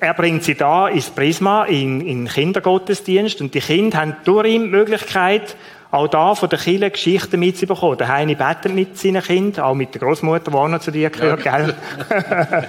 er 0.00 0.14
bringt 0.14 0.42
sie 0.42 0.54
da 0.54 0.88
ins 0.88 1.10
Prisma, 1.10 1.64
in, 1.64 2.00
in 2.00 2.26
Kindergottesdienst. 2.26 3.40
Und 3.40 3.54
die 3.54 3.60
Kinder 3.60 3.98
haben 3.98 4.16
durch 4.24 4.48
ihn 4.48 4.64
die 4.64 4.68
Möglichkeit, 4.68 5.56
auch 5.90 6.08
da 6.08 6.34
von 6.34 6.48
der 6.48 6.58
Kirche 6.58 6.90
Geschichten 6.90 7.38
mitzubekommen. 7.38 7.98
Der 7.98 8.08
Heini 8.08 8.34
betet 8.34 8.74
mit 8.74 8.98
seinen 8.98 9.22
Kindern, 9.22 9.64
auch 9.64 9.74
mit 9.74 9.94
der 9.94 10.00
Großmutter, 10.00 10.50
die 10.50 10.56
auch 10.56 10.68
noch 10.68 10.80
zu 10.80 10.90
dir 10.90 11.10
gehört, 11.10 11.44
ja. 11.44 11.58
gell? 11.58 11.74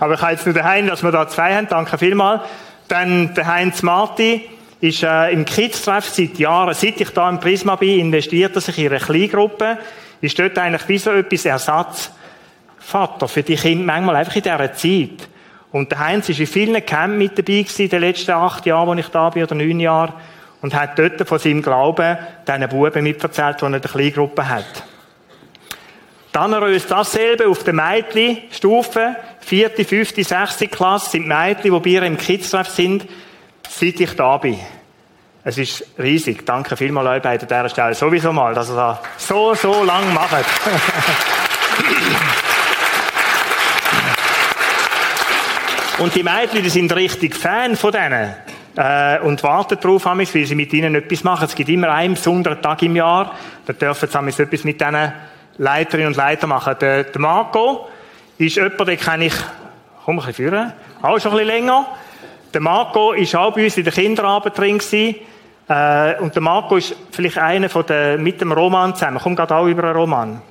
Aber 0.00 0.14
ich 0.14 0.20
habe 0.20 0.32
jetzt 0.32 0.46
nur 0.46 0.54
den 0.54 0.64
Heini, 0.64 0.88
dass 0.88 1.02
wir 1.02 1.12
da 1.12 1.28
zwei 1.28 1.54
haben. 1.54 1.68
Danke 1.68 1.98
vielmals. 1.98 2.42
Dann 2.88 3.34
der 3.34 3.46
Heinz 3.46 3.82
Marti 3.82 4.48
ist 4.80 5.02
äh, 5.02 5.30
im 5.32 5.44
Kids-Treff 5.44 6.08
seit 6.08 6.38
Jahren, 6.38 6.74
seit 6.74 7.00
ich 7.00 7.10
da 7.10 7.28
im 7.28 7.40
Prisma 7.40 7.76
bin, 7.76 8.00
investiert 8.00 8.54
er 8.54 8.60
sich 8.60 8.78
in 8.78 8.88
eine 8.88 8.98
Kleingruppe 8.98 9.78
ist 10.20 10.38
dort 10.38 10.58
eigentlich 10.58 10.88
wie 10.88 10.98
so 10.98 11.10
etwas 11.10 11.44
Ersatzvater 11.44 13.28
für 13.28 13.42
die 13.42 13.56
Kinder 13.56 13.84
manchmal 13.84 14.16
einfach 14.16 14.36
in 14.36 14.42
dieser 14.42 14.72
Zeit. 14.72 15.28
Und 15.72 15.90
der 15.90 15.98
Heinz 15.98 16.28
ist 16.28 16.38
in 16.38 16.46
vielen 16.46 16.86
Camps 16.86 17.16
mit 17.16 17.32
dabei 17.32 17.62
gewesen, 17.62 17.82
in 17.82 17.88
den 17.88 18.00
letzten 18.00 18.30
acht 18.30 18.64
Jahren, 18.64 18.86
wo 18.86 18.94
ich 18.94 19.08
da 19.08 19.30
bin, 19.30 19.42
oder 19.42 19.54
neun 19.54 19.80
Jahren, 19.80 20.12
und 20.62 20.74
hat 20.74 20.98
dort 20.98 21.26
von 21.28 21.38
seinem 21.38 21.62
Glauben 21.62 22.16
diesen 22.46 22.68
Buben 22.68 23.02
mitverzählt, 23.02 23.60
die 23.60 23.64
er 23.64 23.74
in 23.74 23.82
der 23.82 23.90
Kleingruppe 23.90 24.48
hat. 24.48 24.84
Dann 26.32 26.52
ist 26.72 26.90
dasselbe 26.90 27.48
auf 27.48 27.62
der 27.64 27.74
Mädchen-Stufe, 27.74 29.16
vierte, 29.40 29.84
fünfte, 29.84 30.24
sechste 30.24 30.68
Klasse, 30.68 31.10
sind 31.10 31.28
Mädchen, 31.28 31.72
die 31.72 31.80
bei 31.80 31.90
ihr 31.90 32.02
im 32.02 32.16
Kids-Treff 32.16 32.68
sind, 32.68 33.06
seit 33.68 34.00
ich 34.00 34.16
da 34.16 34.38
bin. 34.38 34.58
Es 35.46 35.58
ist 35.58 35.84
riesig. 35.98 36.46
Danke 36.46 36.74
vielmals 36.74 37.06
euch 37.06 37.20
bei 37.20 37.36
dieser 37.36 37.68
Stelle 37.68 37.94
sowieso 37.94 38.32
mal, 38.32 38.54
dass 38.54 38.70
ihr 38.70 38.76
das 38.76 38.96
so, 39.18 39.54
so 39.54 39.84
lang 39.84 40.14
macht. 40.14 40.32
und 45.98 46.14
die 46.14 46.22
Mädchen, 46.22 46.62
die 46.62 46.70
sind 46.70 46.96
richtig 46.96 47.36
Fan 47.36 47.76
von 47.76 47.92
denen. 47.92 48.32
Äh, 48.74 49.18
und 49.20 49.42
warten 49.42 49.78
darauf, 49.78 50.06
weil 50.06 50.24
sie 50.24 50.54
mit 50.54 50.72
ihnen 50.72 50.94
etwas 50.94 51.22
machen. 51.24 51.44
Es 51.44 51.54
gibt 51.54 51.68
immer 51.68 51.90
einen 51.90 52.14
besonderen 52.14 52.62
Tag 52.62 52.80
im 52.80 52.96
Jahr, 52.96 53.34
da 53.66 53.74
dürfen 53.74 54.08
sie 54.08 54.42
etwas 54.42 54.64
mit 54.64 54.80
diesen 54.80 55.12
Leiterinnen 55.58 56.08
und 56.08 56.16
Leitern 56.16 56.48
machen. 56.48 56.74
Der, 56.80 57.04
der 57.04 57.20
Marco 57.20 57.86
ist 58.38 58.56
jemand, 58.56 58.88
den 58.88 58.98
kenne 58.98 59.26
ich, 59.26 59.34
komm 60.06 60.18
ein 60.18 60.24
bisschen 60.24 60.48
führen, 60.48 60.72
auch 61.02 61.20
schon 61.20 61.32
ein 61.32 61.38
bisschen 61.38 61.54
länger. 61.54 61.86
Der 62.54 62.60
Marco 62.60 63.12
ist 63.12 63.34
auch 63.34 63.52
bei 63.52 63.64
uns 63.64 63.76
in 63.76 63.82
der 63.82 63.92
Kinderarbeit 63.92 64.56
drin 64.56 64.78
gewesen. 64.78 65.16
Äh, 65.68 66.20
und 66.20 66.34
der 66.34 66.42
Marco 66.42 66.76
ist 66.76 66.94
vielleicht 67.10 67.36
einer 67.36 67.68
von 67.68 67.84
den, 67.84 68.22
mit 68.22 68.40
dem 68.40 68.52
Roman 68.52 68.94
zusammen, 68.94 69.18
kommt 69.18 69.36
gerade 69.36 69.56
auch 69.56 69.66
über 69.66 69.84
einen 69.84 69.96
Roman. 69.96 70.42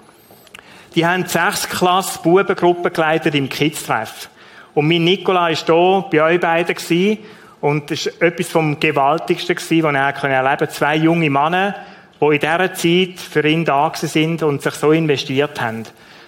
Die 0.96 1.06
haben 1.06 1.26
sechs 1.26 1.70
Klasse 1.70 2.20
Bubengruppen 2.22 2.92
geleitet 2.92 3.34
im 3.36 3.48
Kids-Treff. 3.48 4.30
Und 4.74 4.88
mein 4.88 5.06
Nikola 5.06 5.44
war 5.44 5.50
hier 5.50 6.06
bei 6.12 6.24
euch 6.24 6.40
beiden 6.40 6.76
gewesen, 6.76 7.20
und 7.62 7.90
das 7.90 8.08
war 8.08 8.28
etwas 8.28 8.50
vom 8.50 8.78
Gewaltigsten 8.78 9.56
gewesen, 9.56 9.84
was 9.84 9.96
er 9.96 10.30
erleben 10.30 10.58
konnte. 10.58 10.74
Zwei 10.74 10.98
junge 10.98 11.30
Männer, 11.30 11.76
die 12.20 12.26
in 12.26 12.40
dieser 12.40 12.74
Zeit 12.74 13.20
für 13.20 13.48
ihn 13.48 13.64
da 13.64 13.90
sind 13.96 14.44
und 14.44 14.62
sich 14.62 14.74
so 14.74 14.92
investiert 14.92 15.62
haben. 15.62 15.86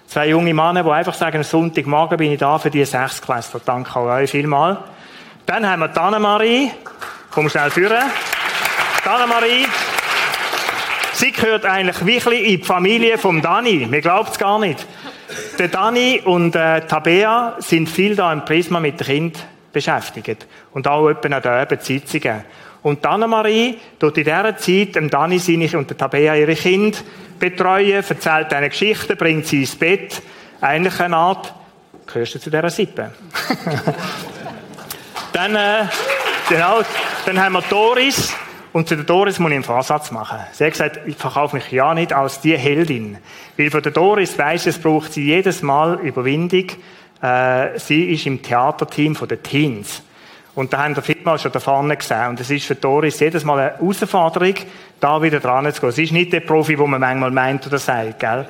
Zwei 0.08 0.30
junge 0.30 0.54
Männer, 0.54 0.84
die 0.84 0.90
einfach 0.90 1.14
sagen, 1.14 1.44
Sonntagmorgen 1.44 2.18
bin 2.18 2.32
ich 2.32 2.40
da 2.40 2.58
für 2.58 2.70
die 2.70 2.86
sechs 2.86 3.22
Klasse. 3.22 3.60
Danke 3.66 4.00
auch 4.00 4.06
euch 4.06 4.32
vielmal. 4.32 4.78
Dann 5.46 5.70
haben 5.70 5.82
wir 5.82 5.90
die 5.90 6.00
Annemarie. 6.00 6.72
Komm 7.30 7.50
schnell 7.50 7.70
führen. 7.70 8.04
Anna-Marie, 9.06 9.68
sie 11.14 11.32
gehört 11.32 11.66
eigentlich 11.66 12.04
wirklich 12.04 12.44
in 12.44 12.60
die 12.62 12.66
Familie 12.66 13.20
vom 13.20 13.44
Dani. 13.44 13.86
Mir 13.88 14.02
glaubt 14.02 14.32
es 14.32 14.40
gar 14.40 14.58
nicht. 14.58 14.88
Der 15.60 15.68
Dani 15.68 16.22
und 16.26 16.56
äh, 16.56 16.82
Tabea 16.88 17.58
sind 17.60 17.88
viel 17.88 18.16
da 18.16 18.34
im 18.34 18.44
Prisma 18.44 18.80
mit 18.80 19.00
dem 19.00 19.06
Kind 19.06 19.46
beschäftigt. 19.72 20.48
Und 20.74 20.88
auch 20.88 21.10
etwa 21.10 21.36
an 21.36 21.42
den 21.44 21.52
Abendsitzungen. 21.52 22.44
Und 22.82 23.06
Anna-Marie 23.06 23.78
tut 24.00 24.18
in 24.18 24.24
dieser 24.24 24.58
Zeit 24.58 24.96
dem 24.96 25.12
Dani 25.12 25.38
seine 25.38 25.78
und 25.78 25.88
der 25.88 25.98
Tabea 25.98 26.36
ihre 26.36 26.56
Kinder 26.56 26.98
betreuen, 27.38 28.04
erzählt 28.08 28.52
eine 28.52 28.70
Geschichte, 28.70 29.16
bringt 29.16 29.46
sie 29.46 29.62
ins 29.62 29.76
Bett. 29.76 30.22
Eigentlich 30.62 31.00
eine 31.00 31.18
Art, 31.18 31.54
gehörst 32.12 32.34
du 32.34 32.40
zu 32.40 32.50
dieser 32.50 32.70
Sippe? 32.72 33.12
dann, 35.36 35.56
äh, 35.56 35.86
genau, 36.48 36.82
dann 37.26 37.44
haben 37.44 37.54
wir 37.54 37.62
Doris, 37.64 38.34
und 38.72 38.88
zu 38.88 38.96
der 38.96 39.06
Doris 39.06 39.40
muss 39.40 39.52
ich 39.52 39.56
einen 39.56 39.64
Vorsatz 39.64 40.12
machen. 40.12 40.40
Sie 40.52 40.64
hat 40.64 40.72
gesagt, 40.72 41.00
ich 41.06 41.16
verkaufe 41.16 41.56
mich 41.56 41.72
ja 41.72 41.94
nicht 41.94 42.14
als 42.14 42.42
die 42.42 42.58
Heldin. 42.58 43.18
Weil 43.58 43.72
von 43.72 43.82
der 43.82 43.92
Doris 43.92 44.38
weiss, 44.38 44.66
es 44.66 44.80
braucht 44.80 45.14
sie 45.14 45.26
jedes 45.26 45.62
Mal 45.62 46.00
Überwindung. 46.02 46.68
Äh, 47.22 47.80
sie 47.80 48.12
ist 48.12 48.26
im 48.26 48.42
Theaterteam 48.42 49.16
von 49.16 49.28
den 49.28 49.42
Teens. 49.44 50.02
Und 50.56 50.74
da 50.74 50.84
haben 50.84 50.96
wir 50.96 51.04
vielmal 51.04 51.40
schon 51.40 51.52
da 51.52 51.60
vorne 51.60 51.96
gesehen. 51.96 52.30
Und 52.30 52.40
es 52.40 52.50
ist 52.50 52.66
für 52.66 52.76
Doris 52.76 53.20
jedes 53.20 53.44
Mal 53.44 53.60
eine 53.60 53.78
Herausforderung, 53.78 54.56
da 55.00 55.22
wieder 55.22 55.40
dran 55.40 55.72
zu 55.74 55.82
gehen. 55.82 55.92
Sie 55.92 56.04
ist 56.04 56.14
nicht 56.14 56.34
der 56.34 56.42
Profi, 56.42 56.78
wo 56.78 56.88
man 56.88 57.02
manchmal 57.02 57.32
meint 57.32 57.66
oder 57.68 57.78
sagt, 57.78 58.20
gell? 58.20 58.46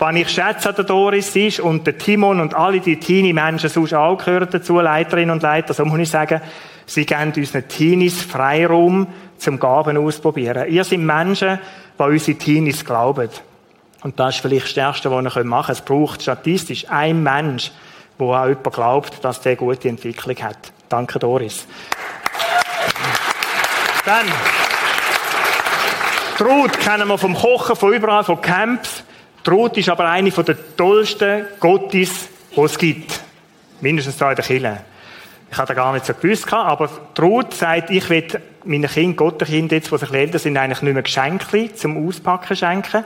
Was 0.00 0.16
ich 0.16 0.30
schätze 0.30 0.70
an 0.70 0.76
der 0.76 0.84
Doris 0.86 1.36
ist, 1.36 1.60
und 1.60 1.86
der 1.86 1.98
Timon 1.98 2.40
und 2.40 2.54
alle 2.54 2.80
die 2.80 2.96
Teenie-Menschen 2.96 3.68
sonst 3.68 3.92
auch 3.92 4.16
gehören 4.16 4.48
dazu, 4.50 4.80
Leiterinnen 4.80 5.30
und 5.30 5.42
Leiter, 5.42 5.74
so 5.74 5.84
muss 5.84 5.98
ich 5.98 6.08
sagen, 6.08 6.40
sie 6.86 7.04
geben 7.04 7.34
unseren 7.36 7.68
Teenies 7.68 8.22
Freiraum, 8.22 9.08
zum 9.36 9.60
Gaben 9.60 9.98
ausprobieren. 9.98 10.70
Ihr 10.70 10.84
seid 10.84 11.00
Menschen, 11.00 11.58
die 11.98 12.02
unsere 12.02 12.38
Teenies 12.38 12.82
glauben. 12.82 13.28
Und 14.02 14.18
das 14.18 14.36
ist 14.36 14.40
vielleicht 14.40 14.64
das 14.64 14.70
Stärkste, 14.70 15.10
was 15.10 15.36
ihr 15.36 15.44
machen 15.44 15.66
könnt. 15.66 15.78
Es 15.78 15.84
braucht 15.84 16.22
statistisch 16.22 16.86
ein 16.88 17.22
Mensch, 17.22 17.70
wo 18.16 18.32
auch 18.32 18.46
jemand 18.46 18.72
glaubt, 18.72 19.22
dass 19.22 19.42
der 19.42 19.56
gute 19.56 19.90
Entwicklung 19.90 20.36
hat. 20.36 20.72
Danke, 20.88 21.18
Doris. 21.18 21.66
Dann, 24.06 24.26
Trud 26.38 26.80
kennen 26.80 27.06
wir 27.06 27.18
vom 27.18 27.34
Kochen, 27.34 27.76
von 27.76 27.92
überall, 27.92 28.24
von 28.24 28.40
Camps. 28.40 29.04
Trud 29.42 29.76
ist 29.76 29.88
aber 29.88 30.08
eine 30.08 30.30
der 30.30 30.76
tollsten 30.76 31.46
Gottes, 31.58 32.28
die 32.54 32.60
es 32.60 32.78
gibt. 32.78 33.20
Mindestens 33.80 34.16
da 34.16 34.30
in 34.30 34.36
der 34.36 34.44
Kirche. 34.44 34.80
Ich 35.50 35.58
hatte 35.58 35.74
gar 35.74 35.92
nicht 35.92 36.06
so 36.06 36.14
gewusst, 36.14 36.52
aber 36.52 36.88
Trud 37.14 37.52
sagt, 37.54 37.90
ich 37.90 38.08
will 38.08 38.26
meinen 38.64 38.88
Kindern, 38.88 39.16
Gottenkind 39.16 39.72
jetzt, 39.72 39.90
die 39.90 39.98
sich 39.98 40.12
älter 40.12 40.38
sind, 40.38 40.56
eigentlich 40.56 40.82
nicht 40.82 40.92
mehr 40.92 41.02
Geschenke 41.02 41.74
zum 41.74 42.06
Auspacken 42.06 42.56
schenken, 42.56 43.04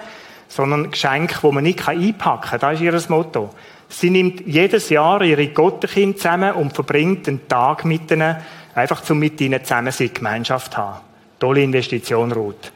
sondern 0.49 0.91
Geschenke, 0.91 1.37
die 1.43 1.53
man 1.53 1.65
nicht 1.65 1.89
einpacken 1.89 2.51
kann. 2.51 2.61
Das 2.61 2.75
ist 2.75 2.81
ihr 2.81 3.01
Motto. 3.09 3.51
Sie 3.89 4.11
nimmt 4.11 4.47
jedes 4.47 4.91
Jahr 4.91 5.23
ihre 5.23 5.49
Gottenkinder 5.49 6.17
zusammen 6.17 6.53
und 6.53 6.75
verbringt 6.75 7.29
einen 7.29 7.49
Tag 7.49 7.85
mit 7.85 8.11
ihnen, 8.11 8.37
einfach 8.75 9.03
zum 9.03 9.21
mit 9.21 9.41
ihnen 9.41 9.63
zusammen 9.65 9.93
sein, 9.93 10.13
Gemeinschaft 10.13 10.77
haben. 10.77 11.01
Tolle 11.39 11.63
Investition, 11.63 12.33
Ruth. 12.33 12.73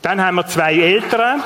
Dann 0.00 0.24
haben 0.24 0.36
wir 0.36 0.46
zwei 0.46 0.74
Eltern. 0.74 1.42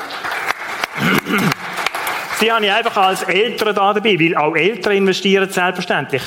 Sie 2.39 2.51
habe 2.51 2.65
ich 2.65 2.71
einfach 2.71 2.97
als 2.97 3.23
Eltern 3.23 3.73
da 3.73 3.93
dabei, 3.93 4.19
weil 4.19 4.35
auch 4.35 4.55
Eltern 4.55 4.93
investieren 4.93 5.49
selbstverständlich. 5.49 6.21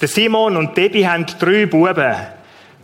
Der 0.00 0.08
Simon 0.08 0.56
und 0.56 0.76
Debbie 0.76 1.06
haben 1.06 1.24
drei 1.38 1.66
Buben. 1.66 2.14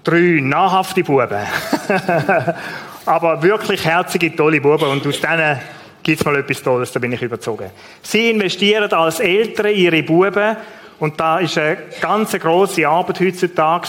Drei 0.05 0.39
nahrhafte 0.41 1.03
Buben. 1.03 1.47
Aber 3.07 3.43
wirklich 3.43 3.85
herzige, 3.85 4.35
tolle 4.35 4.61
Buben. 4.61 4.89
Und 4.89 5.07
aus 5.07 5.21
denen 5.21 5.59
gibt 6.03 6.21
es 6.21 6.25
mal 6.25 6.37
etwas 6.37 6.63
Tolles, 6.63 6.93
da 6.93 7.01
bin 7.01 7.13
ich 7.13 7.23
überzogen. 7.23 7.71
Sie 8.03 8.31
investieren 8.31 8.93
als 8.93 9.21
Eltern 9.21 9.75
ihre 9.75 10.03
Buben 10.03 10.57
und 10.99 11.19
da 11.19 11.39
ist 11.39 11.59
eine 11.59 11.79
ganz 12.01 12.33
grosse 12.39 12.87
Arbeit 12.89 13.21
heutzutage 13.21 13.89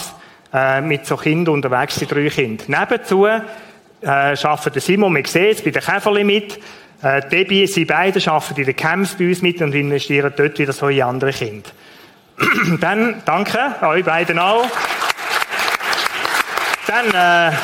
äh, 0.52 0.80
mit 0.80 1.06
so 1.06 1.16
Kindern 1.16 1.54
unterwegs, 1.54 1.96
die 1.96 2.06
drei 2.06 2.28
Kinder. 2.28 2.64
Nebenzu 2.66 3.26
äh, 3.26 3.40
arbeitet 4.02 4.82
Simon, 4.82 5.14
wir 5.14 5.26
sehen 5.26 5.52
es, 5.52 5.62
bei 5.62 5.70
den 5.70 5.82
Käferli 5.82 6.24
mit. 6.24 6.58
Äh, 7.04 7.20
Debbie, 7.28 7.66
sie 7.66 7.84
beide 7.84 8.18
arbeiten 8.30 8.60
in 8.60 8.64
den 8.64 8.76
Camps 8.76 9.14
bei 9.14 9.28
uns 9.28 9.42
mit 9.42 9.60
und 9.60 9.74
investieren 9.74 10.32
dort 10.34 10.58
wieder 10.58 10.72
so 10.72 10.88
in 10.88 11.02
andere 11.02 11.32
Kinder. 11.32 11.68
Dann, 12.80 13.22
danke, 13.26 13.58
euch 13.82 14.02
beiden 14.02 14.38
auch. 14.38 14.64
Dann, 16.86 17.52
äh, 17.52 17.54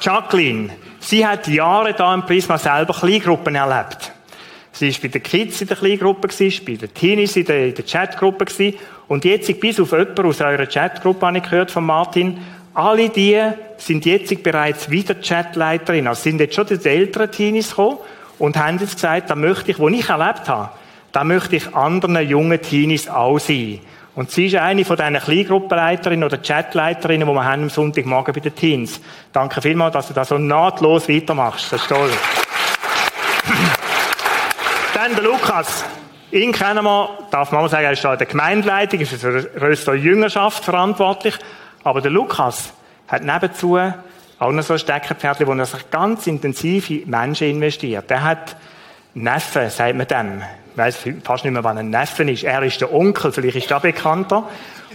Jacqueline. 0.00 0.70
Sie 1.00 1.26
hat 1.26 1.48
Jahre 1.48 1.92
da 1.94 2.14
im 2.14 2.24
Prisma 2.24 2.56
selber 2.56 2.94
Kleingruppen 2.94 3.56
erlebt. 3.56 4.12
Sie 4.70 4.92
war 4.92 5.00
bei 5.02 5.08
den 5.08 5.22
Kids 5.24 5.60
in 5.60 5.68
der 5.68 5.76
Kleingruppe, 5.76 6.28
bei 6.28 6.74
den 6.76 6.94
Teenies 6.94 7.34
in 7.34 7.46
der, 7.46 7.66
in 7.66 7.74
der 7.74 7.84
Chatgruppe 7.84 8.46
und 9.08 9.24
jetzt 9.24 9.60
bis 9.60 9.80
auf 9.80 9.90
jemanden 9.90 10.24
aus 10.26 10.40
eurer 10.40 10.66
Chatgruppe, 10.66 11.26
habe 11.26 11.38
ich 11.38 11.44
gehört 11.44 11.70
von 11.72 11.84
Martin, 11.84 12.38
alle 12.74 13.08
die 13.08 13.40
sind 13.76 14.06
jetzt 14.06 14.42
bereits 14.42 14.88
wieder 14.88 15.16
Chatleiterin. 15.16 16.06
Also 16.06 16.22
sind 16.22 16.38
jetzt 16.40 16.54
schon 16.54 16.66
die 16.66 16.88
älteren 16.88 17.30
Teenies 17.32 17.70
gekommen 17.70 17.98
und 18.38 18.56
haben 18.56 18.78
jetzt 18.78 18.94
gesagt, 18.94 19.30
da 19.30 19.34
möchte 19.34 19.70
ich, 19.70 19.78
wo 19.78 19.88
ich 19.88 20.08
erlebt 20.08 20.48
habe, 20.48 20.70
da 21.12 21.24
möchte 21.24 21.56
ich 21.56 21.74
anderen 21.74 22.28
jungen 22.28 22.60
Teenies 22.60 23.08
auch 23.08 23.38
sein. 23.38 23.80
Und 24.14 24.30
sie 24.30 24.46
ist 24.46 24.56
eine 24.56 24.84
von 24.84 24.96
diesen 24.96 25.14
Kleingruppenleiterinnen 25.14 26.24
oder 26.24 26.38
Chatleiterinnen, 26.38 27.28
die 27.28 27.34
wir 27.34 27.44
haben 27.44 27.62
am 27.62 27.70
Sonntagmorgen 27.70 28.34
bei 28.34 28.40
den 28.40 28.54
Teens. 28.54 29.00
Danke 29.32 29.62
vielmals, 29.62 29.92
dass 29.92 30.08
du 30.08 30.14
da 30.14 30.24
so 30.24 30.38
nahtlos 30.38 31.08
weitermachst. 31.08 31.72
Das 31.72 31.82
ist 31.82 31.88
toll. 31.88 32.10
Dann 34.94 35.14
der 35.14 35.22
Lukas. 35.22 35.84
Ihn 36.32 36.52
kennen 36.52 36.84
wir, 36.84 37.10
darf 37.30 37.52
man 37.52 37.62
mal 37.62 37.68
sagen, 37.68 37.84
er 37.84 37.92
ist 37.92 38.04
da 38.04 38.12
in 38.12 38.18
der 38.18 38.26
Gemeindeleitung, 38.26 39.00
ist 39.00 39.14
für 39.14 39.40
die 39.40 39.58
größte 39.58 39.92
Jüngerschaft 39.92 40.64
verantwortlich. 40.64 41.36
Aber 41.84 42.00
der 42.00 42.10
Lukas 42.10 42.72
hat 43.06 43.22
nebenzu 43.22 43.78
auch 44.38 44.52
noch 44.52 44.62
so 44.62 44.74
ein 44.74 44.78
Steckenpferd, 44.78 45.46
wo 45.46 45.52
er 45.52 45.66
sich 45.66 45.90
ganz 45.90 46.26
intensiv 46.26 46.90
in 46.90 47.10
Menschen 47.10 47.48
investiert. 47.48 48.08
Der 48.08 48.22
hat 48.22 48.56
Neffen, 49.14 49.68
sagt 49.70 49.96
man 49.96 50.06
dem 50.06 50.42
weiß 50.78 50.96
fast 51.24 51.44
nicht 51.44 51.52
mehr, 51.52 51.64
wann 51.64 51.76
ein 51.76 51.90
Neffen 51.90 52.28
ist. 52.28 52.44
Er 52.44 52.62
ist 52.62 52.80
der 52.80 52.94
Onkel, 52.94 53.32
vielleicht 53.32 53.56
ist 53.56 53.70
er 53.70 53.80
bekannter. 53.80 54.44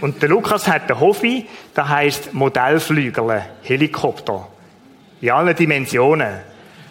Und 0.00 0.20
der 0.20 0.28
Lukas 0.30 0.66
hat 0.66 0.90
ein 0.90 0.98
Hobby, 0.98 1.46
das 1.74 1.88
heißt 1.88 2.34
Modellflügel, 2.34 3.42
Helikopter. 3.62 4.48
In 5.20 5.30
allen 5.30 5.54
Dimensionen. 5.54 6.40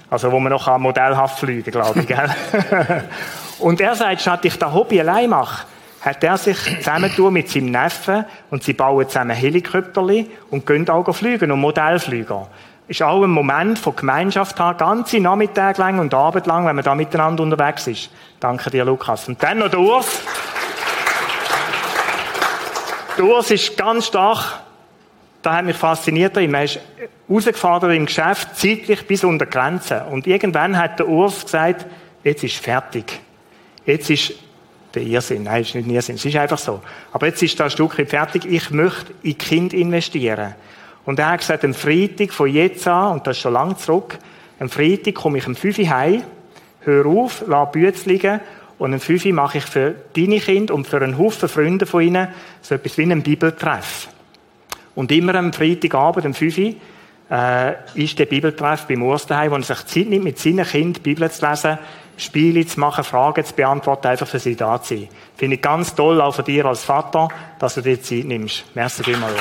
Also, 0.10 0.32
wo 0.32 0.40
man 0.40 0.52
noch 0.52 0.78
modellhaft 0.78 1.40
fliegen 1.40 1.72
glaube 1.72 2.02
ich, 2.02 2.08
gell? 2.08 2.30
und 3.60 3.82
er 3.82 3.96
sagt, 3.96 4.22
statt 4.22 4.46
ich 4.46 4.58
das 4.58 4.72
Hobby 4.72 5.00
allein 5.02 5.30
mache, 5.30 5.66
hat 6.04 6.24
er 6.24 6.38
sich 6.38 6.58
zusammentun 6.78 7.34
mit 7.34 7.50
seinem 7.50 7.72
Neffen 7.72 8.26
und 8.52 8.64
sie 8.64 8.74
bauen 8.74 9.08
zusammen 9.08 9.36
Helikopterli 9.36 10.30
und 10.52 10.66
gehen 10.66 10.88
auch 10.90 11.12
fliegen 11.16 11.52
und 11.52 11.60
Modellflüger 11.60 12.48
ist 12.88 13.02
auch 13.02 13.24
ein 13.24 13.30
Moment 13.30 13.80
von 13.80 13.96
Gemeinschaft 13.96 14.60
haben, 14.60 14.78
ganze 14.78 15.20
Nachmittag 15.20 15.78
lang 15.78 16.00
und 16.00 16.14
Abend 16.14 16.46
lang, 16.46 16.66
wenn 16.66 16.76
man 16.76 16.84
da 16.84 16.96
miteinander 16.96 17.44
unterwegs 17.44 17.88
ist. 17.88 18.10
Danke 18.40 18.70
dir, 18.70 18.86
Lukas. 18.86 19.28
Und 19.28 19.42
dann 19.42 19.60
noch 19.60 19.70
der 19.70 19.80
Urs. 19.80 20.22
Der 23.18 23.26
Urs 23.26 23.52
ist 23.52 23.78
ganz 23.78 24.08
stark, 24.08 24.60
da 25.42 25.56
hat 25.56 25.66
mich 25.66 25.78
fasziniert 25.78 26.36
Er 26.36 26.64
ist 26.64 26.80
rausgefahren 27.30 27.92
im 27.92 28.06
Geschäft, 28.06 28.56
zeitlich 28.56 29.08
bis 29.08 29.24
unter 29.24 29.46
Grenzen. 29.46 30.02
Und 30.12 30.28
irgendwann 30.28 30.78
hat 30.78 31.00
der 31.00 31.08
Urs 31.08 31.46
gesagt, 31.46 31.86
jetzt 32.24 32.44
ist 32.44 32.58
fertig. 32.58 33.22
Jetzt 33.86 34.10
ist 34.10 34.34
der 34.94 35.04
Irrsinn. 35.04 35.44
Nein, 35.44 35.62
ist 35.62 35.76
nicht 35.76 35.88
ein 35.88 35.92
Irrsinn. 35.92 36.16
Es 36.16 36.26
ist 36.26 36.36
einfach 36.36 36.58
so. 36.58 36.82
Aber 37.12 37.28
jetzt 37.28 37.42
ist 37.42 37.60
das 37.60 37.74
Stück 37.74 37.94
fertig. 38.08 38.46
Ich 38.46 38.70
möchte 38.72 39.14
in 39.24 39.38
Kind 39.38 39.74
investieren. 39.74 40.56
Und 41.06 41.20
er 41.20 41.32
hat 41.32 41.40
gesagt, 41.40 41.66
am 41.66 41.74
Freitag 41.74 42.32
von 42.32 42.48
jetzt 42.50 42.88
an, 42.88 43.14
und 43.14 43.28
das 43.28 43.38
ist 43.38 43.42
schon 43.42 43.54
lange 43.54 43.76
zurück, 43.78 44.18
am 44.60 44.70
Freitag 44.70 45.16
komme 45.16 45.40
ich 45.40 45.48
um 45.48 45.56
5 45.56 45.80
Uhr 45.80 45.90
heim, 45.90 46.24
höre 46.82 47.06
auf, 47.06 47.44
lasse 47.48 47.72
Bütze 47.72 48.10
liegen, 48.10 48.40
und 48.80 48.94
am 48.94 49.00
5 49.00 49.26
Uhr 49.26 49.34
mache 49.34 49.58
ich 49.58 49.66
für 49.66 49.96
deine 50.16 50.40
Kinder 50.40 50.74
und 50.74 50.88
für 50.88 51.02
einen 51.02 51.18
Haufen 51.18 51.50
Freunde 51.50 51.86
von 51.86 52.02
ihnen 52.02 52.30
so 52.62 52.76
etwas 52.76 52.98
wie 52.98 53.04
einen 53.04 53.22
Bibeltreff. 53.22 54.08
Und 54.96 55.12
immer 55.12 55.36
am 55.36 55.52
Freitagabend 55.52 56.26
um 56.26 56.34
5 56.34 56.58
Uhr 56.58 56.74
äh, 57.30 57.74
ist 57.96 58.18
der 58.20 58.26
Bibeltreff 58.26 58.86
beim 58.88 59.02
daheim, 59.28 59.52
wo 59.52 59.56
er 59.56 59.64
sich 59.64 59.86
Zeit 59.86 60.08
nimmt, 60.08 60.24
mit 60.24 60.40
seinen 60.40 60.66
Kindern 60.66 61.02
Bibel 61.02 61.30
zu 61.30 61.46
lesen, 61.46 61.78
Spiele 62.18 62.66
zu 62.66 62.80
machen, 62.80 63.04
Fragen 63.04 63.44
zu 63.44 63.54
beantworten, 63.54 64.08
einfach 64.08 64.28
für 64.28 64.40
sie 64.40 64.56
da 64.56 64.82
zu 64.82 64.96
sein. 64.96 65.10
Finde 65.36 65.56
ich 65.56 65.62
ganz 65.62 65.96
toll, 65.96 66.22
auch 66.22 66.36
von 66.36 66.46
dir 66.46 66.66
als 66.66 66.84
Vater, 66.84 67.30
dass 67.60 67.76
du 67.76 67.82
dir 67.82 68.02
Zeit 68.02 68.26
nimmst. 68.26 68.66
Merci 68.76 69.04
vielmals. 69.04 69.34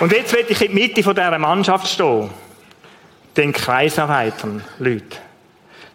Und 0.00 0.12
jetzt 0.12 0.34
will 0.34 0.44
ich 0.48 0.60
in 0.60 0.68
die 0.68 0.74
Mitte 0.74 1.02
von 1.02 1.14
dieser 1.14 1.38
Mannschaft 1.38 1.86
stehen. 1.86 2.28
Den 3.36 3.52
Kreis 3.52 3.96
erweitern, 3.96 4.62
Leute. 4.78 5.16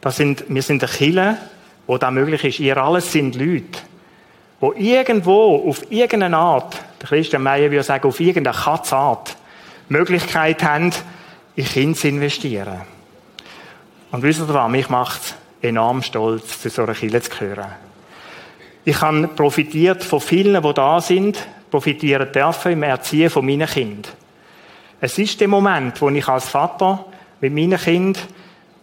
Das 0.01 0.17
sind, 0.17 0.45
wir 0.47 0.61
sind 0.61 0.83
eine 0.83 0.91
Kille, 0.91 1.37
wo 1.85 1.97
das 1.97 2.11
möglich 2.11 2.43
ist. 2.43 2.59
Ihr 2.59 2.77
alles 2.77 3.11
sind 3.11 3.35
Leute, 3.35 3.79
wo 4.59 4.73
irgendwo 4.73 5.67
auf 5.69 5.91
irgendeine 5.91 6.37
Art, 6.37 6.77
der 7.01 7.09
Christian 7.09 7.43
Meyer 7.43 7.69
würde 7.69 7.83
sagen, 7.83 8.07
auf 8.07 8.19
irgendeine 8.19 8.57
Katzart, 8.57 9.35
Möglichkeit 9.89 10.63
haben, 10.63 10.91
in 11.55 11.65
Kinder 11.65 12.05
investieren. 12.05 12.81
Und 14.11 14.23
wisst 14.23 14.39
ihr 14.39 14.53
was? 14.53 14.71
Mich 14.71 14.89
macht 14.89 15.35
enorm 15.61 16.01
stolz, 16.01 16.61
zu 16.61 16.69
so 16.69 16.83
einer 16.83 16.93
Kille 16.93 17.21
zu 17.21 17.29
gehören. 17.29 17.67
Ich 18.85 19.01
habe 19.01 19.27
profitiert 19.27 20.03
von 20.03 20.21
vielen, 20.21 20.61
die 20.61 20.73
da 20.73 21.01
sind, 21.01 21.37
profitieren 21.69 22.31
dürfen 22.31 22.71
im 22.71 22.83
Erziehen 22.83 23.29
von 23.29 23.45
meinen 23.45 23.67
Kindern. 23.67 24.11
Es 25.01 25.17
ist 25.17 25.39
der 25.39 25.47
Moment, 25.47 26.01
wo 26.01 26.09
ich 26.09 26.27
als 26.27 26.49
Vater 26.49 27.05
mit 27.39 27.53
meinen 27.53 27.77
Kindern, 27.77 28.21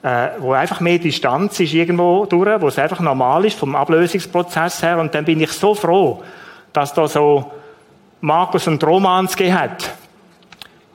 äh, 0.03 0.29
wo 0.39 0.53
einfach 0.53 0.81
mehr 0.81 0.99
Distanz 0.99 1.59
ist 1.61 1.75
irgendwo 1.75 2.27
durch, 2.27 2.61
wo 2.61 2.69
es 2.69 2.79
einfach 2.79 3.01
normal 3.01 3.45
ist 3.45 3.59
vom 3.59 3.75
Ablösungsprozess 3.75 4.83
her, 4.83 4.99
und 4.99 5.15
dann 5.15 5.25
bin 5.25 5.41
ich 5.41 5.53
so 5.53 5.75
froh, 5.75 6.23
dass 6.73 6.95
da 6.95 7.09
so 7.09 7.51
Markus 8.21 8.67
und 8.67 8.83
Romans 8.85 9.37
gegeben 9.37 9.59
hat, 9.59 9.91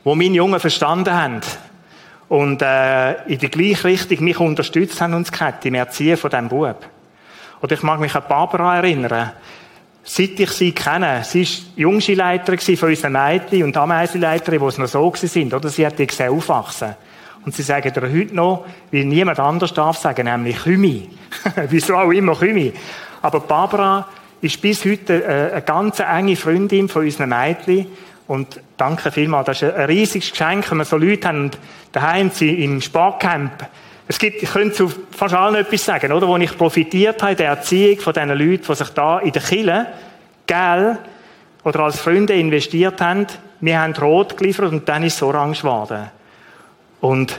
wo 0.03 0.15
meine 0.15 0.35
Jungen 0.35 0.59
verstanden 0.59 1.13
haben 1.13 1.41
und 2.29 2.61
äh, 2.61 3.23
in 3.25 3.39
die 3.39 3.49
gleiche 3.49 3.85
Richtung 3.85 4.23
mich 4.23 4.39
unterstützt 4.39 5.01
haben 5.01 5.13
uns 5.13 5.31
gehabt, 5.31 5.65
im 5.65 5.75
Erziehen 5.75 6.17
von 6.17 6.29
diesem 6.29 6.49
Bub. 6.49 6.85
Oder 7.61 7.73
ich 7.73 7.83
mag 7.83 7.99
mich 7.99 8.15
an 8.15 8.23
Barbara 8.27 8.77
erinnern 8.77 9.31
seit 10.03 10.39
ich 10.39 10.51
sie 10.51 10.71
kenne. 10.71 11.21
Sie 11.23 11.43
war 11.43 11.51
Jungskileiterin 11.75 12.77
von 12.77 12.89
unseren 12.89 13.13
Mädchen 13.13 13.63
und 13.63 13.77
Ameisenleiterin, 13.77 14.59
die 14.59 14.81
noch 14.81 14.87
so 14.87 15.13
sind, 15.15 15.53
oder? 15.53 15.69
Sie 15.69 15.85
hat 15.85 15.99
die 15.99 16.07
gesehen 16.07 16.31
aufwachsen. 16.31 16.95
Und 17.45 17.55
sie 17.55 17.63
sagen 17.63 17.91
dir 17.91 18.01
heute 18.01 18.35
noch, 18.35 18.65
wie 18.91 19.03
niemand 19.03 19.39
anders 19.39 19.73
darf 19.73 19.97
sagen, 19.97 20.25
nämlich 20.25 20.63
Chemie. 20.63 21.09
Wieso 21.69 21.95
auch 21.95 22.11
immer 22.11 22.35
Chemie. 22.35 22.73
Aber 23.21 23.39
Barbara 23.39 24.07
ist 24.41 24.61
bis 24.61 24.85
heute 24.85 25.23
äh, 25.23 25.51
eine 25.53 25.61
ganz 25.63 25.99
enge 25.99 26.35
Freundin 26.35 26.87
von 26.87 27.03
unseren 27.03 27.29
Mädchen. 27.29 27.87
Und 28.31 28.61
danke 28.77 29.11
vielmals. 29.11 29.47
Das 29.47 29.61
ist 29.61 29.73
ein 29.73 29.87
riesiges 29.87 30.31
Geschenk, 30.31 30.71
wenn 30.71 30.77
wir 30.77 30.85
so 30.85 30.95
Leute 30.95 31.27
haben, 31.27 31.51
daheim 31.91 32.31
im 32.39 32.79
Sparcamp. 32.79 33.51
Es 34.07 34.19
gibt, 34.19 34.41
ich 34.41 34.49
könnte 34.49 34.73
zu 34.73 34.89
fast 35.11 35.35
allen 35.35 35.55
etwas 35.55 35.83
sagen, 35.83 36.13
oder? 36.13 36.29
Wo 36.29 36.37
ich 36.37 36.57
profitiert 36.57 37.21
habe, 37.21 37.35
der 37.35 37.47
Erziehung 37.47 37.99
von 37.99 38.13
diesen 38.13 38.29
Leuten, 38.29 38.63
die 38.65 38.75
sich 38.75 38.87
da 38.91 39.19
in 39.19 39.33
der 39.33 39.41
Kille, 39.41 39.87
Geld 40.47 40.99
oder 41.65 41.79
als 41.81 41.99
Freunde 41.99 42.33
investiert 42.35 43.01
haben. 43.01 43.27
Wir 43.59 43.81
haben 43.81 43.93
Rot 43.95 44.37
geliefert 44.37 44.71
und 44.71 44.87
dann 44.87 45.03
ist 45.03 45.15
es 45.15 45.23
orange 45.23 45.63
geworden. 45.63 46.09
Und 47.01 47.37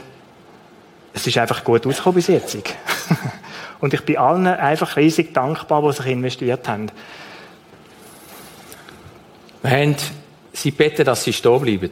es 1.11 1.25
ist 1.25 1.39
einfach 1.39 1.63
gut 1.63 1.87
ausgekommen 1.87 2.17
bis 2.17 2.27
jetzt. 2.27 2.55
und 3.79 3.95
ich 3.95 4.05
bin 4.05 4.17
allen 4.17 4.45
einfach 4.45 4.95
riesig 4.95 5.33
dankbar, 5.33 5.81
die 5.81 5.91
sich 5.93 6.05
investiert 6.05 6.67
haben. 6.67 6.91
Wir 9.63 9.71
haben 9.71 9.95
sie 10.53 10.71
beten, 10.71 11.03
dass 11.03 11.23
sie 11.23 11.33
stehen 11.33 11.59
bleiben. 11.59 11.91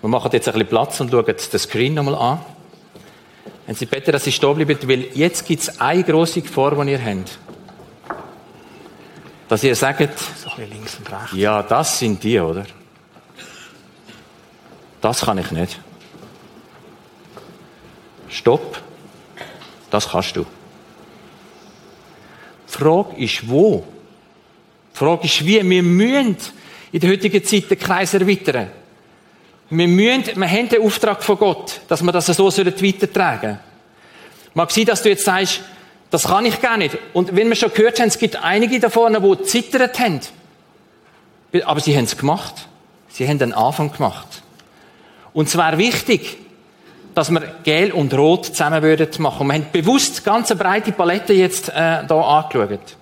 Wir 0.00 0.08
machen 0.08 0.30
jetzt 0.32 0.48
ein 0.48 0.54
bisschen 0.54 0.68
Platz 0.68 1.00
und 1.00 1.10
schauen 1.10 1.26
den 1.26 1.58
Screen 1.58 1.94
nochmal 1.94 2.14
an. 2.14 2.40
Wenn 3.66 3.76
sie 3.76 3.86
beten, 3.86 4.10
dass 4.10 4.24
sie 4.24 4.32
stehen 4.32 4.54
bleiben, 4.54 4.78
weil 4.88 5.08
jetzt 5.14 5.46
gibt 5.46 5.62
es 5.62 5.80
eine 5.80 6.02
grosse 6.02 6.40
Gefahr, 6.40 6.74
die 6.84 6.90
ihr 6.90 7.04
habt. 7.04 7.38
Dass 9.48 9.62
ihr 9.62 9.76
sagt, 9.76 10.18
so 10.18 10.50
links 10.58 10.96
und 10.96 11.12
rechts. 11.12 11.32
ja, 11.34 11.62
das 11.62 11.98
sind 11.98 12.22
die, 12.22 12.40
oder? 12.40 12.66
Das 15.00 15.20
kann 15.22 15.38
ich 15.38 15.50
nicht. 15.50 15.78
Stopp. 18.28 18.80
Das 19.90 20.08
kannst 20.10 20.36
du. 20.36 20.46
Die 22.68 22.72
Frage 22.72 23.16
ist, 23.16 23.48
wo? 23.48 23.84
Die 24.94 24.98
Frage 24.98 25.24
ist, 25.24 25.44
wie? 25.44 25.68
Wir 25.68 25.82
müssen 25.82 26.36
in 26.92 27.00
der 27.00 27.10
heutigen 27.10 27.44
Zeit 27.44 27.70
den 27.70 27.78
Kreis 27.78 28.14
erweitern. 28.14 28.68
Wir 29.70 29.88
müssen, 29.88 30.36
wir 30.36 30.48
haben 30.50 30.68
den 30.68 30.82
Auftrag 30.82 31.22
von 31.22 31.38
Gott, 31.38 31.80
dass 31.88 32.02
wir 32.02 32.12
das 32.12 32.26
so 32.26 32.46
weitertragen 32.46 33.40
sollen. 33.40 33.58
Mag 34.54 34.70
sein, 34.72 34.84
dass 34.84 35.02
du 35.02 35.10
jetzt 35.10 35.24
sagst, 35.24 35.60
das 36.10 36.24
kann 36.24 36.44
ich 36.44 36.60
gar 36.60 36.76
nicht. 36.76 36.98
Und 37.12 37.36
wenn 37.36 37.48
wir 37.48 37.54
schon 37.54 37.72
gehört 37.72 38.00
haben, 38.00 38.08
es 38.08 38.18
gibt 38.18 38.42
einige 38.42 38.80
davon, 38.80 39.16
die 39.22 39.44
zittert 39.44 39.98
haben. 40.00 40.20
Aber 41.64 41.80
sie 41.80 41.96
haben 41.96 42.04
es 42.04 42.16
gemacht. 42.16 42.66
Sie 43.08 43.28
haben 43.28 43.38
den 43.38 43.52
Anfang 43.52 43.92
gemacht. 43.92 44.42
Und 45.32 45.48
zwar 45.48 45.78
wichtig, 45.78 46.38
dass 47.14 47.30
wir 47.30 47.40
Gel 47.64 47.92
und 47.92 48.12
Rot 48.14 48.46
zusammen 48.46 48.82
würden 48.82 49.08
machen. 49.18 49.46
Wir 49.46 49.54
haben 49.54 49.66
bewusst 49.72 50.24
ganz 50.24 50.50
eine 50.50 50.58
breite 50.58 50.92
Palette 50.92 51.32
jetzt 51.32 51.68
äh, 51.68 52.06
hier 52.06 52.16
angeschaut. 52.16 52.96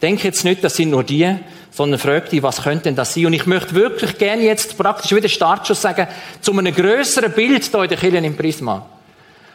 Denke 0.00 0.24
jetzt 0.24 0.44
nicht, 0.44 0.64
das 0.64 0.76
sind 0.76 0.90
nur 0.90 1.04
die, 1.04 1.36
sondern 1.80 1.98
frag 1.98 2.28
dich, 2.28 2.42
was 2.42 2.62
könnte 2.62 2.84
denn 2.84 2.94
das 2.94 3.14
sein? 3.14 3.24
Und 3.24 3.32
ich 3.32 3.46
möchte 3.46 3.74
wirklich 3.74 4.18
gerne 4.18 4.42
jetzt 4.42 4.76
praktisch 4.76 5.12
wieder 5.12 5.30
Startschuss 5.30 5.80
sagen, 5.80 6.08
zu 6.42 6.52
einem 6.52 6.74
größeren 6.74 7.32
Bild 7.32 7.64
hier 7.64 7.82
in 7.82 7.88
der 7.88 7.96
Kirche 7.96 8.18
im 8.18 8.36
Prisma. 8.36 8.84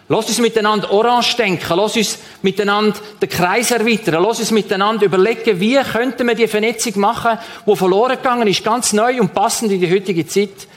Lass 0.09 0.27
uns 0.27 0.39
miteinander 0.39 0.91
orange 0.91 1.35
denken, 1.35 1.77
lass 1.77 1.95
uns 1.95 2.17
miteinander 2.41 2.97
den 3.21 3.29
Kreis 3.29 3.69
erweitern, 3.69 4.23
lass 4.23 4.39
uns 4.39 4.49
miteinander 4.49 5.05
überlegen, 5.05 5.59
wie 5.59 5.77
könnten 5.77 6.27
wir 6.27 6.33
die 6.33 6.47
Vernetzung 6.47 6.99
machen, 6.99 7.37
die 7.63 7.75
verloren 7.75 8.17
gegangen 8.17 8.47
ist, 8.47 8.63
ganz 8.63 8.91
neu 8.91 9.21
und 9.21 9.31
passend 9.31 9.71
in 9.71 9.79
die 9.79 9.91
heutige 9.91 10.25
Zeit. 10.25 10.67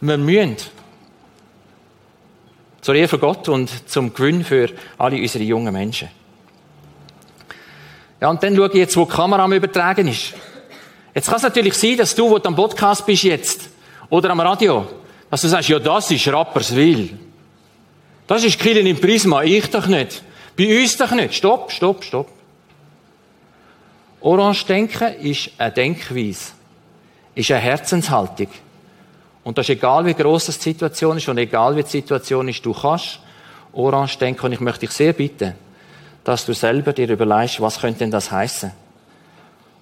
Wir 0.00 0.18
müssen 0.18 0.56
zur 2.80 2.94
Ehre 2.94 3.08
von 3.08 3.18
Gott 3.18 3.48
und 3.48 3.90
zum 3.90 4.14
Gewinn 4.14 4.44
für 4.44 4.68
alle 4.98 5.16
unsere 5.16 5.42
jungen 5.42 5.72
Menschen. 5.72 6.10
Ja, 8.20 8.30
und 8.30 8.40
dann 8.40 8.54
schaue 8.54 8.68
ich 8.68 8.74
jetzt, 8.74 8.96
wo 8.96 9.04
die 9.04 9.10
Kamera 9.10 9.42
am 9.42 9.52
Übertragen 9.52 10.06
ist. 10.06 10.32
Jetzt 11.16 11.28
kann 11.28 11.36
es 11.36 11.44
natürlich 11.44 11.72
sein, 11.72 11.96
dass 11.96 12.14
du, 12.14 12.28
wo 12.28 12.38
du 12.38 12.46
am 12.46 12.54
Podcast 12.54 13.06
bist 13.06 13.22
jetzt, 13.22 13.70
oder 14.10 14.28
am 14.28 14.40
Radio, 14.40 14.86
dass 15.30 15.40
du 15.40 15.48
sagst, 15.48 15.70
ja, 15.70 15.78
das 15.78 16.10
ist 16.10 16.28
Rapperswil. 16.28 17.18
Das 18.26 18.44
ist 18.44 18.58
Killen 18.60 18.86
im 18.86 19.00
Prisma, 19.00 19.42
ich 19.42 19.70
doch 19.70 19.86
nicht. 19.86 20.22
Bei 20.58 20.78
uns 20.78 20.94
doch 20.98 21.12
nicht. 21.12 21.32
Stopp, 21.32 21.72
stopp, 21.72 22.04
stopp. 22.04 22.28
Orange 24.20 24.66
denken 24.66 25.14
ist 25.22 25.52
eine 25.56 25.72
Denkweise. 25.72 26.52
Ist 27.34 27.50
eine 27.50 27.60
Herzenshaltung. 27.60 28.48
Und 29.42 29.56
das 29.56 29.70
ist 29.70 29.76
egal, 29.76 30.04
wie 30.04 30.12
gross 30.12 30.44
die 30.44 30.52
Situation 30.52 31.16
ist 31.16 31.30
und 31.30 31.38
egal, 31.38 31.76
wie 31.76 31.82
die 31.82 31.88
Situation 31.88 32.46
ist, 32.46 32.62
du 32.66 32.74
kannst 32.74 33.20
Orange 33.72 34.18
denken. 34.18 34.44
Und 34.44 34.52
ich 34.52 34.60
möchte 34.60 34.80
dich 34.80 34.90
sehr 34.90 35.14
bitten, 35.14 35.54
dass 36.24 36.44
du 36.44 36.52
selber 36.52 36.92
dir 36.92 37.08
überlegst, 37.08 37.58
was 37.62 37.80
könnte 37.80 38.00
denn 38.00 38.10
das 38.10 38.30
heißen? 38.30 38.70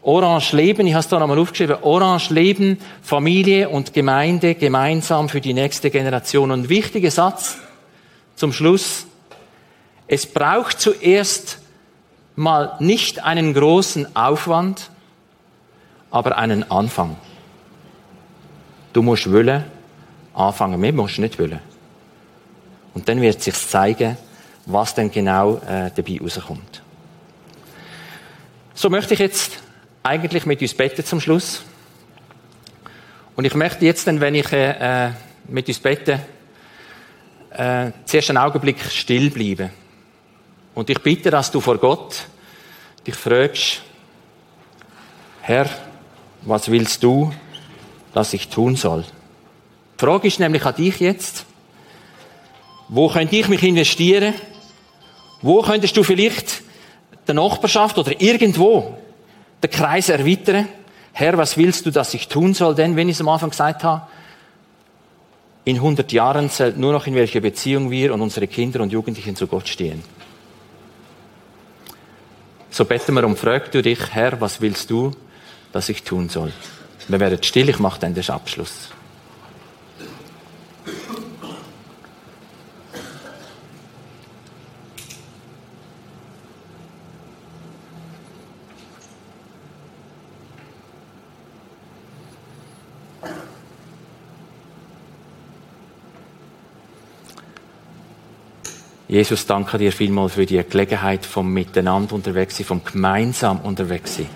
Orange 0.05 0.55
Leben, 0.55 0.86
ich 0.86 0.92
habe 0.92 1.00
es 1.00 1.09
da 1.09 1.18
nochmal 1.18 1.38
aufgeschrieben, 1.38 1.78
Orange 1.80 2.28
Leben, 2.28 2.78
Familie 3.02 3.70
und 3.70 3.94
Gemeinde 3.94 4.55
gemeinsam 4.55 5.30
für 5.30 5.40
die 5.40 5.55
nächste 5.55 5.90
Generation. 5.90 6.50
Und 6.50 6.68
wichtiger 6.68 7.11
Satz 7.11 7.57
zum 8.36 8.52
Schluss. 8.52 9.07
Es 10.07 10.26
braucht 10.26 10.78
zuerst 10.78 11.59
mal 12.36 12.76
nicht 12.80 13.24
einen 13.24 13.55
großen 13.55 14.14
Aufwand, 14.14 14.90
aber 16.11 16.36
einen 16.36 16.70
Anfang. 16.70 17.16
Du 18.92 19.02
musst 19.02 19.32
wollen 19.32 19.64
anfangen. 20.34 20.82
Wir 20.82 20.92
musst 20.92 21.18
nicht 21.18 21.38
wollen. 21.38 21.61
Und 22.92 23.09
dann 23.09 23.22
wird 23.22 23.42
sich 23.42 23.55
zeigen, 23.55 24.18
was 24.66 24.94
denn 24.94 25.11
genau 25.11 25.57
äh, 25.66 25.90
dabei 25.94 26.18
rauskommt. 26.22 26.82
So 28.74 28.90
möchte 28.90 29.14
ich 29.14 29.20
jetzt 29.20 29.64
eigentlich 30.07 30.44
mit 30.44 30.61
uns 30.61 30.74
beten 30.74 31.02
zum 31.02 31.18
Schluss. 31.18 31.62
Und 33.36 33.46
ich 33.46 33.55
möchte 33.55 33.86
jetzt 33.86 34.07
dann, 34.07 34.20
wenn 34.20 34.34
ich 34.34 34.52
äh, 34.52 35.11
mit 35.48 35.66
uns 35.66 35.78
bete, 35.78 36.20
äh, 37.50 37.90
zuerst 38.05 38.28
einen 38.28 38.36
Augenblick 38.36 38.78
still 38.90 39.30
bleiben. 39.30 39.70
Und 40.74 40.90
ich 40.90 41.00
bitte, 41.00 41.30
dass 41.30 41.50
du 41.50 41.61
vor 41.61 41.78
Gott 41.78 42.26
dich 43.07 43.14
fragst, 43.14 43.80
Herr, 45.40 45.70
was 46.42 46.70
willst 46.70 47.02
du, 47.02 47.32
dass 48.12 48.34
ich 48.34 48.48
tun 48.48 48.76
soll. 48.76 49.05
Die 49.98 50.05
Frage 50.05 50.28
ist 50.28 50.38
nämlich 50.38 50.66
an 50.66 50.74
dich 50.74 51.00
jetzt, 51.00 51.46
wo 52.88 53.09
könnte 53.09 53.36
ich 53.36 53.48
mich 53.48 53.62
investieren? 53.62 54.34
Wo 55.40 55.62
könntest 55.62 55.96
du 55.96 56.02
vielleicht 56.02 56.62
der 57.26 57.34
Nachbarschaft 57.34 57.96
oder 57.96 58.20
irgendwo 58.20 58.98
den 59.62 59.70
Kreis 59.70 60.09
erweitern? 60.09 60.68
Herr, 61.12 61.38
was 61.38 61.57
willst 61.57 61.86
du, 61.86 61.90
dass 61.90 62.12
ich 62.14 62.28
tun 62.28 62.55
soll? 62.55 62.74
Denn, 62.74 62.96
wenn 62.96 63.09
ich 63.09 63.16
es 63.16 63.20
am 63.20 63.28
Anfang 63.28 63.50
gesagt 63.50 63.84
habe, 63.84 64.07
in 65.64 65.76
100 65.76 66.12
Jahren 66.12 66.50
zählt 66.50 66.76
nur 66.76 66.92
noch, 66.92 67.07
in 67.07 67.14
welcher 67.14 67.40
Beziehung 67.40 67.90
wir 67.90 68.12
und 68.12 68.20
unsere 68.20 68.46
Kinder 68.46 68.80
und 68.80 68.92
Jugendlichen 68.92 69.34
zu 69.34 69.46
Gott 69.46 69.68
stehen. 69.68 70.02
So 72.70 72.84
beten 72.84 73.14
wir 73.14 73.24
und 73.24 73.38
frag 73.38 73.70
du 73.70 73.82
dich, 73.82 74.00
Herr, 74.11 74.40
was 74.40 74.61
willst 74.61 74.90
du, 74.90 75.12
dass 75.72 75.88
ich 75.88 76.02
tun 76.02 76.28
soll? 76.28 76.52
Wir 77.09 77.20
werden 77.20 77.42
still, 77.42 77.68
ich 77.68 77.78
mache 77.78 78.00
dann 78.00 78.14
den 78.14 78.28
Abschluss. 78.28 78.90
Jesus, 99.15 99.47
danke 99.47 99.79
dir 99.79 99.93
vielmal 99.93 100.29
für 100.29 100.45
die 100.45 100.61
Gelegenheit 100.69 101.25
vom 101.25 101.53
Miteinander 101.53 102.17
unterwegs 102.17 102.57
sein, 102.57 102.67
vom 102.67 102.83
gemeinsam 102.83 103.61
unterwegs 103.61 104.17
sein 104.17 104.27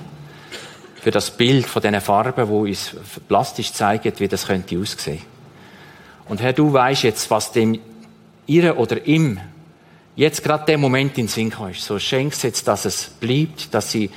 für 0.95 1.11
das 1.11 1.33
Bild 1.33 1.67
von 1.67 1.83
diesen 1.83 2.01
Farben, 2.01 2.49
wo 2.49 2.61
uns 2.61 2.95
plastisch 3.27 3.73
zeigt, 3.73 4.21
wie 4.21 4.29
das 4.29 4.47
könnte 4.47 4.79
aussehen. 4.79 5.23
Und 6.29 6.41
Herr, 6.41 6.53
du 6.53 6.73
weißt 6.73 7.03
jetzt, 7.03 7.29
was 7.29 7.51
dem 7.51 7.81
ihr 8.47 8.79
oder 8.79 9.05
ihm 9.05 9.41
jetzt 10.15 10.45
gerade 10.45 10.67
der 10.67 10.79
Moment 10.79 11.19
in 11.19 11.27
den 11.27 11.29
Sinn 11.29 11.53
ist. 11.73 11.83
So 11.83 11.99
schenkst 11.99 12.45
jetzt, 12.45 12.69
dass 12.69 12.85
es 12.85 13.11
bleibt, 13.19 13.75
dass 13.75 13.91
sie 13.91 14.11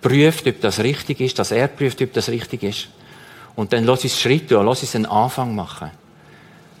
prüft, 0.00 0.46
ob 0.46 0.62
das 0.62 0.80
richtig 0.80 1.20
ist, 1.20 1.38
dass 1.38 1.50
er 1.50 1.68
prüft, 1.68 2.00
ob 2.00 2.14
das 2.14 2.30
richtig 2.30 2.62
ist. 2.62 2.88
Und 3.54 3.74
dann 3.74 3.84
lass 3.84 4.04
uns 4.04 4.18
Schritt 4.18 4.48
tun, 4.48 4.64
lass 4.64 4.80
uns 4.80 4.94
einen 4.94 5.06
Anfang 5.06 5.54
machen. 5.54 5.90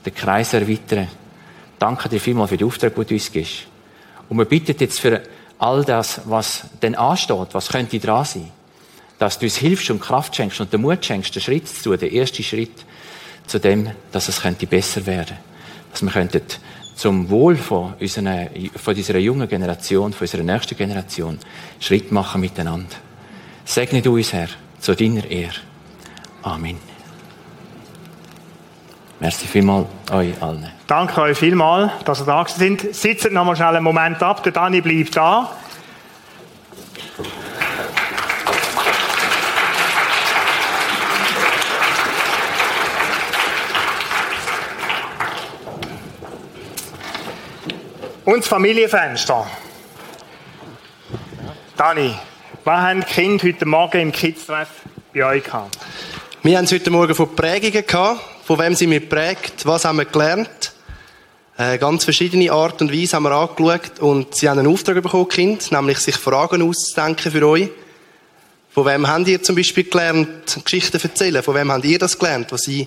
Den 0.06 0.14
Kreis 0.14 0.54
erweitern. 0.54 1.08
Danke 1.78 2.08
dir 2.08 2.20
vielmal 2.20 2.48
für 2.48 2.56
den 2.56 2.66
Auftrag, 2.66 2.94
den 2.94 3.06
du 3.06 3.14
uns 3.14 3.30
gibst. 3.30 3.66
Und 4.28 4.38
wir 4.38 4.44
bitten 4.44 4.76
jetzt 4.78 5.00
für 5.00 5.22
all 5.58 5.84
das, 5.84 6.20
was 6.24 6.64
denn 6.82 6.94
ansteht, 6.94 7.48
was 7.52 7.68
könnte 7.68 7.98
dran 7.98 8.24
sein 8.24 8.50
dass 9.18 9.38
du 9.38 9.46
uns 9.46 9.56
hilfst 9.56 9.90
und 9.90 10.00
Kraft 10.00 10.36
schenkst 10.36 10.60
und 10.60 10.72
den 10.72 10.82
Mut 10.82 11.04
schenkst, 11.04 11.34
den 11.34 11.42
Schritt 11.42 11.68
zu 11.68 11.82
tun, 11.82 11.98
den 11.98 12.12
ersten 12.12 12.42
Schritt 12.42 12.84
zu 13.46 13.58
dem, 13.58 13.90
dass 14.12 14.28
es 14.28 14.40
könnte 14.40 14.66
besser 14.66 15.06
werden. 15.06 15.36
Dass 15.90 16.02
wir 16.02 16.10
könnten 16.10 16.42
zum 16.94 17.28
Wohl 17.30 17.56
von, 17.56 17.94
unserer, 18.00 18.48
von 18.76 18.94
dieser 18.94 19.18
jungen 19.18 19.48
Generation, 19.48 20.12
von 20.12 20.24
unserer 20.24 20.42
nächsten 20.42 20.76
Generation, 20.76 21.38
Schritt 21.78 22.10
machen 22.12 22.40
miteinander. 22.40 22.96
Segne 23.64 24.02
du 24.02 24.14
uns, 24.14 24.32
Herr, 24.32 24.48
zu 24.80 24.94
deiner 24.94 25.28
Ehre. 25.28 25.56
Amen. 26.42 26.95
Merci 29.18 29.46
vielmals 29.46 29.86
euch 30.12 30.42
allen. 30.42 30.70
Danke 30.86 31.22
euch 31.22 31.38
vielmals, 31.38 31.90
dass 32.04 32.20
ihr 32.20 32.26
da 32.26 32.46
sind. 32.46 32.94
Sitzt 32.94 33.30
noch 33.30 33.44
mal 33.44 33.56
schnell 33.56 33.74
einen 33.74 33.84
Moment 33.84 34.22
ab. 34.22 34.42
Der 34.42 34.52
Dani 34.52 34.82
bleibt 34.82 35.16
da. 35.16 35.50
Und 48.26 48.38
das 48.38 48.48
Familienfenster. 48.48 49.46
Dani, 51.76 52.14
was 52.64 52.80
haben 52.80 53.00
die 53.00 53.06
Kinder 53.06 53.46
heute 53.46 53.64
Morgen 53.64 54.00
im 54.00 54.12
Kids-Treff 54.12 54.68
bei 55.14 55.24
euch 55.24 55.44
gehabt? 55.44 55.78
Wir 56.42 56.58
haben 56.58 56.64
es 56.64 56.72
heute 56.72 56.90
Morgen 56.90 57.14
von 57.14 57.34
Prägungen 57.34 57.86
gehabt. 57.86 58.35
Von 58.46 58.60
wem 58.60 58.76
sind 58.76 58.92
wir 58.92 59.00
geprägt? 59.00 59.66
Was 59.66 59.84
haben 59.84 59.98
wir 59.98 60.04
gelernt? 60.04 60.72
Äh, 61.58 61.78
ganz 61.78 62.04
verschiedene 62.04 62.52
Art 62.52 62.80
und 62.80 62.92
Weise 62.92 63.16
haben 63.16 63.24
wir 63.24 63.32
angeschaut. 63.32 63.98
Und 63.98 64.36
sie 64.36 64.48
haben 64.48 64.60
einen 64.60 64.72
Auftrag 64.72 65.02
bekommen, 65.02 65.28
Kind, 65.28 65.72
nämlich 65.72 65.98
sich 65.98 66.14
Fragen 66.14 66.62
auszudenken 66.62 67.32
für 67.32 67.44
euch. 67.44 67.70
Von 68.70 68.86
wem 68.86 69.08
habt 69.08 69.26
ihr 69.26 69.42
zum 69.42 69.56
Beispiel 69.56 69.82
gelernt, 69.82 70.60
Geschichten 70.62 71.00
zu 71.00 71.08
erzählen? 71.08 71.42
Von 71.42 71.56
wem 71.56 71.72
habt 71.72 71.84
ihr 71.86 71.98
das 71.98 72.16
gelernt, 72.16 72.52
was 72.52 72.60
sie 72.60 72.86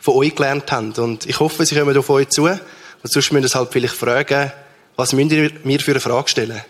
von 0.00 0.14
euch 0.14 0.34
gelernt 0.34 0.72
haben? 0.72 0.92
Und 0.92 1.26
ich 1.26 1.38
hoffe, 1.40 1.66
sie 1.66 1.78
kommen 1.78 1.94
auf 1.94 2.08
euch 2.08 2.30
zu. 2.30 2.44
Und 2.44 2.58
sonst 3.02 3.30
müssen 3.32 3.52
wir 3.52 3.60
halt 3.60 3.70
vielleicht 3.70 3.96
fragen, 3.96 4.50
was 4.96 5.12
müsst 5.12 5.32
ihr 5.32 5.50
mir 5.64 5.78
für 5.78 5.90
eine 5.90 6.00
Frage 6.00 6.28
stellen? 6.30 6.62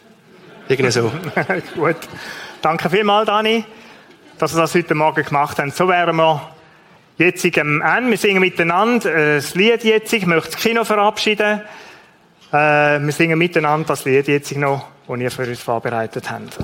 Irgendwie 0.68 0.90
so. 0.90 1.12
Gut. 1.76 1.96
Danke 2.60 2.90
vielmals, 2.90 3.26
Dani, 3.26 3.64
dass 4.36 4.52
ihr 4.52 4.62
das 4.62 4.74
heute 4.74 4.96
Morgen 4.96 5.24
gemacht 5.24 5.60
habt. 5.60 5.76
So 5.76 5.86
wären 5.86 6.16
wir 6.16 6.55
jetzt 7.18 7.58
am 7.58 7.80
Ende. 7.82 8.10
Wir 8.10 8.18
singen 8.18 8.40
miteinander 8.40 9.14
äh, 9.14 9.36
das 9.36 9.54
Lied 9.54 9.84
jetzt. 9.84 10.12
Ich 10.12 10.26
möchte 10.26 10.52
das 10.52 10.60
Kino 10.60 10.84
verabschieden. 10.84 11.62
Äh, 12.52 13.00
wir 13.00 13.12
singen 13.12 13.38
miteinander 13.38 13.86
das 13.88 14.04
Lied 14.04 14.28
jetzt 14.28 14.56
noch, 14.56 14.86
das 15.06 15.18
ihr 15.18 15.30
für 15.30 15.46
uns 15.46 15.60
vorbereitet 15.60 16.30
habt. 16.30 16.58